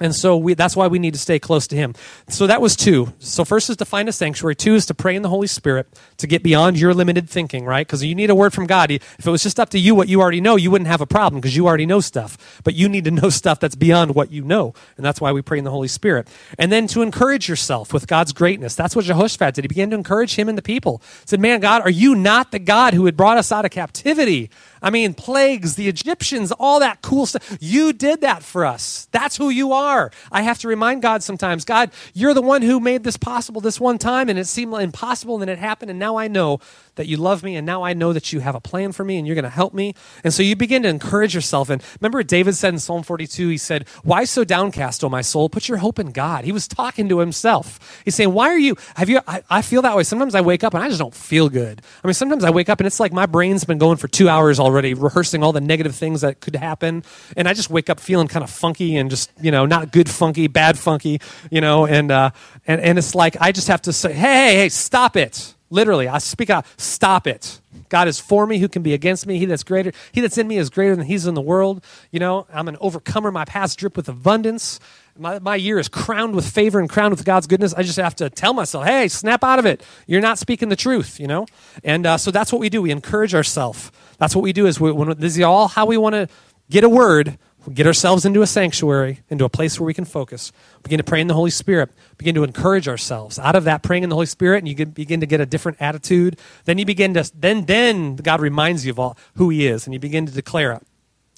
And 0.00 0.14
so 0.14 0.36
we, 0.36 0.54
that's 0.54 0.74
why 0.74 0.86
we 0.86 0.98
need 0.98 1.12
to 1.12 1.20
stay 1.20 1.38
close 1.38 1.66
to 1.68 1.76
Him. 1.76 1.94
So 2.28 2.46
that 2.46 2.62
was 2.62 2.74
two. 2.74 3.12
So 3.18 3.44
first 3.44 3.68
is 3.68 3.76
to 3.76 3.84
find 3.84 4.08
a 4.08 4.12
sanctuary. 4.12 4.56
Two 4.56 4.74
is 4.74 4.86
to 4.86 4.94
pray 4.94 5.14
in 5.14 5.22
the 5.22 5.28
Holy 5.28 5.46
Spirit 5.46 5.86
to 6.16 6.26
get 6.26 6.42
beyond 6.42 6.80
your 6.80 6.94
limited 6.94 7.28
thinking, 7.28 7.66
right? 7.66 7.86
Because 7.86 8.02
you 8.02 8.14
need 8.14 8.30
a 8.30 8.34
word 8.34 8.54
from 8.54 8.66
God. 8.66 8.90
If 8.90 9.26
it 9.26 9.30
was 9.30 9.42
just 9.42 9.60
up 9.60 9.68
to 9.70 9.78
you 9.78 9.94
what 9.94 10.08
you 10.08 10.22
already 10.22 10.40
know, 10.40 10.56
you 10.56 10.70
wouldn't 10.70 10.88
have 10.88 11.02
a 11.02 11.06
problem 11.06 11.40
because 11.40 11.54
you 11.54 11.66
already 11.66 11.86
know 11.86 12.00
stuff. 12.00 12.60
But 12.64 12.74
you 12.74 12.88
need 12.88 13.04
to 13.04 13.10
know 13.10 13.28
stuff 13.28 13.60
that's 13.60 13.76
beyond 13.76 14.14
what 14.14 14.32
you 14.32 14.42
know. 14.42 14.72
And 14.96 15.04
that's 15.04 15.20
why 15.20 15.32
we 15.32 15.42
pray 15.42 15.58
in 15.58 15.64
the 15.64 15.70
Holy 15.70 15.88
Spirit. 15.88 16.28
And 16.58 16.72
then 16.72 16.86
to 16.88 17.02
encourage 17.02 17.48
yourself 17.48 17.92
with 17.92 18.06
God's 18.06 18.32
greatness. 18.32 18.74
That's 18.74 18.96
what 18.96 19.04
Jehoshaphat 19.04 19.54
did. 19.54 19.64
He 19.64 19.68
began 19.68 19.90
to 19.90 19.96
encourage 19.96 20.36
him 20.36 20.48
and 20.48 20.56
the 20.56 20.62
people. 20.62 21.02
He 21.20 21.26
said, 21.26 21.40
Man, 21.40 21.60
God, 21.60 21.82
are 21.82 21.90
you 21.90 22.14
not 22.14 22.52
the 22.52 22.58
God 22.58 22.94
who 22.94 23.04
had 23.04 23.16
brought 23.16 23.36
us 23.36 23.52
out 23.52 23.66
of 23.66 23.70
captivity? 23.70 24.50
I 24.82 24.90
mean, 24.90 25.14
plagues, 25.14 25.74
the 25.74 25.88
Egyptians, 25.88 26.52
all 26.52 26.80
that 26.80 27.02
cool 27.02 27.26
stuff. 27.26 27.58
You 27.60 27.92
did 27.92 28.20
that 28.22 28.42
for 28.42 28.64
us. 28.64 29.08
That's 29.12 29.36
who 29.36 29.50
you 29.50 29.72
are. 29.72 30.10
I 30.32 30.42
have 30.42 30.58
to 30.60 30.68
remind 30.68 31.02
God 31.02 31.22
sometimes 31.22 31.64
God, 31.64 31.90
you're 32.14 32.34
the 32.34 32.42
one 32.42 32.62
who 32.62 32.80
made 32.80 33.04
this 33.04 33.16
possible 33.16 33.60
this 33.60 33.80
one 33.80 33.98
time, 33.98 34.28
and 34.28 34.38
it 34.38 34.46
seemed 34.46 34.74
impossible, 34.74 35.40
and 35.40 35.50
it 35.50 35.58
happened, 35.58 35.90
and 35.90 35.98
now 35.98 36.16
I 36.16 36.28
know 36.28 36.60
that 36.96 37.06
you 37.06 37.16
love 37.16 37.42
me, 37.42 37.56
and 37.56 37.66
now 37.66 37.82
I 37.82 37.92
know 37.92 38.12
that 38.12 38.32
you 38.32 38.40
have 38.40 38.54
a 38.54 38.60
plan 38.60 38.92
for 38.92 39.04
me, 39.04 39.18
and 39.18 39.26
you're 39.26 39.34
going 39.34 39.44
to 39.44 39.50
help 39.50 39.74
me. 39.74 39.94
And 40.24 40.32
so 40.32 40.42
you 40.42 40.56
begin 40.56 40.82
to 40.82 40.88
encourage 40.88 41.34
yourself. 41.34 41.70
And 41.70 41.82
remember, 42.00 42.22
David 42.22 42.54
said 42.54 42.74
in 42.74 42.80
Psalm 42.80 43.02
42, 43.02 43.48
he 43.48 43.56
said, 43.56 43.88
Why 44.02 44.24
so 44.24 44.44
downcast, 44.44 45.04
O 45.04 45.08
my 45.08 45.22
soul? 45.22 45.48
Put 45.48 45.68
your 45.68 45.78
hope 45.78 45.98
in 45.98 46.12
God. 46.12 46.44
He 46.44 46.52
was 46.52 46.68
talking 46.68 47.08
to 47.08 47.18
himself. 47.18 48.02
He's 48.04 48.14
saying, 48.14 48.32
Why 48.32 48.48
are 48.48 48.58
you, 48.58 48.76
have 48.96 49.08
you, 49.08 49.20
I, 49.26 49.42
I 49.48 49.62
feel 49.62 49.82
that 49.82 49.96
way. 49.96 50.02
Sometimes 50.02 50.34
I 50.34 50.40
wake 50.40 50.64
up 50.64 50.74
and 50.74 50.82
I 50.82 50.88
just 50.88 51.00
don't 51.00 51.14
feel 51.14 51.48
good. 51.48 51.82
I 52.02 52.06
mean, 52.06 52.14
sometimes 52.14 52.44
I 52.44 52.50
wake 52.50 52.68
up 52.68 52.80
and 52.80 52.86
it's 52.86 53.00
like 53.00 53.12
my 53.12 53.26
brain's 53.26 53.64
been 53.64 53.78
going 53.78 53.96
for 53.96 54.08
two 54.08 54.28
hours 54.28 54.58
already, 54.58 54.94
rehearsing 54.94 55.42
all 55.42 55.52
the 55.52 55.60
negative 55.60 55.94
things 55.94 56.20
that 56.22 56.40
could 56.40 56.56
happen. 56.56 57.04
And 57.36 57.48
I 57.48 57.54
just 57.54 57.70
wake 57.70 57.90
up 57.90 58.00
feeling 58.00 58.28
kind 58.28 58.42
of 58.42 58.50
funky 58.50 58.96
and 58.96 59.10
just, 59.10 59.30
you 59.40 59.50
know, 59.50 59.66
not 59.66 59.92
good 59.92 60.08
funky, 60.08 60.48
bad 60.48 60.78
funky, 60.78 61.20
you 61.50 61.60
know, 61.60 61.86
and, 61.86 62.10
uh, 62.10 62.30
and, 62.66 62.80
and 62.80 62.98
it's 62.98 63.14
like 63.14 63.36
I 63.40 63.52
just 63.52 63.68
have 63.68 63.82
to 63.82 63.92
say, 63.92 64.12
Hey, 64.12 64.20
hey, 64.20 64.54
hey, 64.56 64.68
stop 64.68 65.16
it 65.16 65.54
Literally, 65.70 66.08
I 66.08 66.18
speak 66.18 66.50
out, 66.50 66.66
stop 66.76 67.26
it. 67.26 67.60
God 67.88 68.08
is 68.08 68.20
for 68.20 68.46
me, 68.46 68.58
who 68.58 68.68
can 68.68 68.82
be 68.82 68.92
against 68.92 69.26
me? 69.26 69.38
He 69.38 69.46
that's 69.46 69.62
greater, 69.62 69.92
he 70.12 70.20
that's 70.20 70.36
in 70.36 70.48
me 70.48 70.58
is 70.58 70.70
greater 70.70 70.96
than 70.96 71.06
he's 71.06 71.26
in 71.26 71.34
the 71.34 71.40
world. 71.40 71.84
You 72.10 72.20
know, 72.20 72.46
I'm 72.52 72.68
an 72.68 72.76
overcomer. 72.80 73.30
My 73.30 73.44
past 73.44 73.78
drip 73.78 73.96
with 73.96 74.08
abundance. 74.08 74.80
My, 75.18 75.38
my 75.38 75.56
year 75.56 75.78
is 75.78 75.88
crowned 75.88 76.34
with 76.34 76.48
favor 76.48 76.80
and 76.80 76.88
crowned 76.88 77.12
with 77.14 77.24
God's 77.24 77.46
goodness. 77.46 77.74
I 77.74 77.82
just 77.82 77.98
have 77.98 78.16
to 78.16 78.30
tell 78.30 78.54
myself, 78.54 78.86
hey, 78.86 79.08
snap 79.08 79.44
out 79.44 79.58
of 79.58 79.66
it. 79.66 79.82
You're 80.06 80.20
not 80.20 80.38
speaking 80.38 80.68
the 80.68 80.76
truth, 80.76 81.20
you 81.20 81.26
know? 81.26 81.46
And 81.84 82.06
uh, 82.06 82.16
so 82.16 82.30
that's 82.30 82.52
what 82.52 82.60
we 82.60 82.68
do. 82.68 82.80
We 82.82 82.90
encourage 82.90 83.34
ourselves. 83.34 83.92
That's 84.18 84.34
what 84.34 84.42
we 84.42 84.52
do 84.52 84.66
is 84.66 84.80
we, 84.80 84.92
when, 84.92 85.18
this 85.18 85.36
is 85.36 85.42
all 85.42 85.68
how 85.68 85.86
we 85.86 85.96
want 85.96 86.14
to 86.14 86.28
get 86.70 86.84
a 86.84 86.88
word 86.88 87.38
we 87.66 87.74
get 87.74 87.86
ourselves 87.86 88.24
into 88.24 88.40
a 88.42 88.46
sanctuary, 88.46 89.20
into 89.28 89.44
a 89.44 89.48
place 89.48 89.78
where 89.78 89.86
we 89.86 89.94
can 89.94 90.04
focus, 90.04 90.50
begin 90.82 90.98
to 90.98 91.04
pray 91.04 91.20
in 91.20 91.26
the 91.26 91.34
Holy 91.34 91.50
Spirit, 91.50 91.90
begin 92.16 92.34
to 92.34 92.44
encourage 92.44 92.88
ourselves. 92.88 93.38
Out 93.38 93.54
of 93.54 93.64
that 93.64 93.82
praying 93.82 94.02
in 94.02 94.08
the 94.08 94.16
Holy 94.16 94.26
Spirit, 94.26 94.58
and 94.58 94.68
you 94.68 94.86
begin 94.86 95.20
to 95.20 95.26
get 95.26 95.40
a 95.40 95.46
different 95.46 95.78
attitude. 95.80 96.38
Then 96.64 96.78
you 96.78 96.86
begin 96.86 97.14
to, 97.14 97.30
then, 97.34 97.66
then 97.66 98.16
God 98.16 98.40
reminds 98.40 98.86
you 98.86 98.92
of 98.92 98.98
all, 98.98 99.18
who 99.36 99.50
He 99.50 99.66
is, 99.66 99.86
and 99.86 99.92
you 99.92 100.00
begin 100.00 100.26
to 100.26 100.32
declare 100.32 100.72
it. 100.72 100.86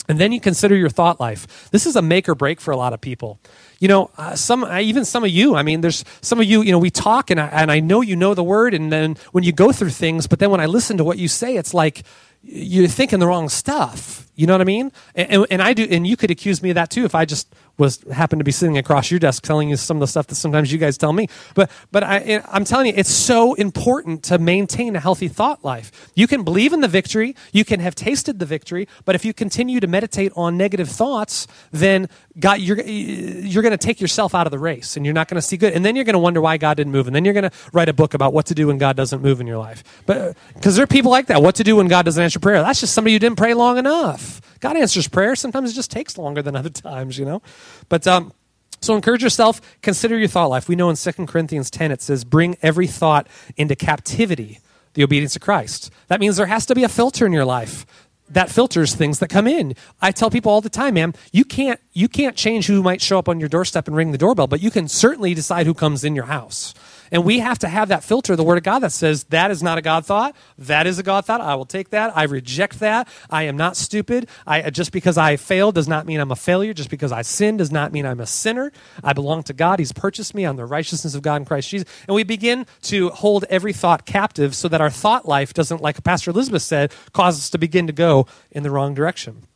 And 0.08 0.18
then 0.18 0.32
you 0.32 0.40
consider 0.40 0.74
your 0.74 0.88
thought 0.88 1.20
life. 1.20 1.70
This 1.70 1.86
is 1.86 1.94
a 1.94 2.02
make 2.02 2.28
or 2.28 2.34
break 2.34 2.60
for 2.60 2.72
a 2.72 2.76
lot 2.76 2.92
of 2.92 3.00
people. 3.00 3.38
You 3.78 3.86
know, 3.86 4.10
uh, 4.18 4.34
some 4.34 4.64
uh, 4.64 4.80
even 4.80 5.04
some 5.04 5.22
of 5.22 5.30
you. 5.30 5.54
I 5.54 5.62
mean, 5.62 5.80
there's 5.80 6.04
some 6.20 6.40
of 6.40 6.46
you. 6.46 6.62
You 6.62 6.72
know, 6.72 6.78
we 6.78 6.90
talk, 6.90 7.30
and 7.30 7.40
I, 7.40 7.46
and 7.46 7.70
I 7.70 7.78
know 7.78 8.00
you 8.00 8.16
know 8.16 8.34
the 8.34 8.42
word, 8.42 8.74
and 8.74 8.90
then 8.90 9.16
when 9.30 9.44
you 9.44 9.52
go 9.52 9.70
through 9.70 9.90
things, 9.90 10.26
but 10.26 10.40
then 10.40 10.50
when 10.50 10.60
I 10.60 10.66
listen 10.66 10.96
to 10.96 11.04
what 11.04 11.18
you 11.18 11.28
say, 11.28 11.56
it's 11.56 11.72
like 11.72 12.02
you're 12.42 12.88
thinking 12.88 13.18
the 13.18 13.26
wrong 13.26 13.48
stuff 13.48 14.22
You 14.34 14.46
know 14.46 14.54
what 14.54 14.62
I 14.62 14.64
mean? 14.64 14.92
And, 15.14 15.46
and, 15.50 15.62
I 15.62 15.74
do, 15.74 15.86
and 15.90 16.06
you 16.06 16.16
could 16.16 16.30
accuse 16.30 16.62
me 16.62 16.70
of 16.70 16.76
that 16.76 16.90
too 16.90 17.04
if 17.04 17.14
I 17.14 17.26
just 17.26 17.54
was 17.76 18.02
happened 18.12 18.40
to 18.40 18.44
be 18.44 18.50
sitting 18.50 18.78
across 18.78 19.10
your 19.10 19.20
desk 19.20 19.42
telling 19.42 19.68
you 19.68 19.76
some 19.76 19.98
of 19.98 20.00
the 20.00 20.06
stuff 20.06 20.26
that 20.28 20.36
sometimes 20.36 20.72
you 20.72 20.78
guys 20.78 20.96
tell 20.96 21.12
me. 21.12 21.28
But 21.54 21.70
but 21.90 22.02
I, 22.02 22.42
I'm 22.48 22.64
telling 22.64 22.86
you, 22.86 22.94
it's 22.96 23.10
so 23.10 23.52
important 23.54 24.22
to 24.24 24.38
maintain 24.38 24.96
a 24.96 25.00
healthy 25.00 25.28
thought 25.28 25.62
life. 25.62 26.10
You 26.14 26.26
can 26.26 26.44
believe 26.44 26.72
in 26.72 26.80
the 26.80 26.88
victory, 26.88 27.36
you 27.52 27.64
can 27.64 27.80
have 27.80 27.94
tasted 27.94 28.38
the 28.38 28.46
victory, 28.46 28.88
but 29.04 29.14
if 29.14 29.24
you 29.24 29.34
continue 29.34 29.80
to 29.80 29.86
meditate 29.86 30.32
on 30.34 30.56
negative 30.56 30.88
thoughts, 30.88 31.46
then 31.70 32.08
God, 32.38 32.60
you're 32.60 32.80
you're 32.80 33.62
going 33.62 33.72
to 33.72 33.78
take 33.78 34.00
yourself 34.00 34.34
out 34.34 34.46
of 34.46 34.50
the 34.50 34.58
race, 34.58 34.96
and 34.96 35.04
you're 35.04 35.12
not 35.14 35.28
going 35.28 35.36
to 35.36 35.42
see 35.42 35.58
good. 35.58 35.74
And 35.74 35.84
then 35.84 35.96
you're 35.96 36.04
going 36.04 36.14
to 36.14 36.18
wonder 36.18 36.40
why 36.40 36.56
God 36.56 36.78
didn't 36.78 36.92
move, 36.92 37.06
and 37.06 37.14
then 37.14 37.24
you're 37.24 37.34
going 37.34 37.50
to 37.50 37.52
write 37.72 37.88
a 37.90 37.92
book 37.92 38.14
about 38.14 38.32
what 38.32 38.46
to 38.46 38.54
do 38.54 38.68
when 38.68 38.78
God 38.78 38.96
doesn't 38.96 39.20
move 39.20 39.40
in 39.40 39.46
your 39.46 39.58
life. 39.58 39.84
But 40.06 40.36
because 40.54 40.76
there 40.76 40.84
are 40.84 40.88
people 40.88 41.10
like 41.10 41.26
that, 41.26 41.42
what 41.42 41.56
to 41.56 41.64
do 41.64 41.76
when 41.76 41.88
God 41.88 42.04
doesn't 42.04 42.22
answer 42.22 42.38
prayer. 42.38 42.62
That's 42.62 42.80
just 42.80 42.94
somebody 42.94 43.12
who 43.12 43.18
didn't 43.18 43.36
pray 43.36 43.52
long 43.52 43.76
enough. 43.76 44.40
God 44.60 44.76
answers 44.76 45.08
prayer. 45.08 45.36
Sometimes 45.36 45.70
it 45.70 45.74
just 45.74 45.90
takes 45.90 46.16
longer 46.16 46.40
than 46.40 46.56
other 46.62 46.70
times, 46.70 47.18
you 47.18 47.26
know. 47.26 47.42
But 47.90 48.06
um, 48.06 48.32
so 48.80 48.96
encourage 48.96 49.22
yourself. 49.22 49.60
Consider 49.82 50.16
your 50.18 50.28
thought 50.28 50.48
life. 50.48 50.68
We 50.68 50.76
know 50.76 50.88
in 50.88 50.96
2 50.96 51.12
Corinthians 51.26 51.70
10 51.70 51.92
it 51.92 52.00
says, 52.00 52.24
"Bring 52.24 52.56
every 52.62 52.86
thought 52.86 53.28
into 53.56 53.76
captivity." 53.76 54.60
The 54.94 55.02
obedience 55.02 55.34
of 55.36 55.40
Christ. 55.40 55.90
That 56.08 56.20
means 56.20 56.36
there 56.36 56.44
has 56.44 56.66
to 56.66 56.74
be 56.74 56.84
a 56.84 56.88
filter 56.88 57.24
in 57.24 57.32
your 57.32 57.46
life 57.46 57.86
that 58.32 58.50
filters 58.50 58.94
things 58.94 59.18
that 59.20 59.28
come 59.28 59.46
in. 59.46 59.74
I 60.00 60.10
tell 60.10 60.30
people 60.30 60.50
all 60.52 60.60
the 60.60 60.70
time, 60.70 60.94
man, 60.94 61.14
you 61.32 61.44
can't 61.44 61.80
you 61.92 62.08
can't 62.08 62.36
change 62.36 62.66
who 62.66 62.82
might 62.82 63.00
show 63.00 63.18
up 63.18 63.28
on 63.28 63.40
your 63.40 63.48
doorstep 63.48 63.86
and 63.86 63.96
ring 63.96 64.12
the 64.12 64.18
doorbell, 64.18 64.46
but 64.46 64.62
you 64.62 64.70
can 64.70 64.88
certainly 64.88 65.34
decide 65.34 65.66
who 65.66 65.74
comes 65.74 66.04
in 66.04 66.14
your 66.14 66.26
house. 66.26 66.74
And 67.12 67.24
we 67.24 67.40
have 67.40 67.58
to 67.58 67.68
have 67.68 67.88
that 67.88 68.02
filter, 68.02 68.34
the 68.34 68.42
Word 68.42 68.56
of 68.56 68.64
God, 68.64 68.78
that 68.78 68.90
says 68.90 69.24
that 69.24 69.50
is 69.50 69.62
not 69.62 69.76
a 69.76 69.82
God 69.82 70.06
thought. 70.06 70.34
That 70.56 70.86
is 70.86 70.98
a 70.98 71.02
God 71.02 71.26
thought. 71.26 71.42
I 71.42 71.54
will 71.54 71.66
take 71.66 71.90
that. 71.90 72.16
I 72.16 72.22
reject 72.22 72.80
that. 72.80 73.06
I 73.28 73.42
am 73.42 73.56
not 73.56 73.76
stupid. 73.76 74.28
I, 74.46 74.62
uh, 74.62 74.70
just 74.70 74.92
because 74.92 75.18
I 75.18 75.36
failed 75.36 75.74
does 75.74 75.86
not 75.86 76.06
mean 76.06 76.20
I'm 76.20 76.30
a 76.30 76.36
failure. 76.36 76.72
Just 76.72 76.88
because 76.88 77.12
I 77.12 77.20
sin 77.20 77.58
does 77.58 77.70
not 77.70 77.92
mean 77.92 78.06
I'm 78.06 78.18
a 78.18 78.26
sinner. 78.26 78.72
I 79.04 79.12
belong 79.12 79.42
to 79.44 79.52
God. 79.52 79.78
He's 79.78 79.92
purchased 79.92 80.34
me. 80.34 80.44
I'm 80.44 80.56
the 80.56 80.64
righteousness 80.64 81.14
of 81.14 81.20
God 81.20 81.36
in 81.36 81.44
Christ 81.44 81.68
Jesus. 81.68 81.86
And 82.08 82.14
we 82.14 82.22
begin 82.22 82.66
to 82.82 83.10
hold 83.10 83.44
every 83.50 83.74
thought 83.74 84.06
captive 84.06 84.54
so 84.54 84.66
that 84.68 84.80
our 84.80 84.90
thought 84.90 85.28
life 85.28 85.52
doesn't, 85.52 85.82
like 85.82 86.02
Pastor 86.02 86.30
Elizabeth 86.30 86.62
said, 86.62 86.92
cause 87.12 87.36
us 87.38 87.50
to 87.50 87.58
begin 87.58 87.86
to 87.88 87.92
go 87.92 88.26
in 88.50 88.62
the 88.62 88.70
wrong 88.70 88.94
direction. 88.94 89.46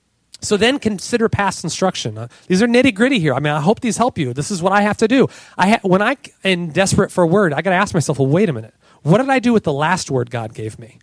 So 0.41 0.57
then 0.57 0.79
consider 0.79 1.29
past 1.29 1.65
instruction. 1.65 2.19
Uh, 2.19 2.29
these 2.47 2.63
are 2.63 2.67
nitty 2.67 2.95
gritty 2.95 3.19
here. 3.19 3.35
I 3.35 3.41
mean, 3.41 3.53
I 3.53 3.61
hope 3.61 3.81
these 3.81 3.97
help 3.97 4.19
you. 4.19 4.33
This 4.33 4.51
is 4.51 4.63
what 4.63 4.73
I 4.73 4.83
have 4.83 4.97
to 4.99 5.09
do. 5.09 5.29
I 5.57 5.71
ha- 5.71 5.81
when 5.83 6.03
I 6.03 6.17
am 6.45 6.71
desperate 6.71 7.11
for 7.11 7.25
a 7.25 7.27
word, 7.27 7.53
I 7.53 7.63
got 7.63 7.71
to 7.71 7.77
ask 7.77 7.95
myself, 7.95 8.19
well, 8.19 8.29
wait 8.29 8.49
a 8.49 8.53
minute. 8.53 8.75
What 9.03 9.19
did 9.19 9.31
I 9.31 9.39
do 9.39 9.53
with 9.53 9.65
the 9.65 9.73
last 9.73 10.11
word 10.11 10.31
God 10.31 10.53
gave 10.53 10.79
me? 10.79 10.99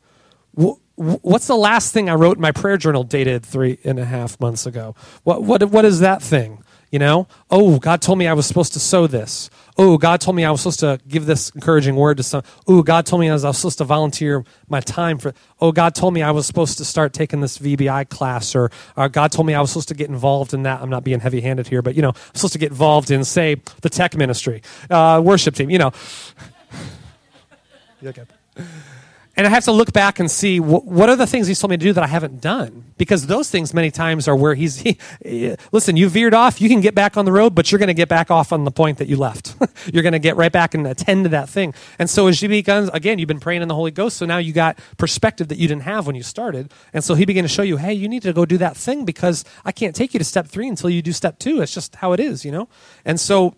W- 0.56 0.80
what's 0.96 1.48
the 1.48 1.56
last 1.56 1.94
thing 1.94 2.10
I 2.10 2.14
wrote 2.14 2.38
in 2.38 2.42
my 2.42 2.52
prayer 2.52 2.78
journal 2.78 3.04
dated 3.04 3.46
three 3.46 3.80
and 3.84 3.98
a 3.98 4.06
half 4.06 4.40
months 4.40 4.66
ago? 4.66 4.96
What, 5.24 5.44
what, 5.44 5.64
what 5.70 5.86
is 5.86 6.00
that 6.02 6.22
thing? 6.22 6.64
You 6.92 7.00
know, 7.00 7.28
oh, 7.50 7.80
God 7.80 8.02
told 8.04 8.20
me 8.20 8.28
I 8.28 8.34
was 8.34 8.46
supposed 8.46 8.74
to 8.74 8.80
sow 8.80 9.08
this. 9.08 9.50
Oh, 9.78 9.98
God 9.98 10.22
told 10.22 10.36
me 10.36 10.46
I 10.46 10.52
was 10.52 10.62
supposed 10.62 10.82
to 10.82 11.00
give 11.08 11.26
this 11.26 11.50
encouraging 11.52 11.96
word 11.96 12.18
to 12.18 12.24
some. 12.24 12.44
Oh, 12.68 12.84
God 12.84 13.06
told 13.06 13.22
me 13.22 13.30
I 13.30 13.34
was, 13.34 13.42
supposed 13.58 13.80
to 13.80 13.84
volunteer 13.84 14.46
my 14.68 14.80
time 14.82 15.18
for. 15.18 15.34
Oh, 15.60 15.72
God 15.72 15.96
told 15.96 16.14
me 16.14 16.22
I 16.22 16.32
was 16.32 16.46
supposed 16.46 16.78
to 16.78 16.86
start 16.86 17.14
taking 17.14 17.42
this 17.42 17.58
VBI 17.58 18.10
class, 18.10 18.56
or, 18.56 18.72
or 18.96 19.10
God 19.10 19.32
told 19.32 19.48
me 19.48 19.54
I 19.54 19.62
was 19.62 19.72
supposed 19.72 19.88
to 19.88 19.96
get 19.96 20.10
involved 20.10 20.54
in 20.54 20.64
that. 20.64 20.82
I'm 20.82 20.90
not 20.90 21.04
being 21.04 21.20
heavy 21.20 21.42
handed 21.42 21.68
here, 21.68 21.82
but 21.82 21.96
you 21.96 22.02
know, 22.02 22.10
I'm 22.10 22.36
supposed 22.36 22.54
to 22.54 22.60
get 22.60 22.70
involved 22.72 23.10
in, 23.10 23.24
say, 23.24 23.56
the 23.82 23.90
tech 23.90 24.16
ministry, 24.16 24.62
uh, 24.90 25.22
worship 25.24 25.56
team. 25.56 25.70
You 25.70 25.80
know. 25.80 25.92
okay 28.06 28.26
and 29.36 29.48
I 29.48 29.50
have 29.50 29.64
to 29.64 29.72
look 29.72 29.92
back 29.94 30.20
and 30.20 30.30
see 30.30 30.60
wh- 30.60 30.86
what 30.86 31.10
are 31.10 31.16
the 31.16 31.26
things 31.26 31.48
he's 31.48 31.60
told 31.60 31.72
me 31.72 31.78
to 31.78 31.84
do 31.84 31.92
that 31.94 32.04
I 32.04 32.08
haven't 32.08 32.40
done. 32.40 32.86
Because 32.98 33.26
those 33.26 33.50
things 33.50 33.74
many 33.74 33.90
times 33.90 34.28
are 34.28 34.36
where 34.36 34.54
he's, 34.54 34.78
he, 35.24 35.56
listen, 35.72 35.98
you 35.98 36.08
veered 36.08 36.36
off, 36.36 36.62
you 36.62 36.70
can 36.70 36.82
get 36.82 36.94
back 36.94 37.18
on 37.18 37.26
the 37.26 37.32
road, 37.32 37.56
but 37.56 37.72
you're 37.72 37.80
going 37.80 37.88
to 37.88 37.96
get 37.96 38.10
back 38.10 38.30
off 38.30 38.54
on 38.54 38.64
the 38.64 38.72
point 38.72 39.00
that 39.00 39.08
you 39.08 39.18
left. 39.18 39.56
you're 39.94 40.04
going 40.04 40.14
to 40.14 40.20
get 40.20 40.36
right 40.36 40.52
back 40.52 40.76
and 40.76 40.86
attend 40.86 41.26
to 41.26 41.30
that 41.30 41.50
thing. 41.50 41.74
And 41.98 42.10
so 42.10 42.28
as 42.28 42.42
you 42.44 42.50
begin, 42.50 42.92
again, 42.94 43.18
you've 43.18 43.28
been 43.28 43.40
praying 43.40 43.64
in 43.64 43.68
the 43.68 43.76
Holy 43.76 43.92
Ghost, 43.92 44.18
so 44.18 44.26
now 44.28 44.38
you 44.38 44.54
got 44.54 44.78
perspective 44.98 45.48
that 45.48 45.58
you 45.58 45.68
didn't 45.68 45.84
have 45.84 46.06
when 46.06 46.16
you 46.16 46.24
started. 46.24 46.72
And 46.94 47.04
so 47.04 47.16
he 47.16 47.26
began 47.26 47.44
to 47.44 47.50
show 47.50 47.64
you, 47.64 47.78
hey, 47.78 47.94
you 47.94 48.08
need 48.08 48.22
to 48.24 48.34
go 48.34 48.46
do 48.46 48.60
that 48.60 48.78
thing 48.78 49.04
because 49.04 49.44
I 49.66 49.72
can't 49.72 49.96
take 49.96 50.14
you 50.14 50.20
to 50.20 50.26
step 50.26 50.48
three 50.48 50.68
until 50.68 50.92
you 50.92 51.02
do 51.02 51.12
step 51.12 51.40
two. 51.40 51.62
It's 51.62 51.74
just 51.74 51.96
how 51.96 52.14
it 52.14 52.20
is, 52.20 52.46
you 52.46 52.52
know? 52.52 52.70
And 53.04 53.20
so 53.20 53.56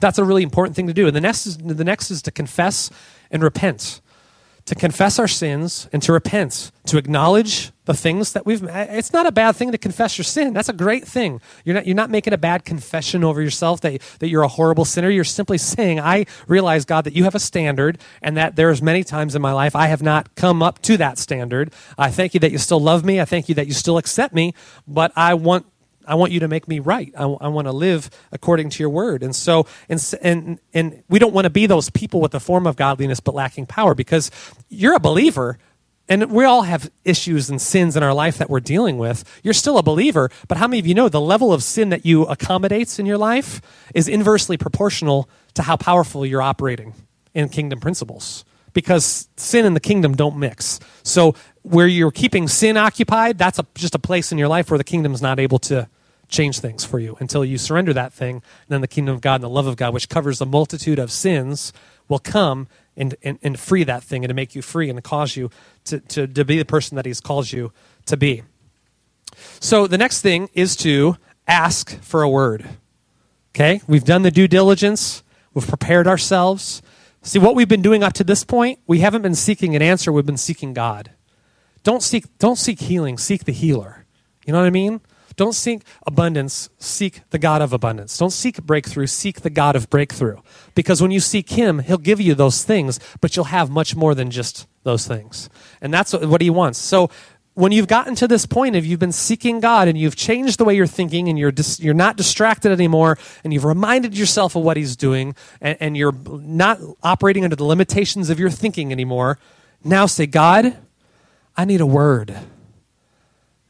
that's 0.00 0.18
a 0.18 0.24
really 0.24 0.42
important 0.42 0.76
thing 0.76 0.86
to 0.86 0.92
do. 0.92 1.06
And 1.06 1.16
the 1.16 1.20
next 1.20 1.46
is, 1.46 1.56
the 1.56 1.84
next 1.84 2.10
is 2.10 2.20
to 2.22 2.30
confess 2.30 2.90
and 3.30 3.42
repent 3.42 4.02
to 4.68 4.74
confess 4.74 5.18
our 5.18 5.26
sins 5.26 5.88
and 5.94 6.02
to 6.02 6.12
repent, 6.12 6.70
to 6.86 6.98
acknowledge 6.98 7.72
the 7.86 7.94
things 7.94 8.34
that 8.34 8.44
we've 8.44 8.62
it's 8.62 9.14
not 9.14 9.24
a 9.24 9.32
bad 9.32 9.56
thing 9.56 9.72
to 9.72 9.78
confess 9.78 10.18
your 10.18 10.24
sin. 10.24 10.52
That's 10.52 10.68
a 10.68 10.74
great 10.74 11.06
thing. 11.06 11.40
You're 11.64 11.74
not 11.74 11.86
you're 11.86 11.96
not 11.96 12.10
making 12.10 12.34
a 12.34 12.38
bad 12.38 12.66
confession 12.66 13.24
over 13.24 13.40
yourself 13.40 13.80
that 13.80 14.02
that 14.18 14.28
you're 14.28 14.42
a 14.42 14.48
horrible 14.48 14.84
sinner. 14.84 15.08
You're 15.08 15.24
simply 15.24 15.56
saying, 15.56 16.00
I 16.00 16.26
realize 16.46 16.84
God 16.84 17.04
that 17.04 17.14
you 17.14 17.24
have 17.24 17.34
a 17.34 17.40
standard 17.40 17.98
and 18.20 18.36
that 18.36 18.56
there's 18.56 18.82
many 18.82 19.04
times 19.04 19.34
in 19.34 19.40
my 19.40 19.52
life 19.52 19.74
I 19.74 19.86
have 19.86 20.02
not 20.02 20.34
come 20.34 20.62
up 20.62 20.82
to 20.82 20.98
that 20.98 21.16
standard. 21.16 21.72
I 21.96 22.10
thank 22.10 22.34
you 22.34 22.40
that 22.40 22.52
you 22.52 22.58
still 22.58 22.80
love 22.80 23.06
me. 23.06 23.22
I 23.22 23.24
thank 23.24 23.48
you 23.48 23.54
that 23.54 23.68
you 23.68 23.72
still 23.72 23.96
accept 23.96 24.34
me, 24.34 24.52
but 24.86 25.10
I 25.16 25.32
want 25.32 25.64
I 26.08 26.14
want 26.14 26.32
you 26.32 26.40
to 26.40 26.48
make 26.48 26.66
me 26.66 26.80
right. 26.80 27.12
I, 27.16 27.24
I 27.24 27.48
want 27.48 27.66
to 27.66 27.72
live 27.72 28.10
according 28.32 28.70
to 28.70 28.82
your 28.82 28.90
word. 28.90 29.22
And 29.22 29.36
so, 29.36 29.66
and, 29.88 30.02
and, 30.22 30.58
and 30.72 31.02
we 31.08 31.18
don't 31.18 31.34
want 31.34 31.44
to 31.44 31.50
be 31.50 31.66
those 31.66 31.90
people 31.90 32.20
with 32.20 32.32
the 32.32 32.40
form 32.40 32.66
of 32.66 32.76
godliness 32.76 33.20
but 33.20 33.34
lacking 33.34 33.66
power 33.66 33.94
because 33.94 34.30
you're 34.68 34.94
a 34.94 35.00
believer 35.00 35.58
and 36.08 36.32
we 36.32 36.44
all 36.44 36.62
have 36.62 36.90
issues 37.04 37.50
and 37.50 37.60
sins 37.60 37.96
in 37.96 38.02
our 38.02 38.14
life 38.14 38.38
that 38.38 38.48
we're 38.48 38.60
dealing 38.60 38.96
with. 38.96 39.24
You're 39.42 39.54
still 39.54 39.76
a 39.76 39.82
believer, 39.82 40.30
but 40.48 40.56
how 40.56 40.66
many 40.66 40.78
of 40.78 40.86
you 40.86 40.94
know 40.94 41.08
the 41.08 41.20
level 41.20 41.52
of 41.52 41.62
sin 41.62 41.90
that 41.90 42.06
you 42.06 42.24
accommodates 42.24 42.98
in 42.98 43.04
your 43.04 43.18
life 43.18 43.60
is 43.94 44.08
inversely 44.08 44.56
proportional 44.56 45.28
to 45.54 45.62
how 45.62 45.76
powerful 45.76 46.24
you're 46.24 46.40
operating 46.40 46.94
in 47.34 47.50
kingdom 47.50 47.78
principles? 47.78 48.44
Because 48.72 49.28
sin 49.36 49.66
and 49.66 49.76
the 49.76 49.80
kingdom 49.80 50.14
don't 50.14 50.38
mix. 50.38 50.80
So 51.02 51.34
where 51.62 51.86
you're 51.86 52.10
keeping 52.10 52.48
sin 52.48 52.76
occupied, 52.76 53.36
that's 53.36 53.58
a, 53.58 53.66
just 53.74 53.94
a 53.94 53.98
place 53.98 54.32
in 54.32 54.38
your 54.38 54.48
life 54.48 54.70
where 54.70 54.78
the 54.78 54.84
kingdom's 54.84 55.20
not 55.20 55.38
able 55.38 55.58
to 55.60 55.88
change 56.28 56.60
things 56.60 56.84
for 56.84 56.98
you 56.98 57.16
until 57.20 57.44
you 57.44 57.58
surrender 57.58 57.92
that 57.92 58.12
thing. 58.12 58.36
And 58.36 58.68
then 58.68 58.80
the 58.80 58.88
kingdom 58.88 59.14
of 59.14 59.20
God 59.20 59.36
and 59.36 59.44
the 59.44 59.48
love 59.48 59.66
of 59.66 59.76
God, 59.76 59.94
which 59.94 60.08
covers 60.08 60.40
a 60.40 60.46
multitude 60.46 60.98
of 60.98 61.10
sins, 61.10 61.72
will 62.08 62.18
come 62.18 62.68
and, 62.96 63.14
and, 63.22 63.38
and 63.42 63.58
free 63.58 63.84
that 63.84 64.02
thing 64.02 64.24
and 64.24 64.30
to 64.30 64.34
make 64.34 64.54
you 64.54 64.62
free 64.62 64.88
and 64.88 64.96
to 64.96 65.02
cause 65.02 65.36
you 65.36 65.50
to, 65.84 66.00
to, 66.00 66.26
to 66.26 66.44
be 66.44 66.58
the 66.58 66.64
person 66.64 66.96
that 66.96 67.06
He's 67.06 67.20
called 67.20 67.52
you 67.52 67.72
to 68.06 68.16
be. 68.16 68.42
So 69.60 69.86
the 69.86 69.98
next 69.98 70.20
thing 70.20 70.48
is 70.54 70.76
to 70.76 71.16
ask 71.46 72.00
for 72.00 72.22
a 72.22 72.28
word. 72.28 72.68
Okay? 73.54 73.80
We've 73.86 74.04
done 74.04 74.22
the 74.22 74.30
due 74.30 74.48
diligence, 74.48 75.22
we've 75.54 75.66
prepared 75.66 76.06
ourselves. 76.06 76.82
See, 77.22 77.38
what 77.38 77.54
we've 77.54 77.68
been 77.68 77.82
doing 77.82 78.02
up 78.02 78.12
to 78.14 78.24
this 78.24 78.44
point, 78.44 78.78
we 78.86 79.00
haven't 79.00 79.22
been 79.22 79.34
seeking 79.34 79.74
an 79.74 79.82
answer, 79.82 80.12
we've 80.12 80.26
been 80.26 80.36
seeking 80.36 80.72
God. 80.72 81.10
Don't 81.82 82.02
seek, 82.02 82.26
don't 82.38 82.56
seek 82.56 82.80
healing, 82.80 83.18
seek 83.18 83.44
the 83.44 83.52
healer. 83.52 84.04
You 84.46 84.52
know 84.52 84.60
what 84.60 84.66
I 84.66 84.70
mean? 84.70 85.00
Don't 85.38 85.54
seek 85.54 85.82
abundance, 86.04 86.68
seek 86.78 87.20
the 87.30 87.38
God 87.38 87.62
of 87.62 87.72
abundance. 87.72 88.18
Don't 88.18 88.32
seek 88.32 88.60
breakthrough, 88.60 89.06
seek 89.06 89.42
the 89.42 89.50
God 89.50 89.76
of 89.76 89.88
breakthrough. 89.88 90.38
Because 90.74 91.00
when 91.00 91.12
you 91.12 91.20
seek 91.20 91.50
Him, 91.50 91.78
He'll 91.78 91.96
give 91.96 92.20
you 92.20 92.34
those 92.34 92.64
things, 92.64 92.98
but 93.20 93.36
you'll 93.36 93.44
have 93.44 93.70
much 93.70 93.94
more 93.94 94.16
than 94.16 94.32
just 94.32 94.66
those 94.82 95.06
things. 95.06 95.48
And 95.80 95.94
that's 95.94 96.12
what 96.12 96.40
He 96.40 96.50
wants. 96.50 96.80
So 96.80 97.08
when 97.54 97.70
you've 97.70 97.86
gotten 97.86 98.16
to 98.16 98.26
this 98.26 98.46
point 98.46 98.74
of 98.74 98.84
you've 98.84 98.98
been 98.98 99.12
seeking 99.12 99.60
God 99.60 99.86
and 99.86 99.96
you've 99.96 100.16
changed 100.16 100.58
the 100.58 100.64
way 100.64 100.74
you're 100.74 100.88
thinking 100.88 101.28
and 101.28 101.38
you're, 101.38 101.52
dis- 101.52 101.78
you're 101.78 101.94
not 101.94 102.16
distracted 102.16 102.72
anymore 102.72 103.16
and 103.44 103.52
you've 103.52 103.64
reminded 103.64 104.18
yourself 104.18 104.56
of 104.56 104.64
what 104.64 104.76
He's 104.76 104.96
doing 104.96 105.36
and, 105.60 105.76
and 105.78 105.96
you're 105.96 106.16
not 106.40 106.80
operating 107.04 107.44
under 107.44 107.54
the 107.54 107.64
limitations 107.64 108.28
of 108.28 108.40
your 108.40 108.50
thinking 108.50 108.90
anymore, 108.90 109.38
now 109.84 110.06
say, 110.06 110.26
God, 110.26 110.76
I 111.56 111.64
need 111.64 111.80
a 111.80 111.86
word. 111.86 112.36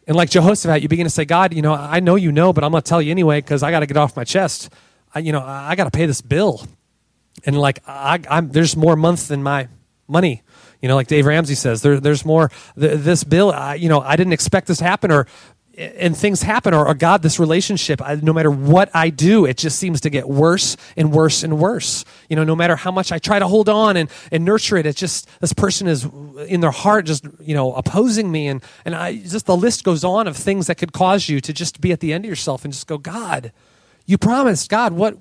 And 0.08 0.16
like 0.16 0.30
Jehoshaphat, 0.30 0.82
you 0.82 0.88
begin 0.88 1.04
to 1.04 1.10
say, 1.10 1.26
God, 1.26 1.52
you 1.52 1.60
know, 1.60 1.74
I 1.74 2.00
know 2.00 2.16
you 2.16 2.32
know, 2.32 2.54
but 2.54 2.64
I'm 2.64 2.70
going 2.70 2.82
to 2.82 2.88
tell 2.88 3.02
you 3.02 3.10
anyway 3.10 3.42
because 3.42 3.62
I 3.62 3.70
got 3.70 3.80
to 3.80 3.86
get 3.86 3.98
off 3.98 4.16
my 4.16 4.24
chest. 4.24 4.72
I, 5.14 5.18
you 5.18 5.32
know, 5.32 5.42
I 5.42 5.76
got 5.76 5.84
to 5.84 5.90
pay 5.90 6.06
this 6.06 6.22
bill. 6.22 6.66
And 7.44 7.58
like, 7.58 7.80
I, 7.86 8.18
I'm, 8.30 8.50
there's 8.50 8.74
more 8.74 8.96
month 8.96 9.28
than 9.28 9.42
my 9.42 9.68
money. 10.08 10.42
You 10.80 10.88
know, 10.88 10.94
like 10.94 11.08
Dave 11.08 11.26
Ramsey 11.26 11.54
says, 11.54 11.82
there, 11.82 12.00
there's 12.00 12.24
more. 12.24 12.50
Th- 12.78 12.98
this 12.98 13.22
bill, 13.22 13.52
I, 13.52 13.74
you 13.74 13.90
know, 13.90 14.00
I 14.00 14.16
didn't 14.16 14.32
expect 14.32 14.68
this 14.68 14.78
to 14.78 14.84
happen, 14.84 15.12
or 15.12 15.26
and 15.78 16.16
things 16.16 16.42
happen 16.42 16.74
or, 16.74 16.86
or 16.86 16.94
god 16.94 17.22
this 17.22 17.38
relationship 17.38 18.02
I, 18.02 18.16
no 18.16 18.32
matter 18.32 18.50
what 18.50 18.90
i 18.94 19.10
do 19.10 19.44
it 19.44 19.56
just 19.56 19.78
seems 19.78 20.00
to 20.02 20.10
get 20.10 20.28
worse 20.28 20.76
and 20.96 21.12
worse 21.12 21.42
and 21.42 21.58
worse. 21.58 22.04
You 22.28 22.36
know 22.36 22.44
no 22.44 22.56
matter 22.56 22.76
how 22.76 22.90
much 22.90 23.12
i 23.12 23.18
try 23.18 23.38
to 23.38 23.46
hold 23.46 23.68
on 23.68 23.96
and, 23.96 24.10
and 24.32 24.44
nurture 24.44 24.76
it 24.76 24.86
it's 24.86 24.98
just 24.98 25.28
this 25.40 25.52
person 25.52 25.86
is 25.86 26.06
in 26.46 26.60
their 26.60 26.70
heart 26.72 27.06
just 27.06 27.24
you 27.40 27.54
know 27.54 27.72
opposing 27.74 28.30
me. 28.30 28.48
And 28.48 28.62
and 28.84 28.94
i 28.94 29.16
just 29.16 29.46
the 29.46 29.56
list 29.56 29.84
goes 29.84 30.04
on 30.04 30.26
of 30.26 30.36
things 30.36 30.66
that 30.66 30.76
could 30.76 30.92
cause 30.92 31.28
you 31.28 31.40
to 31.40 31.52
just 31.52 31.80
be 31.80 31.92
at 31.92 32.00
the 32.00 32.12
end 32.12 32.24
of 32.24 32.28
yourself 32.28 32.64
and 32.64 32.72
just 32.72 32.86
go 32.86 32.98
god 32.98 33.52
you 34.06 34.18
promised 34.18 34.68
god 34.68 34.92
what 34.92 35.16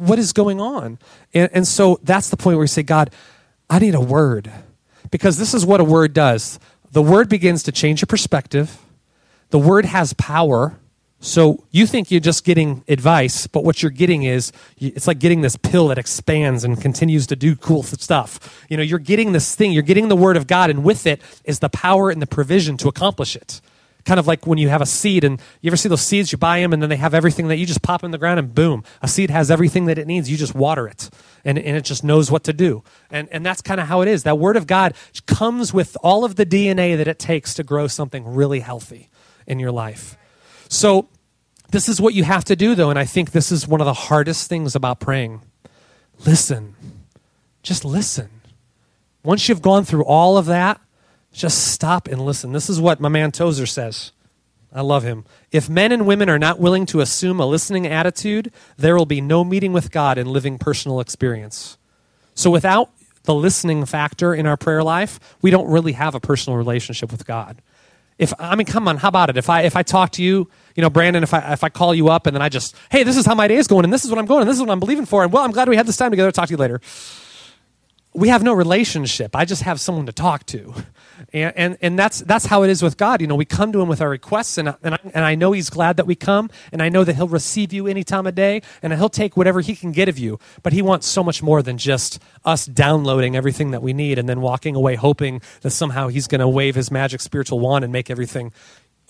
what 0.00 0.18
is 0.18 0.32
going 0.32 0.60
on? 0.62 0.98
And, 1.34 1.50
and 1.52 1.68
so 1.68 2.00
that's 2.02 2.30
the 2.30 2.36
point 2.36 2.56
where 2.56 2.64
you 2.64 2.68
say 2.68 2.82
god 2.82 3.10
i 3.68 3.78
need 3.78 3.94
a 3.94 4.00
word. 4.00 4.50
Because 5.10 5.38
this 5.38 5.54
is 5.54 5.66
what 5.66 5.80
a 5.80 5.84
word 5.84 6.14
does. 6.14 6.58
The 6.92 7.02
word 7.02 7.28
begins 7.28 7.62
to 7.64 7.72
change 7.72 8.00
your 8.00 8.06
perspective 8.06 8.78
the 9.50 9.58
word 9.58 9.84
has 9.84 10.12
power. 10.14 10.78
So 11.22 11.64
you 11.70 11.86
think 11.86 12.10
you're 12.10 12.20
just 12.20 12.44
getting 12.44 12.82
advice, 12.88 13.46
but 13.46 13.62
what 13.62 13.82
you're 13.82 13.90
getting 13.90 14.22
is 14.22 14.52
it's 14.78 15.06
like 15.06 15.18
getting 15.18 15.42
this 15.42 15.54
pill 15.56 15.88
that 15.88 15.98
expands 15.98 16.64
and 16.64 16.80
continues 16.80 17.26
to 17.26 17.36
do 17.36 17.56
cool 17.56 17.82
stuff. 17.82 18.64
You 18.70 18.78
know, 18.78 18.82
you're 18.82 18.98
getting 18.98 19.32
this 19.32 19.54
thing, 19.54 19.72
you're 19.72 19.82
getting 19.82 20.08
the 20.08 20.16
word 20.16 20.38
of 20.38 20.46
God, 20.46 20.70
and 20.70 20.82
with 20.82 21.06
it 21.06 21.20
is 21.44 21.58
the 21.58 21.68
power 21.68 22.08
and 22.08 22.22
the 22.22 22.26
provision 22.26 22.78
to 22.78 22.88
accomplish 22.88 23.36
it. 23.36 23.60
Kind 24.06 24.18
of 24.18 24.26
like 24.26 24.46
when 24.46 24.56
you 24.56 24.70
have 24.70 24.80
a 24.80 24.86
seed, 24.86 25.24
and 25.24 25.38
you 25.60 25.68
ever 25.68 25.76
see 25.76 25.90
those 25.90 26.00
seeds, 26.00 26.32
you 26.32 26.38
buy 26.38 26.60
them, 26.60 26.72
and 26.72 26.80
then 26.80 26.88
they 26.88 26.96
have 26.96 27.12
everything 27.12 27.48
that 27.48 27.58
you 27.58 27.66
just 27.66 27.82
pop 27.82 28.02
in 28.02 28.12
the 28.12 28.18
ground, 28.18 28.38
and 28.38 28.54
boom, 28.54 28.82
a 29.02 29.08
seed 29.08 29.28
has 29.28 29.50
everything 29.50 29.84
that 29.84 29.98
it 29.98 30.06
needs. 30.06 30.30
You 30.30 30.38
just 30.38 30.54
water 30.54 30.88
it, 30.88 31.10
and, 31.44 31.58
and 31.58 31.76
it 31.76 31.84
just 31.84 32.02
knows 32.02 32.30
what 32.30 32.44
to 32.44 32.54
do. 32.54 32.82
And, 33.10 33.28
and 33.30 33.44
that's 33.44 33.60
kind 33.60 33.78
of 33.78 33.88
how 33.88 34.00
it 34.00 34.08
is. 34.08 34.22
That 34.22 34.38
word 34.38 34.56
of 34.56 34.66
God 34.66 34.94
comes 35.26 35.74
with 35.74 35.98
all 36.02 36.24
of 36.24 36.36
the 36.36 36.46
DNA 36.46 36.96
that 36.96 37.08
it 37.08 37.18
takes 37.18 37.52
to 37.54 37.62
grow 37.62 37.88
something 37.88 38.26
really 38.26 38.60
healthy 38.60 39.10
in 39.50 39.58
your 39.58 39.72
life. 39.72 40.16
So, 40.68 41.08
this 41.70 41.88
is 41.88 42.00
what 42.00 42.14
you 42.14 42.24
have 42.24 42.44
to 42.46 42.56
do, 42.56 42.74
though, 42.74 42.90
and 42.90 42.98
I 42.98 43.04
think 43.04 43.32
this 43.32 43.52
is 43.52 43.66
one 43.66 43.80
of 43.80 43.84
the 43.84 43.92
hardest 43.92 44.48
things 44.48 44.74
about 44.74 45.00
praying. 45.00 45.42
Listen. 46.24 46.74
Just 47.62 47.84
listen. 47.84 48.30
Once 49.22 49.48
you've 49.48 49.62
gone 49.62 49.84
through 49.84 50.04
all 50.04 50.38
of 50.38 50.46
that, 50.46 50.80
just 51.32 51.72
stop 51.72 52.08
and 52.08 52.24
listen. 52.24 52.52
This 52.52 52.70
is 52.70 52.80
what 52.80 53.00
my 53.00 53.08
man 53.08 53.30
Tozer 53.30 53.66
says. 53.66 54.12
I 54.72 54.80
love 54.82 55.02
him. 55.02 55.24
If 55.50 55.68
men 55.68 55.92
and 55.92 56.06
women 56.06 56.30
are 56.30 56.38
not 56.38 56.60
willing 56.60 56.86
to 56.86 57.00
assume 57.00 57.40
a 57.40 57.46
listening 57.46 57.86
attitude, 57.86 58.52
there 58.76 58.96
will 58.96 59.06
be 59.06 59.20
no 59.20 59.44
meeting 59.44 59.72
with 59.72 59.90
God 59.90 60.16
and 60.16 60.28
living 60.28 60.58
personal 60.58 61.00
experience. 61.00 61.76
So, 62.34 62.50
without 62.50 62.90
the 63.24 63.34
listening 63.34 63.84
factor 63.84 64.32
in 64.32 64.46
our 64.46 64.56
prayer 64.56 64.82
life, 64.82 65.20
we 65.42 65.50
don't 65.50 65.70
really 65.70 65.92
have 65.92 66.14
a 66.14 66.20
personal 66.20 66.56
relationship 66.56 67.10
with 67.12 67.26
God 67.26 67.60
if 68.20 68.34
I 68.38 68.54
mean, 68.54 68.66
come 68.66 68.86
on, 68.86 68.98
how 68.98 69.08
about 69.08 69.30
it? 69.30 69.38
If 69.38 69.48
I 69.48 69.62
if 69.62 69.74
I 69.74 69.82
talk 69.82 70.10
to 70.12 70.22
you, 70.22 70.46
you 70.76 70.82
know, 70.82 70.90
Brandon, 70.90 71.22
if 71.22 71.32
I 71.32 71.54
if 71.54 71.64
I 71.64 71.70
call 71.70 71.94
you 71.94 72.10
up 72.10 72.26
and 72.26 72.36
then 72.36 72.42
I 72.42 72.50
just, 72.50 72.76
hey, 72.90 73.02
this 73.02 73.16
is 73.16 73.24
how 73.24 73.34
my 73.34 73.48
day 73.48 73.56
is 73.56 73.66
going, 73.66 73.84
and 73.84 73.92
this 73.92 74.04
is 74.04 74.10
what 74.10 74.18
I'm 74.18 74.26
going, 74.26 74.42
and 74.42 74.48
this 74.48 74.56
is 74.56 74.60
what 74.60 74.70
I'm 74.70 74.78
believing 74.78 75.06
for, 75.06 75.22
and 75.24 75.32
well, 75.32 75.42
I'm 75.42 75.52
glad 75.52 75.70
we 75.70 75.76
had 75.76 75.86
this 75.86 75.96
time 75.96 76.10
together. 76.10 76.30
Talk 76.30 76.48
to 76.48 76.52
you 76.52 76.58
later. 76.58 76.82
We 78.12 78.28
have 78.28 78.42
no 78.42 78.52
relationship. 78.52 79.34
I 79.34 79.46
just 79.46 79.62
have 79.62 79.80
someone 79.80 80.04
to 80.04 80.12
talk 80.12 80.44
to, 80.46 80.74
and 81.32 81.52
and, 81.56 81.78
and 81.80 81.98
that's 81.98 82.20
that's 82.20 82.46
how 82.46 82.62
it 82.62 82.70
is 82.70 82.82
with 82.82 82.96
God. 82.96 83.20
You 83.20 83.26
know, 83.26 83.34
we 83.34 83.44
come 83.44 83.72
to 83.72 83.80
Him 83.80 83.88
with 83.88 84.00
our 84.00 84.10
requests, 84.10 84.58
and 84.58 84.74
and 84.82 84.94
I, 84.94 84.98
and 85.14 85.24
I 85.24 85.34
know 85.34 85.52
He's 85.52 85.70
glad 85.70 85.96
that 85.96 86.06
we 86.06 86.14
come, 86.14 86.50
and 86.72 86.82
I 86.82 86.88
know 86.88 87.04
that 87.04 87.16
He'll 87.16 87.28
receive 87.28 87.72
you 87.72 87.86
any 87.86 88.04
time 88.04 88.26
of 88.26 88.34
day, 88.34 88.62
and 88.82 88.92
He'll 88.92 89.08
take 89.08 89.36
whatever 89.36 89.60
He 89.60 89.74
can 89.74 89.92
get 89.92 90.08
of 90.08 90.18
you. 90.18 90.38
But 90.62 90.72
He 90.72 90.82
wants 90.82 91.06
so 91.06 91.24
much 91.24 91.42
more 91.42 91.62
than 91.62 91.78
just 91.78 92.20
us 92.44 92.66
downloading 92.66 93.36
everything 93.36 93.70
that 93.72 93.82
we 93.82 93.92
need 93.92 94.18
and 94.18 94.28
then 94.28 94.40
walking 94.40 94.76
away 94.76 94.96
hoping 94.96 95.40
that 95.62 95.70
somehow 95.70 96.08
he's 96.08 96.26
going 96.26 96.40
to 96.40 96.48
wave 96.48 96.74
his 96.74 96.90
magic 96.90 97.20
spiritual 97.20 97.60
wand 97.60 97.84
and 97.84 97.92
make 97.92 98.10
everything 98.10 98.52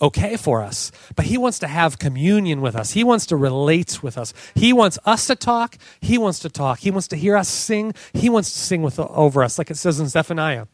okay 0.01 0.35
for 0.35 0.63
us. 0.63 0.91
But 1.15 1.25
he 1.25 1.37
wants 1.37 1.59
to 1.59 1.67
have 1.67 1.99
communion 1.99 2.61
with 2.61 2.75
us. 2.75 2.91
He 2.91 3.03
wants 3.03 3.27
to 3.27 3.35
relate 3.35 4.01
with 4.01 4.17
us. 4.17 4.33
He 4.55 4.73
wants 4.73 4.97
us 5.05 5.27
to 5.27 5.35
talk. 5.35 5.77
He 5.99 6.17
wants 6.17 6.39
to 6.39 6.49
talk. 6.49 6.79
He 6.79 6.89
wants 6.89 7.07
to 7.09 7.15
hear 7.15 7.37
us 7.37 7.47
sing. 7.47 7.93
He 8.13 8.29
wants 8.29 8.51
to 8.51 8.57
sing 8.57 8.81
with, 8.81 8.99
over 8.99 9.43
us, 9.43 9.57
like 9.57 9.69
it 9.69 9.77
says 9.77 9.99
in 9.99 10.07
Zephaniah. 10.07 10.65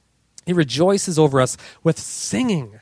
He 0.47 0.53
rejoices 0.53 1.19
over 1.19 1.39
us 1.39 1.57
with 1.83 1.99
singing. 1.99 2.79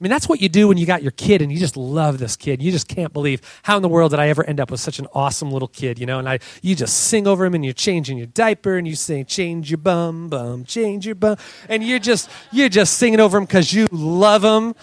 I 0.00 0.04
mean, 0.04 0.10
that's 0.10 0.28
what 0.28 0.40
you 0.40 0.48
do 0.48 0.68
when 0.68 0.78
you 0.78 0.86
got 0.86 1.02
your 1.02 1.10
kid 1.10 1.42
and 1.42 1.50
you 1.50 1.58
just 1.58 1.76
love 1.76 2.18
this 2.18 2.36
kid. 2.36 2.62
You 2.62 2.70
just 2.70 2.86
can't 2.86 3.12
believe 3.12 3.40
how 3.64 3.74
in 3.74 3.82
the 3.82 3.88
world 3.88 4.12
did 4.12 4.20
I 4.20 4.28
ever 4.28 4.44
end 4.44 4.60
up 4.60 4.70
with 4.70 4.78
such 4.78 5.00
an 5.00 5.08
awesome 5.12 5.50
little 5.50 5.66
kid, 5.66 5.98
you 5.98 6.06
know? 6.06 6.20
And 6.20 6.28
I, 6.28 6.38
you 6.62 6.76
just 6.76 6.96
sing 7.06 7.26
over 7.26 7.44
him 7.44 7.54
and 7.54 7.64
you're 7.64 7.74
changing 7.74 8.16
your 8.16 8.28
diaper 8.28 8.76
and 8.76 8.86
you 8.86 8.94
say, 8.94 9.24
change 9.24 9.72
your 9.72 9.78
bum, 9.78 10.28
bum, 10.28 10.62
change 10.62 11.04
your 11.04 11.16
bum. 11.16 11.36
And 11.68 11.82
you're 11.82 11.98
just, 11.98 12.30
you're 12.52 12.68
just 12.68 12.96
singing 12.96 13.18
over 13.18 13.38
him 13.38 13.44
because 13.44 13.72
you 13.72 13.88
love 13.90 14.44
him. 14.44 14.76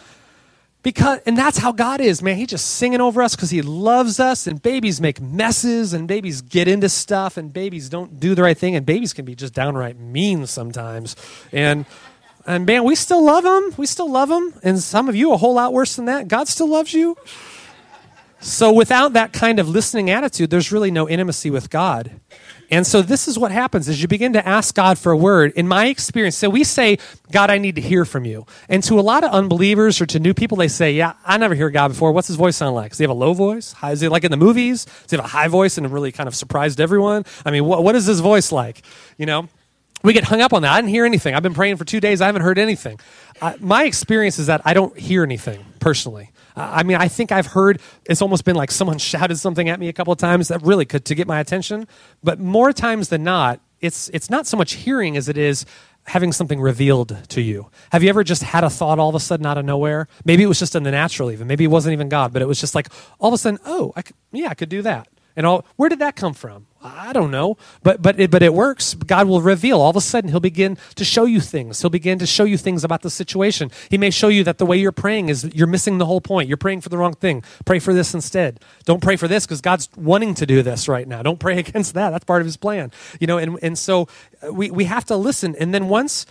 Because, 0.84 1.22
and 1.26 1.38
that's 1.38 1.58
how 1.58 1.72
God 1.72 2.02
is, 2.02 2.22
man. 2.22 2.36
He 2.36 2.46
just 2.46 2.76
singing 2.76 3.00
over 3.00 3.24
us 3.24 3.38
because 3.38 3.50
he 3.50 3.62
loves 3.62 4.20
us. 4.20 4.48
And 4.48 4.62
babies 4.62 5.00
make 5.00 5.22
messes 5.22 5.94
and 5.94 6.10
babies 6.10 6.42
get 6.42 6.68
into 6.68 6.90
stuff 6.90 7.38
and 7.38 7.54
babies 7.54 7.88
don't 7.88 8.20
do 8.20 8.36
the 8.36 8.44
right 8.44 8.58
thing. 8.58 8.76
And 8.76 8.86
babies 8.86 9.14
can 9.14 9.24
be 9.24 9.34
just 9.34 9.54
downright 9.54 9.98
mean 9.98 10.46
sometimes. 10.46 11.16
And, 11.54 11.86
and 12.46 12.66
man, 12.66 12.84
we 12.84 12.96
still 12.96 13.24
love 13.24 13.46
him. 13.46 13.74
We 13.78 13.86
still 13.86 14.12
love 14.12 14.30
him. 14.30 14.54
And 14.64 14.80
some 14.80 15.10
of 15.10 15.16
you 15.16 15.34
a 15.34 15.38
whole 15.38 15.56
lot 15.56 15.74
worse 15.74 15.96
than 15.96 16.06
that. 16.06 16.28
God 16.28 16.48
still 16.48 16.70
loves 16.70 16.94
you. 16.94 17.18
So 18.40 18.72
without 18.72 19.14
that 19.14 19.34
kind 19.34 19.60
of 19.60 19.68
listening 19.68 20.12
attitude, 20.12 20.52
there's 20.52 20.72
really 20.72 20.92
no 20.92 21.10
intimacy 21.10 21.50
with 21.50 21.72
God. 21.72 22.12
And 22.70 22.86
so 22.86 23.02
this 23.02 23.28
is 23.28 23.40
what 23.40 23.52
happens 23.52 23.90
is 23.90 24.02
you 24.02 24.08
begin 24.08 24.34
to 24.34 24.48
ask 24.48 24.76
God 24.76 25.00
for 25.00 25.12
a 25.12 25.18
word. 25.18 25.54
In 25.56 25.68
my 25.68 25.88
experience, 25.88 26.38
so 26.38 26.50
we 26.50 26.64
say, 26.64 26.98
God, 27.32 27.50
I 27.50 27.58
need 27.58 27.76
to 27.76 27.82
hear 27.82 28.06
from 28.06 28.24
you. 28.26 28.46
And 28.70 28.84
to 28.84 29.00
a 29.00 29.02
lot 29.02 29.24
of 29.24 29.32
unbelievers 29.32 30.00
or 30.00 30.06
to 30.08 30.20
new 30.20 30.34
people, 30.34 30.58
they 30.58 30.68
say, 30.68 30.92
Yeah, 30.92 31.14
I 31.26 31.38
never 31.38 31.56
hear 31.56 31.72
God 31.72 31.90
before. 31.90 32.12
What's 32.12 32.28
his 32.28 32.38
voice 32.38 32.56
sound 32.56 32.76
like? 32.76 32.92
Does 32.92 33.00
he 33.00 33.04
have 33.04 33.12
a 33.12 33.16
low 33.16 33.34
voice? 33.34 33.74
Is 33.84 34.02
he 34.02 34.08
like 34.08 34.24
in 34.24 34.32
the 34.32 34.38
movies? 34.38 34.86
Does 34.86 35.12
he 35.12 35.16
have 35.18 35.26
a 35.26 35.30
high 35.30 35.48
voice 35.48 35.78
and 35.78 35.92
really 35.92 36.12
kind 36.12 36.28
of 36.28 36.36
surprised 36.36 36.80
everyone? 36.80 37.26
I 37.46 37.52
mean, 37.52 37.66
what, 37.66 37.84
what 37.84 37.96
is 37.96 38.06
his 38.06 38.20
voice 38.20 38.52
like? 38.52 38.84
You 39.18 39.26
know? 39.26 39.50
We 40.06 40.14
get 40.14 40.24
hung 40.24 40.42
up 40.42 40.54
on 40.54 40.62
that. 40.62 40.72
I 40.72 40.78
didn't 40.78 40.92
hear 40.92 41.06
anything. 41.06 41.34
I've 41.36 41.44
been 41.44 41.54
praying 41.54 41.78
for 41.78 41.86
two 41.86 42.00
days. 42.00 42.22
I 42.22 42.28
haven't 42.28 42.44
heard 42.44 42.58
anything. 42.58 43.00
Uh, 43.42 43.54
my 43.60 43.86
experience 43.86 44.40
is 44.40 44.48
that 44.48 44.62
I 44.66 44.74
don't 44.74 44.98
hear 44.98 45.24
anything 45.24 45.66
personally. 45.80 46.32
Uh, 46.56 46.70
I 46.74 46.84
mean, 46.84 46.98
I 46.98 47.08
think 47.08 47.32
I've 47.32 47.48
heard 47.48 47.82
it's 48.06 48.22
almost 48.22 48.46
been 48.46 48.56
like 48.56 48.72
someone 48.72 48.98
shouted 49.12 49.38
something 49.38 49.70
at 49.70 49.80
me 49.80 49.90
a 49.90 49.94
couple 49.94 50.14
of 50.14 50.20
times 50.20 50.48
that 50.50 50.62
really 50.62 50.86
could 50.86 51.06
to 51.06 51.16
get 51.16 51.28
my 51.28 51.40
attention. 51.40 51.88
But 52.24 52.40
more 52.40 52.72
times 52.72 53.10
than 53.10 53.24
not, 53.24 53.60
it's 53.82 54.10
it's 54.10 54.30
not 54.30 54.48
so 54.48 54.58
much 54.58 54.74
hearing 54.74 55.18
as 55.18 55.28
it 55.28 55.38
is 55.38 55.66
having 56.08 56.32
something 56.32 56.62
revealed 56.62 57.18
to 57.30 57.42
you. 57.42 57.70
Have 57.92 58.04
you 58.04 58.10
ever 58.10 58.24
just 58.24 58.44
had 58.44 58.64
a 58.64 58.70
thought 58.70 59.00
all 59.00 59.10
of 59.10 59.16
a 59.16 59.20
sudden 59.20 59.46
out 59.46 59.58
of 59.58 59.66
nowhere? 59.66 60.08
Maybe 60.24 60.44
it 60.44 60.48
was 60.48 60.60
just 60.60 60.76
in 60.76 60.84
the 60.84 60.92
natural, 60.92 61.32
even. 61.32 61.48
Maybe 61.48 61.64
it 61.64 61.68
wasn't 61.68 61.94
even 61.94 62.10
God, 62.10 62.32
but 62.32 62.42
it 62.42 62.48
was 62.48 62.60
just 62.60 62.76
like 62.76 62.90
all 63.20 63.30
of 63.30 63.34
a 63.34 63.38
sudden, 63.38 63.60
oh, 63.66 63.92
I 63.96 64.04
could, 64.04 64.16
yeah, 64.32 64.50
I 64.50 64.54
could 64.54 64.70
do 64.70 64.84
that. 64.84 65.08
And 65.36 65.46
all, 65.46 65.66
where 65.76 65.90
did 65.90 66.00
that 66.00 66.16
come 66.16 66.34
from? 66.34 66.68
I 66.82 67.14
don't 67.14 67.32
know, 67.32 67.58
but 67.82 68.02
but 68.02 68.20
it, 68.20 68.30
but 68.30 68.44
it 68.44 68.54
works. 68.54 68.94
God 68.94 69.28
will 69.28 69.42
reveal. 69.42 69.82
All 69.82 69.90
of 69.90 69.96
a 69.96 70.02
sudden, 70.02 70.30
He'll 70.30 70.40
begin 70.40 70.78
to 70.96 71.04
show 71.04 71.26
you 71.26 71.42
things. 71.42 71.82
He'll 71.82 71.90
begin 71.90 72.20
to 72.20 72.28
show 72.28 72.44
you 72.44 72.58
things 72.58 72.84
about 72.84 73.02
the 73.02 73.10
situation. 73.10 73.72
He 73.90 73.98
may 73.98 74.12
show 74.12 74.28
you 74.28 74.44
that 74.44 74.60
the 74.60 74.66
way 74.68 74.78
you're 74.78 74.92
praying 74.92 75.30
is 75.30 75.50
you're 75.56 75.68
missing 75.68 75.98
the 75.98 76.06
whole 76.06 76.22
point. 76.22 76.48
You're 76.48 76.58
praying 76.58 76.82
for 76.82 76.90
the 76.90 76.98
wrong 76.98 77.14
thing. 77.14 77.44
Pray 77.66 77.80
for 77.80 77.94
this 77.94 78.14
instead. 78.14 78.60
Don't 78.86 79.02
pray 79.02 79.16
for 79.16 79.28
this 79.28 79.46
because 79.46 79.62
God's 79.62 79.90
wanting 79.98 80.36
to 80.36 80.46
do 80.46 80.62
this 80.62 80.88
right 80.88 81.08
now. 81.08 81.24
Don't 81.24 81.40
pray 81.40 81.58
against 81.66 81.96
that. 81.96 82.12
That's 82.12 82.26
part 82.26 82.42
of 82.42 82.46
His 82.46 82.58
plan. 82.58 82.92
You 83.20 83.28
know, 83.28 83.40
and 83.40 83.58
and 83.64 83.78
so 83.78 84.08
uh, 84.46 84.54
we 84.54 84.70
we 84.70 84.86
have 84.86 85.06
to 85.06 85.18
listen. 85.18 85.56
And 85.60 85.74
then 85.74 85.90
once 85.90 86.28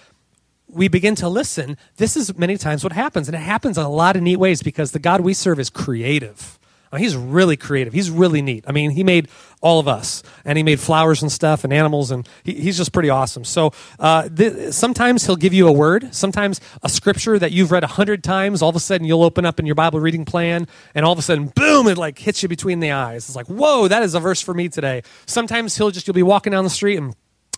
we 0.68 0.86
begin 0.86 1.16
to 1.16 1.28
listen, 1.28 1.76
this 1.96 2.16
is 2.16 2.36
many 2.38 2.56
times 2.56 2.84
what 2.84 2.92
happens, 2.92 3.28
and 3.28 3.34
it 3.34 3.40
happens 3.40 3.76
in 3.76 3.84
a 3.84 3.90
lot 3.90 4.14
of 4.14 4.22
neat 4.22 4.36
ways 4.36 4.62
because 4.62 4.92
the 4.92 5.00
God 5.00 5.20
we 5.20 5.34
serve 5.34 5.58
is 5.58 5.68
creative 5.68 6.58
he's 6.96 7.16
really 7.16 7.56
creative. 7.56 7.92
He's 7.92 8.10
really 8.10 8.42
neat. 8.42 8.64
I 8.66 8.72
mean, 8.72 8.90
he 8.90 9.04
made 9.04 9.28
all 9.60 9.80
of 9.80 9.88
us, 9.88 10.22
and 10.44 10.58
he 10.58 10.62
made 10.62 10.78
flowers 10.78 11.22
and 11.22 11.32
stuff 11.32 11.64
and 11.64 11.72
animals, 11.72 12.10
and 12.10 12.28
he, 12.42 12.52
he's 12.54 12.76
just 12.76 12.92
pretty 12.92 13.08
awesome. 13.08 13.44
So 13.44 13.72
uh, 13.98 14.28
th- 14.28 14.72
sometimes 14.72 15.24
he'll 15.24 15.36
give 15.36 15.54
you 15.54 15.66
a 15.66 15.72
word, 15.72 16.14
sometimes 16.14 16.60
a 16.82 16.88
scripture 16.88 17.38
that 17.38 17.52
you've 17.52 17.70
read 17.70 17.82
a 17.82 17.88
hundred 17.88 18.22
times. 18.22 18.60
All 18.60 18.68
of 18.68 18.76
a 18.76 18.80
sudden, 18.80 19.06
you'll 19.06 19.22
open 19.22 19.46
up 19.46 19.58
in 19.58 19.66
your 19.66 19.74
Bible 19.74 20.00
reading 20.00 20.24
plan, 20.24 20.66
and 20.94 21.06
all 21.06 21.12
of 21.12 21.18
a 21.18 21.22
sudden, 21.22 21.46
boom! 21.46 21.88
It 21.88 21.96
like 21.96 22.18
hits 22.18 22.42
you 22.42 22.48
between 22.48 22.80
the 22.80 22.92
eyes. 22.92 23.26
It's 23.28 23.36
like, 23.36 23.46
whoa, 23.46 23.88
that 23.88 24.02
is 24.02 24.14
a 24.14 24.20
verse 24.20 24.40
for 24.40 24.52
me 24.52 24.68
today. 24.68 25.02
Sometimes 25.26 25.76
he'll 25.76 25.90
just 25.90 26.06
you'll 26.06 26.14
be 26.14 26.22
walking 26.22 26.50
down 26.50 26.64
the 26.64 26.70
street 26.70 26.96
and 26.98 27.14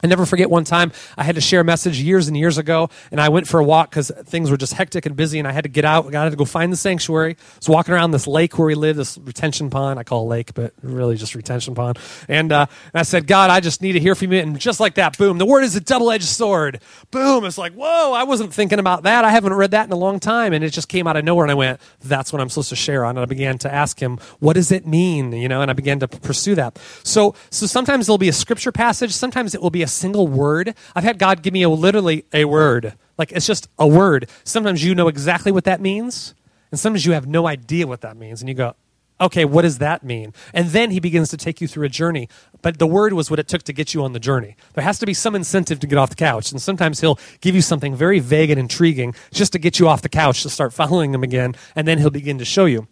I 0.06 0.08
never 0.08 0.24
forget 0.24 0.48
one 0.48 0.62
time 0.62 0.92
I 1.16 1.24
had 1.24 1.34
to 1.34 1.40
share 1.40 1.62
a 1.62 1.64
message 1.64 2.00
years 2.00 2.28
and 2.28 2.36
years 2.36 2.58
ago, 2.58 2.90
and 3.10 3.20
I 3.20 3.28
went 3.28 3.48
for 3.48 3.58
a 3.58 3.64
walk 3.64 3.90
because 3.90 4.12
things 4.26 4.52
were 4.52 4.56
just 4.56 4.72
hectic 4.72 5.04
and 5.04 5.16
busy, 5.16 5.40
and 5.40 5.48
I 5.48 5.50
had 5.50 5.64
to 5.64 5.68
get 5.68 5.84
out. 5.84 6.14
I 6.14 6.22
had 6.22 6.30
to 6.30 6.36
go 6.36 6.44
find 6.44 6.72
the 6.72 6.76
sanctuary. 6.76 7.32
I 7.32 7.56
was 7.58 7.68
walking 7.68 7.92
around 7.92 8.12
this 8.12 8.28
lake 8.28 8.56
where 8.56 8.68
we 8.68 8.76
live, 8.76 8.94
this 8.94 9.18
retention 9.18 9.68
pond. 9.68 9.98
I 9.98 10.04
call 10.04 10.28
lake, 10.28 10.54
but 10.54 10.74
really 10.80 11.16
just 11.16 11.34
retention 11.34 11.74
pond. 11.74 11.98
And, 12.28 12.52
uh, 12.52 12.66
and 12.92 13.00
I 13.00 13.02
said, 13.02 13.26
God, 13.26 13.50
I 13.50 13.58
just 13.58 13.82
need 13.82 13.94
to 13.94 14.00
hear 14.00 14.14
from 14.14 14.32
you. 14.32 14.38
And 14.38 14.60
just 14.60 14.78
like 14.78 14.94
that, 14.94 15.18
boom, 15.18 15.38
the 15.38 15.46
word 15.46 15.64
is 15.64 15.74
a 15.74 15.80
double 15.80 16.12
edged 16.12 16.24
sword. 16.24 16.80
Boom. 17.10 17.44
It's 17.44 17.58
like, 17.58 17.72
whoa, 17.72 18.12
I 18.12 18.22
wasn't 18.22 18.54
thinking 18.54 18.78
about 18.78 19.02
that. 19.02 19.24
I 19.24 19.32
haven't 19.32 19.54
read 19.54 19.72
that 19.72 19.86
in 19.86 19.92
a 19.92 19.96
long 19.96 20.20
time. 20.20 20.52
And 20.52 20.62
it 20.62 20.70
just 20.70 20.88
came 20.88 21.08
out 21.08 21.16
of 21.16 21.24
nowhere, 21.24 21.44
and 21.44 21.50
I 21.50 21.54
went, 21.54 21.80
that's 22.00 22.32
what 22.32 22.40
I'm 22.40 22.48
supposed 22.48 22.68
to 22.68 22.76
share 22.76 23.04
on. 23.04 23.16
And 23.16 23.20
I 23.20 23.24
began 23.24 23.58
to 23.58 23.74
ask 23.74 24.00
him, 24.00 24.18
what 24.38 24.52
does 24.52 24.70
it 24.70 24.86
mean? 24.86 25.32
You 25.32 25.48
know, 25.48 25.62
and 25.62 25.70
I 25.70 25.74
began 25.74 25.98
to 25.98 26.06
pursue 26.06 26.54
that. 26.54 26.78
So, 27.02 27.34
so 27.50 27.66
sometimes 27.66 28.06
there'll 28.06 28.18
be 28.18 28.28
a 28.28 28.32
scripture 28.32 28.70
passage, 28.70 29.10
sometimes 29.10 29.52
it 29.52 29.62
will 29.62 29.70
be 29.70 29.82
a 29.82 29.88
single 29.96 30.28
word. 30.28 30.74
I've 30.94 31.04
had 31.04 31.18
God 31.18 31.42
give 31.42 31.52
me 31.52 31.62
a, 31.62 31.68
literally 31.68 32.24
a 32.32 32.44
word. 32.44 32.94
Like 33.18 33.32
it's 33.32 33.46
just 33.46 33.68
a 33.78 33.86
word. 33.86 34.28
Sometimes 34.44 34.84
you 34.84 34.94
know 34.94 35.08
exactly 35.08 35.52
what 35.52 35.64
that 35.64 35.80
means, 35.80 36.34
and 36.70 36.78
sometimes 36.78 37.06
you 37.06 37.12
have 37.12 37.26
no 37.26 37.46
idea 37.46 37.86
what 37.86 38.02
that 38.02 38.16
means. 38.16 38.40
And 38.40 38.48
you 38.48 38.54
go, 38.54 38.74
okay, 39.20 39.44
what 39.44 39.62
does 39.62 39.78
that 39.78 40.02
mean? 40.02 40.34
And 40.52 40.68
then 40.68 40.90
he 40.90 41.00
begins 41.00 41.30
to 41.30 41.36
take 41.36 41.60
you 41.60 41.68
through 41.68 41.86
a 41.86 41.88
journey. 41.88 42.28
But 42.62 42.78
the 42.78 42.86
word 42.86 43.12
was 43.12 43.30
what 43.30 43.38
it 43.38 43.48
took 43.48 43.62
to 43.64 43.72
get 43.72 43.94
you 43.94 44.04
on 44.04 44.12
the 44.12 44.20
journey. 44.20 44.56
There 44.74 44.84
has 44.84 44.98
to 44.98 45.06
be 45.06 45.14
some 45.14 45.34
incentive 45.34 45.80
to 45.80 45.86
get 45.86 45.98
off 45.98 46.10
the 46.10 46.16
couch. 46.16 46.52
And 46.52 46.60
sometimes 46.60 47.00
he'll 47.00 47.18
give 47.40 47.54
you 47.54 47.62
something 47.62 47.94
very 47.94 48.18
vague 48.18 48.50
and 48.50 48.60
intriguing 48.60 49.14
just 49.32 49.52
to 49.52 49.58
get 49.58 49.78
you 49.78 49.88
off 49.88 50.02
the 50.02 50.08
couch 50.08 50.42
to 50.42 50.50
start 50.50 50.72
following 50.72 51.14
him 51.14 51.22
again. 51.22 51.54
And 51.74 51.88
then 51.88 51.98
he'll 51.98 52.10
begin 52.10 52.38
to 52.38 52.44
show 52.44 52.66
you. 52.66 52.88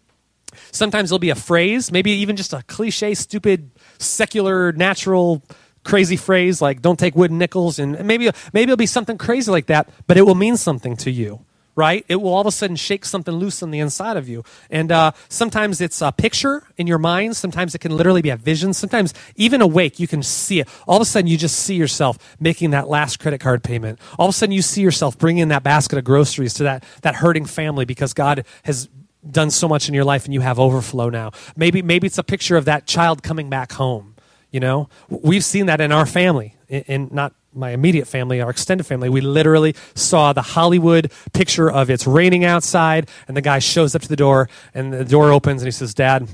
Sometimes 0.71 1.09
there'll 1.09 1.19
be 1.19 1.29
a 1.29 1.35
phrase, 1.35 1.91
maybe 1.91 2.11
even 2.11 2.35
just 2.35 2.53
a 2.53 2.63
cliche, 2.63 3.13
stupid, 3.13 3.71
secular, 3.97 4.71
natural 4.71 5.43
crazy 5.85 6.17
phrase 6.17 6.61
like 6.61 6.81
"don't 6.81 6.99
take 6.99 7.15
wooden 7.15 7.37
nickels," 7.37 7.79
and 7.79 8.03
maybe 8.05 8.29
maybe 8.51 8.71
it'll 8.71 8.75
be 8.75 8.85
something 8.85 9.17
crazy 9.17 9.49
like 9.51 9.67
that, 9.67 9.87
but 10.07 10.17
it 10.17 10.23
will 10.23 10.35
mean 10.35 10.57
something 10.57 10.97
to 10.97 11.11
you. 11.11 11.45
right? 11.75 12.05
It 12.07 12.15
will 12.21 12.33
all 12.33 12.41
of 12.41 12.47
a 12.47 12.51
sudden 12.51 12.75
shake 12.77 13.05
something 13.05 13.33
loose 13.33 13.61
on 13.61 13.71
the 13.71 13.79
inside 13.79 14.15
of 14.17 14.29
you. 14.29 14.43
And 14.69 14.91
uh, 14.91 15.11
sometimes 15.27 15.81
it's 15.81 16.01
a 16.01 16.11
picture 16.11 16.63
in 16.77 16.87
your 16.87 16.97
mind. 16.97 17.35
Sometimes 17.35 17.75
it 17.75 17.79
can 17.79 17.95
literally 17.95 18.21
be 18.21 18.29
a 18.29 18.37
vision. 18.37 18.73
Sometimes 18.73 19.13
even 19.35 19.61
awake, 19.61 19.99
you 19.99 20.07
can 20.07 20.23
see 20.23 20.61
it. 20.61 20.69
All 20.87 20.95
of 20.95 21.01
a 21.01 21.05
sudden, 21.05 21.27
you 21.27 21.37
just 21.37 21.57
see 21.57 21.75
yourself 21.75 22.17
making 22.39 22.71
that 22.71 22.87
last 22.87 23.19
credit 23.19 23.39
card 23.41 23.61
payment. 23.63 23.99
All 24.17 24.29
of 24.29 24.33
a 24.33 24.37
sudden, 24.37 24.53
you 24.53 24.61
see 24.61 24.81
yourself 24.81 25.17
bringing 25.17 25.49
that 25.49 25.63
basket 25.63 25.97
of 25.97 26.05
groceries 26.05 26.53
to 26.55 26.63
that, 26.63 26.85
that 27.01 27.15
hurting 27.15 27.45
family 27.45 27.85
because 27.85 28.13
God 28.13 28.45
has 28.63 28.87
done 29.29 29.51
so 29.51 29.67
much 29.67 29.89
in 29.89 29.93
your 29.93 30.05
life 30.05 30.25
and 30.25 30.33
you 30.33 30.41
have 30.41 30.59
overflow 30.59 31.09
now. 31.09 31.31
Maybe, 31.57 31.81
maybe 31.81 32.07
it's 32.07 32.17
a 32.17 32.23
picture 32.23 32.55
of 32.55 32.65
that 32.65 32.85
child 32.85 33.21
coming 33.23 33.49
back 33.49 33.73
home. 33.73 34.14
You 34.51 34.59
know, 34.59 34.89
we've 35.09 35.43
seen 35.43 35.65
that 35.65 35.81
in 35.81 35.91
our 35.91 36.05
family, 36.05 36.55
in 36.69 37.09
not 37.11 37.33
my 37.55 37.71
immediate 37.71 38.05
family, 38.05 38.41
our 38.41 38.49
extended 38.49 38.85
family, 38.85 39.09
we 39.09 39.21
literally 39.21 39.75
saw 39.95 40.33
the 40.33 40.41
Hollywood 40.41 41.11
picture 41.33 41.71
of 41.71 41.89
it's 41.89 42.05
raining 42.05 42.43
outside, 42.43 43.09
and 43.27 43.35
the 43.35 43.41
guy 43.41 43.59
shows 43.59 43.95
up 43.95 44.01
to 44.01 44.07
the 44.07 44.15
door, 44.15 44.49
and 44.73 44.93
the 44.93 45.05
door 45.05 45.31
opens, 45.31 45.61
and 45.61 45.67
he 45.67 45.71
says, 45.71 45.93
Dad, 45.93 46.27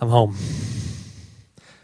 I'm 0.00 0.08
home. 0.08 0.36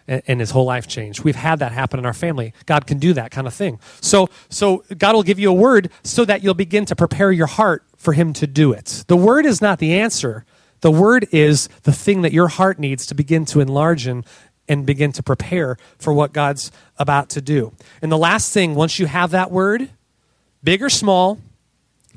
And, 0.08 0.22
and 0.26 0.40
his 0.40 0.50
whole 0.50 0.64
life 0.64 0.88
changed. 0.88 1.22
We've 1.22 1.36
had 1.36 1.58
that 1.58 1.72
happen 1.72 1.98
in 1.98 2.06
our 2.06 2.14
family. 2.14 2.54
God 2.66 2.86
can 2.86 2.98
do 2.98 3.12
that 3.12 3.30
kind 3.30 3.46
of 3.46 3.54
thing. 3.54 3.78
So, 4.00 4.28
so 4.48 4.82
God 4.96 5.14
will 5.14 5.22
give 5.22 5.38
you 5.38 5.50
a 5.50 5.54
word 5.54 5.90
so 6.02 6.24
that 6.24 6.42
you'll 6.42 6.54
begin 6.54 6.84
to 6.86 6.96
prepare 6.96 7.30
your 7.30 7.46
heart 7.46 7.84
for 7.96 8.14
Him 8.14 8.32
to 8.34 8.46
do 8.46 8.72
it. 8.72 9.04
The 9.06 9.16
word 9.16 9.46
is 9.46 9.60
not 9.60 9.78
the 9.78 9.98
answer. 9.98 10.44
The 10.80 10.90
word 10.90 11.28
is 11.30 11.68
the 11.82 11.92
thing 11.92 12.22
that 12.22 12.32
your 12.32 12.48
heart 12.48 12.78
needs 12.78 13.04
to 13.06 13.14
begin 13.14 13.44
to 13.46 13.60
enlarge 13.60 14.06
in 14.06 14.24
and 14.70 14.86
begin 14.86 15.10
to 15.10 15.20
prepare 15.22 15.76
for 15.98 16.12
what 16.12 16.32
God's 16.32 16.70
about 16.96 17.28
to 17.30 17.40
do. 17.40 17.72
And 18.00 18.10
the 18.10 18.16
last 18.16 18.54
thing, 18.54 18.76
once 18.76 19.00
you 19.00 19.06
have 19.06 19.32
that 19.32 19.50
word, 19.50 19.90
big 20.62 20.80
or 20.80 20.88
small, 20.88 21.40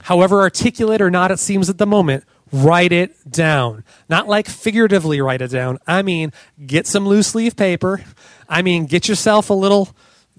however 0.03 0.39
articulate 0.39 1.01
or 1.01 1.09
not 1.09 1.31
it 1.31 1.39
seems 1.39 1.67
at 1.67 1.79
the 1.79 1.87
moment, 1.87 2.25
write 2.51 2.91
it 2.91 3.31
down. 3.31 3.83
Not 4.07 4.27
like 4.27 4.47
figuratively 4.47 5.19
write 5.19 5.41
it 5.41 5.49
down. 5.49 5.79
I 5.87 6.03
mean, 6.03 6.31
get 6.63 6.85
some 6.85 7.07
loose 7.07 7.33
leaf 7.33 7.55
paper. 7.55 8.03
I 8.47 8.61
mean, 8.61 8.85
get 8.85 9.09
yourself 9.09 9.49
a 9.49 9.55
little 9.55 9.89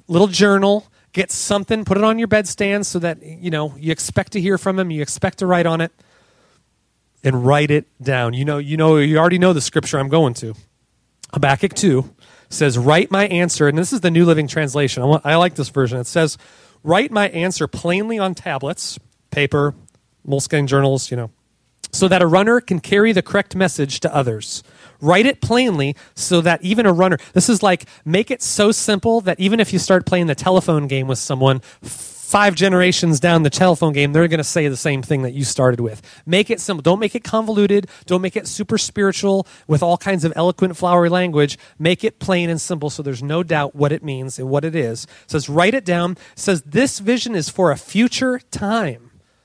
little 0.07 0.29
journal, 0.29 0.87
get 1.13 1.33
something, 1.33 1.85
put 1.85 1.99
it 1.99 2.05
on 2.05 2.21
your 2.21 2.29
bedstand 2.29 2.85
so 2.85 3.01
that, 3.01 3.23
you 3.25 3.51
know, 3.51 3.75
you 3.77 3.91
expect 3.91 4.33
to 4.33 4.41
hear 4.41 4.57
from 4.57 4.79
him, 4.79 4.93
you 4.93 5.03
expect 5.03 5.39
to 5.39 5.47
write 5.47 5.67
on 5.67 5.81
it 5.81 5.91
and 7.25 7.45
write 7.45 7.73
it 7.73 7.87
down. 8.01 8.35
You 8.35 8.45
know, 8.45 8.59
you 8.59 8.77
know 8.77 8.99
you 8.99 9.19
already 9.19 9.39
know 9.39 9.53
the 9.53 9.61
scripture 9.61 9.99
I'm 9.99 10.09
going 10.09 10.35
to. 10.35 10.55
Habakkuk 11.35 11.75
2 11.75 12.15
says, 12.49 12.79
Write 12.79 13.11
my 13.11 13.27
answer. 13.27 13.69
And 13.69 13.77
this 13.77 13.93
is 13.93 14.01
the 14.01 14.11
New 14.11 14.25
Living 14.25 14.47
Translation. 14.47 15.03
I, 15.03 15.07
want, 15.07 15.27
I 15.27 15.35
like 15.37 15.57
this 15.57 15.69
version. 15.69 15.99
It 15.99 16.07
says, 16.07 16.39
Write 16.83 17.11
my 17.11 17.29
answer 17.31 17.67
plainly 17.67 18.19
on 18.19 18.35
tablets, 18.35 18.99
paper, 19.31 19.75
moleskin 20.25 20.67
journals, 20.67 21.11
you 21.11 21.17
know, 21.17 21.31
so 21.93 22.09
that 22.09 22.23
a 22.23 22.27
runner 22.27 22.61
can 22.61 22.79
carry 22.79 23.13
the 23.13 23.23
correct 23.23 23.57
message 23.57 24.01
to 24.01 24.15
others. 24.15 24.63
Write 25.01 25.27
it 25.27 25.41
plainly 25.41 25.97
so 26.15 26.41
that 26.41 26.63
even 26.63 26.87
a 26.87 26.93
runner, 26.93 27.19
this 27.33 27.49
is 27.49 27.63
like, 27.63 27.87
make 28.05 28.31
it 28.31 28.41
so 28.41 28.71
simple 28.71 29.21
that 29.23 29.41
even 29.41 29.61
if 29.61 29.73
you 29.73 29.79
start 29.79 30.07
playing 30.07 30.27
the 30.27 30.35
telephone 30.35 30.87
game 30.87 31.09
with 31.09 31.19
someone, 31.19 31.61
five 32.35 32.57
generations 32.57 33.21
down 33.21 33.45
the 33.45 33.49
telephone 33.49 33.93
game, 33.93 34.13
they're 34.13 34.27
going 34.27 34.39
to 34.39 34.43
say 34.43 34.67
the 34.67 34.77
same 34.77 35.03
thing 35.03 35.23
that 35.23 35.35
you 35.35 35.45
started 35.45 35.79
with. 35.79 36.03
Make 36.27 36.51
it 36.51 36.61
simple. 36.61 36.83
Don't 36.83 36.99
make 36.99 37.15
it 37.15 37.23
convoluted. 37.23 37.87
Don't 38.07 38.23
make 38.23 38.35
it 38.35 38.49
super 38.49 38.77
spiritual 38.77 39.47
with 39.69 39.85
all 39.85 39.97
kinds 39.97 40.25
of 40.25 40.33
eloquent, 40.35 40.77
flowery 40.77 41.09
language. 41.09 41.57
Make 41.79 42.03
it 42.03 42.19
plain 42.19 42.51
and 42.51 42.61
simple 42.61 42.91
so 42.91 43.05
there's 43.05 43.23
no 43.23 43.45
doubt 43.45 43.77
what 43.77 43.93
it 43.93 44.03
means 44.03 44.41
and 44.41 44.51
what 44.51 44.65
it 44.65 44.75
is. 44.75 45.05
It 45.05 45.31
says, 45.31 45.49
write 45.49 45.75
it 45.75 45.85
down. 45.85 46.17
It 46.33 46.41
says, 46.41 46.63
this 46.63 46.99
vision 46.99 47.37
is 47.37 47.49
for 47.49 47.71
a 47.71 47.77
future 47.77 48.41
time. 48.51 49.04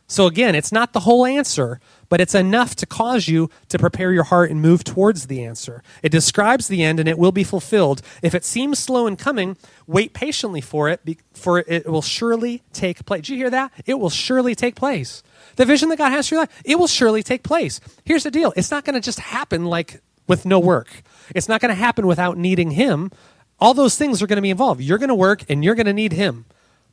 So 0.10 0.26
again, 0.26 0.55
it's 0.55 0.72
not 0.72 0.91
the 0.91 1.01
whole 1.01 1.24
answer, 1.24 1.80
but 2.10 2.20
it's 2.20 2.34
enough 2.34 2.76
to 2.78 2.88
cause 2.88 3.28
you 3.28 3.47
to 3.70 3.78
prepare 3.78 4.12
your 4.12 4.24
heart 4.24 4.49
and 4.49 4.60
move 4.60 4.84
towards 4.84 5.28
the 5.28 5.43
answer. 5.43 5.84
It 6.01 6.12
describes 6.12 6.68
the 6.68 6.84
end 6.84 6.99
and 6.99 7.07
it 7.07 7.20
will 7.20 7.32
be 7.32 7.43
fulfilled. 7.43 8.01
If 8.24 8.34
it 8.34 8.43
seems 8.43 8.80
slow 8.80 9.05
in 9.05 9.18
coming, 9.18 9.55
wait 9.86 10.14
patiently 10.14 10.62
for 10.62 10.89
it, 10.89 11.01
for 11.34 11.60
it 11.60 11.88
will 11.88 12.01
surely 12.01 12.64
take 12.74 13.05
place. 13.05 13.22
Did 13.22 13.30
you 13.30 13.38
hear 13.38 13.51
that? 13.51 13.72
It 13.86 13.99
will 13.99 14.10
surely 14.10 14.55
take 14.55 14.76
place. 14.76 15.22
The 15.57 15.66
vision 15.66 15.89
that 15.89 15.99
God 15.99 16.10
has 16.10 16.28
for 16.28 16.36
your 16.36 16.41
life, 16.41 16.62
it 16.66 16.80
will 16.80 16.88
surely 16.88 17.22
take 17.22 17.43
place. 17.43 17.80
Here's 18.03 18.24
the 18.24 18.32
deal 18.32 18.51
it's 18.57 18.72
not 18.72 18.86
going 18.86 18.95
to 18.95 19.01
just 19.01 19.20
happen 19.20 19.66
like 19.66 20.01
with 20.26 20.43
no 20.43 20.60
work, 20.60 21.03
it's 21.36 21.47
not 21.47 21.62
going 21.62 21.70
to 21.70 21.80
happen 21.80 22.07
without 22.07 22.36
needing 22.36 22.72
Him. 22.72 23.12
All 23.60 23.76
those 23.76 23.95
things 23.95 24.24
are 24.24 24.28
going 24.28 24.38
to 24.38 24.41
be 24.41 24.49
involved. 24.49 24.82
You're 24.82 24.97
going 24.97 25.10
to 25.10 25.16
work 25.16 25.43
and 25.49 25.64
you're 25.64 25.76
going 25.76 25.86
to 25.86 25.93
need 25.93 26.14
Him. 26.14 26.45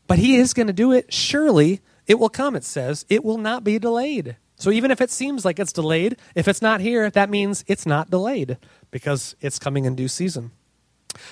But 0.07 0.19
He 0.19 0.37
is 0.37 0.53
going 0.53 0.67
to 0.67 0.75
do 0.75 0.93
it 0.93 1.15
surely. 1.15 1.81
It 2.07 2.19
will 2.19 2.29
come, 2.29 2.55
it 2.55 2.65
says. 2.65 3.05
It 3.09 3.25
will 3.25 3.39
not 3.39 3.65
be 3.65 3.79
delayed. 3.79 4.37
So 4.57 4.71
even 4.71 4.91
if 4.91 5.01
it 5.01 5.11
seems 5.11 5.45
like 5.45 5.59
it's 5.59 5.73
delayed, 5.73 6.17
if 6.35 6.49
it's 6.49 6.63
not 6.63 6.81
here, 6.81 7.11
that 7.11 7.29
means 7.29 7.65
it's 7.67 7.85
not 7.85 8.11
delayed 8.11 8.57
because 8.91 9.37
it's 9.41 9.59
coming 9.59 9.85
in 9.85 9.95
due 9.95 10.09
season. 10.09 10.51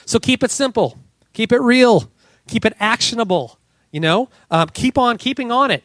So 0.04 0.18
keep 0.18 0.42
it 0.42 0.50
simple, 0.50 0.98
keep 1.32 1.52
it 1.52 1.60
real, 1.60 2.10
keep 2.46 2.64
it 2.64 2.74
actionable. 2.78 3.58
You 3.90 4.00
know, 4.00 4.28
um, 4.50 4.68
keep 4.70 4.98
on 4.98 5.18
keeping 5.18 5.52
on 5.52 5.70
it. 5.70 5.84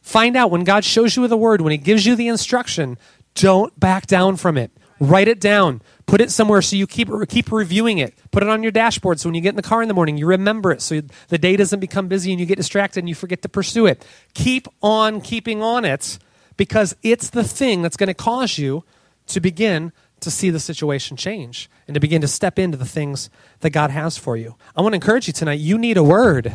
Find 0.00 0.36
out 0.36 0.50
when 0.50 0.64
God 0.64 0.84
shows 0.84 1.16
you 1.16 1.28
the 1.28 1.36
word, 1.36 1.60
when 1.60 1.72
He 1.72 1.78
gives 1.78 2.06
you 2.06 2.16
the 2.16 2.28
instruction, 2.28 2.98
don't 3.34 3.78
back 3.78 4.06
down 4.06 4.36
from 4.36 4.56
it. 4.56 4.70
Write 4.98 5.28
it 5.28 5.40
down. 5.40 5.82
Put 6.06 6.20
it 6.20 6.30
somewhere 6.30 6.60
so 6.60 6.76
you 6.76 6.86
keep 6.86 7.08
keep 7.28 7.50
reviewing 7.50 7.98
it. 7.98 8.14
Put 8.30 8.42
it 8.42 8.48
on 8.48 8.62
your 8.62 8.72
dashboard 8.72 9.20
so 9.20 9.28
when 9.28 9.34
you 9.34 9.40
get 9.40 9.50
in 9.50 9.56
the 9.56 9.62
car 9.62 9.80
in 9.82 9.88
the 9.88 9.94
morning, 9.94 10.18
you 10.18 10.26
remember 10.26 10.70
it 10.70 10.82
so 10.82 11.00
the 11.28 11.38
day 11.38 11.56
doesn't 11.56 11.80
become 11.80 12.08
busy 12.08 12.30
and 12.30 12.38
you 12.38 12.46
get 12.46 12.56
distracted 12.56 13.00
and 13.00 13.08
you 13.08 13.14
forget 13.14 13.42
to 13.42 13.48
pursue 13.48 13.86
it. 13.86 14.06
Keep 14.34 14.68
on 14.82 15.20
keeping 15.20 15.62
on 15.62 15.84
it 15.84 16.18
because 16.56 16.94
it's 17.02 17.30
the 17.30 17.44
thing 17.44 17.82
that's 17.82 17.96
going 17.96 18.08
to 18.08 18.14
cause 18.14 18.58
you 18.58 18.84
to 19.28 19.40
begin 19.40 19.92
to 20.20 20.30
see 20.30 20.50
the 20.50 20.60
situation 20.60 21.16
change 21.16 21.70
and 21.86 21.94
to 21.94 22.00
begin 22.00 22.20
to 22.20 22.28
step 22.28 22.58
into 22.58 22.76
the 22.76 22.84
things 22.84 23.30
that 23.60 23.70
God 23.70 23.90
has 23.90 24.16
for 24.18 24.36
you. 24.36 24.56
I 24.76 24.82
want 24.82 24.92
to 24.92 24.96
encourage 24.96 25.26
you 25.26 25.32
tonight. 25.32 25.60
You 25.60 25.78
need 25.78 25.96
a 25.96 26.04
word. 26.04 26.52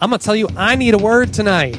I'm 0.00 0.10
going 0.10 0.18
to 0.18 0.24
tell 0.24 0.36
you, 0.36 0.48
I 0.56 0.76
need 0.76 0.94
a 0.94 0.98
word 0.98 1.32
tonight. 1.32 1.78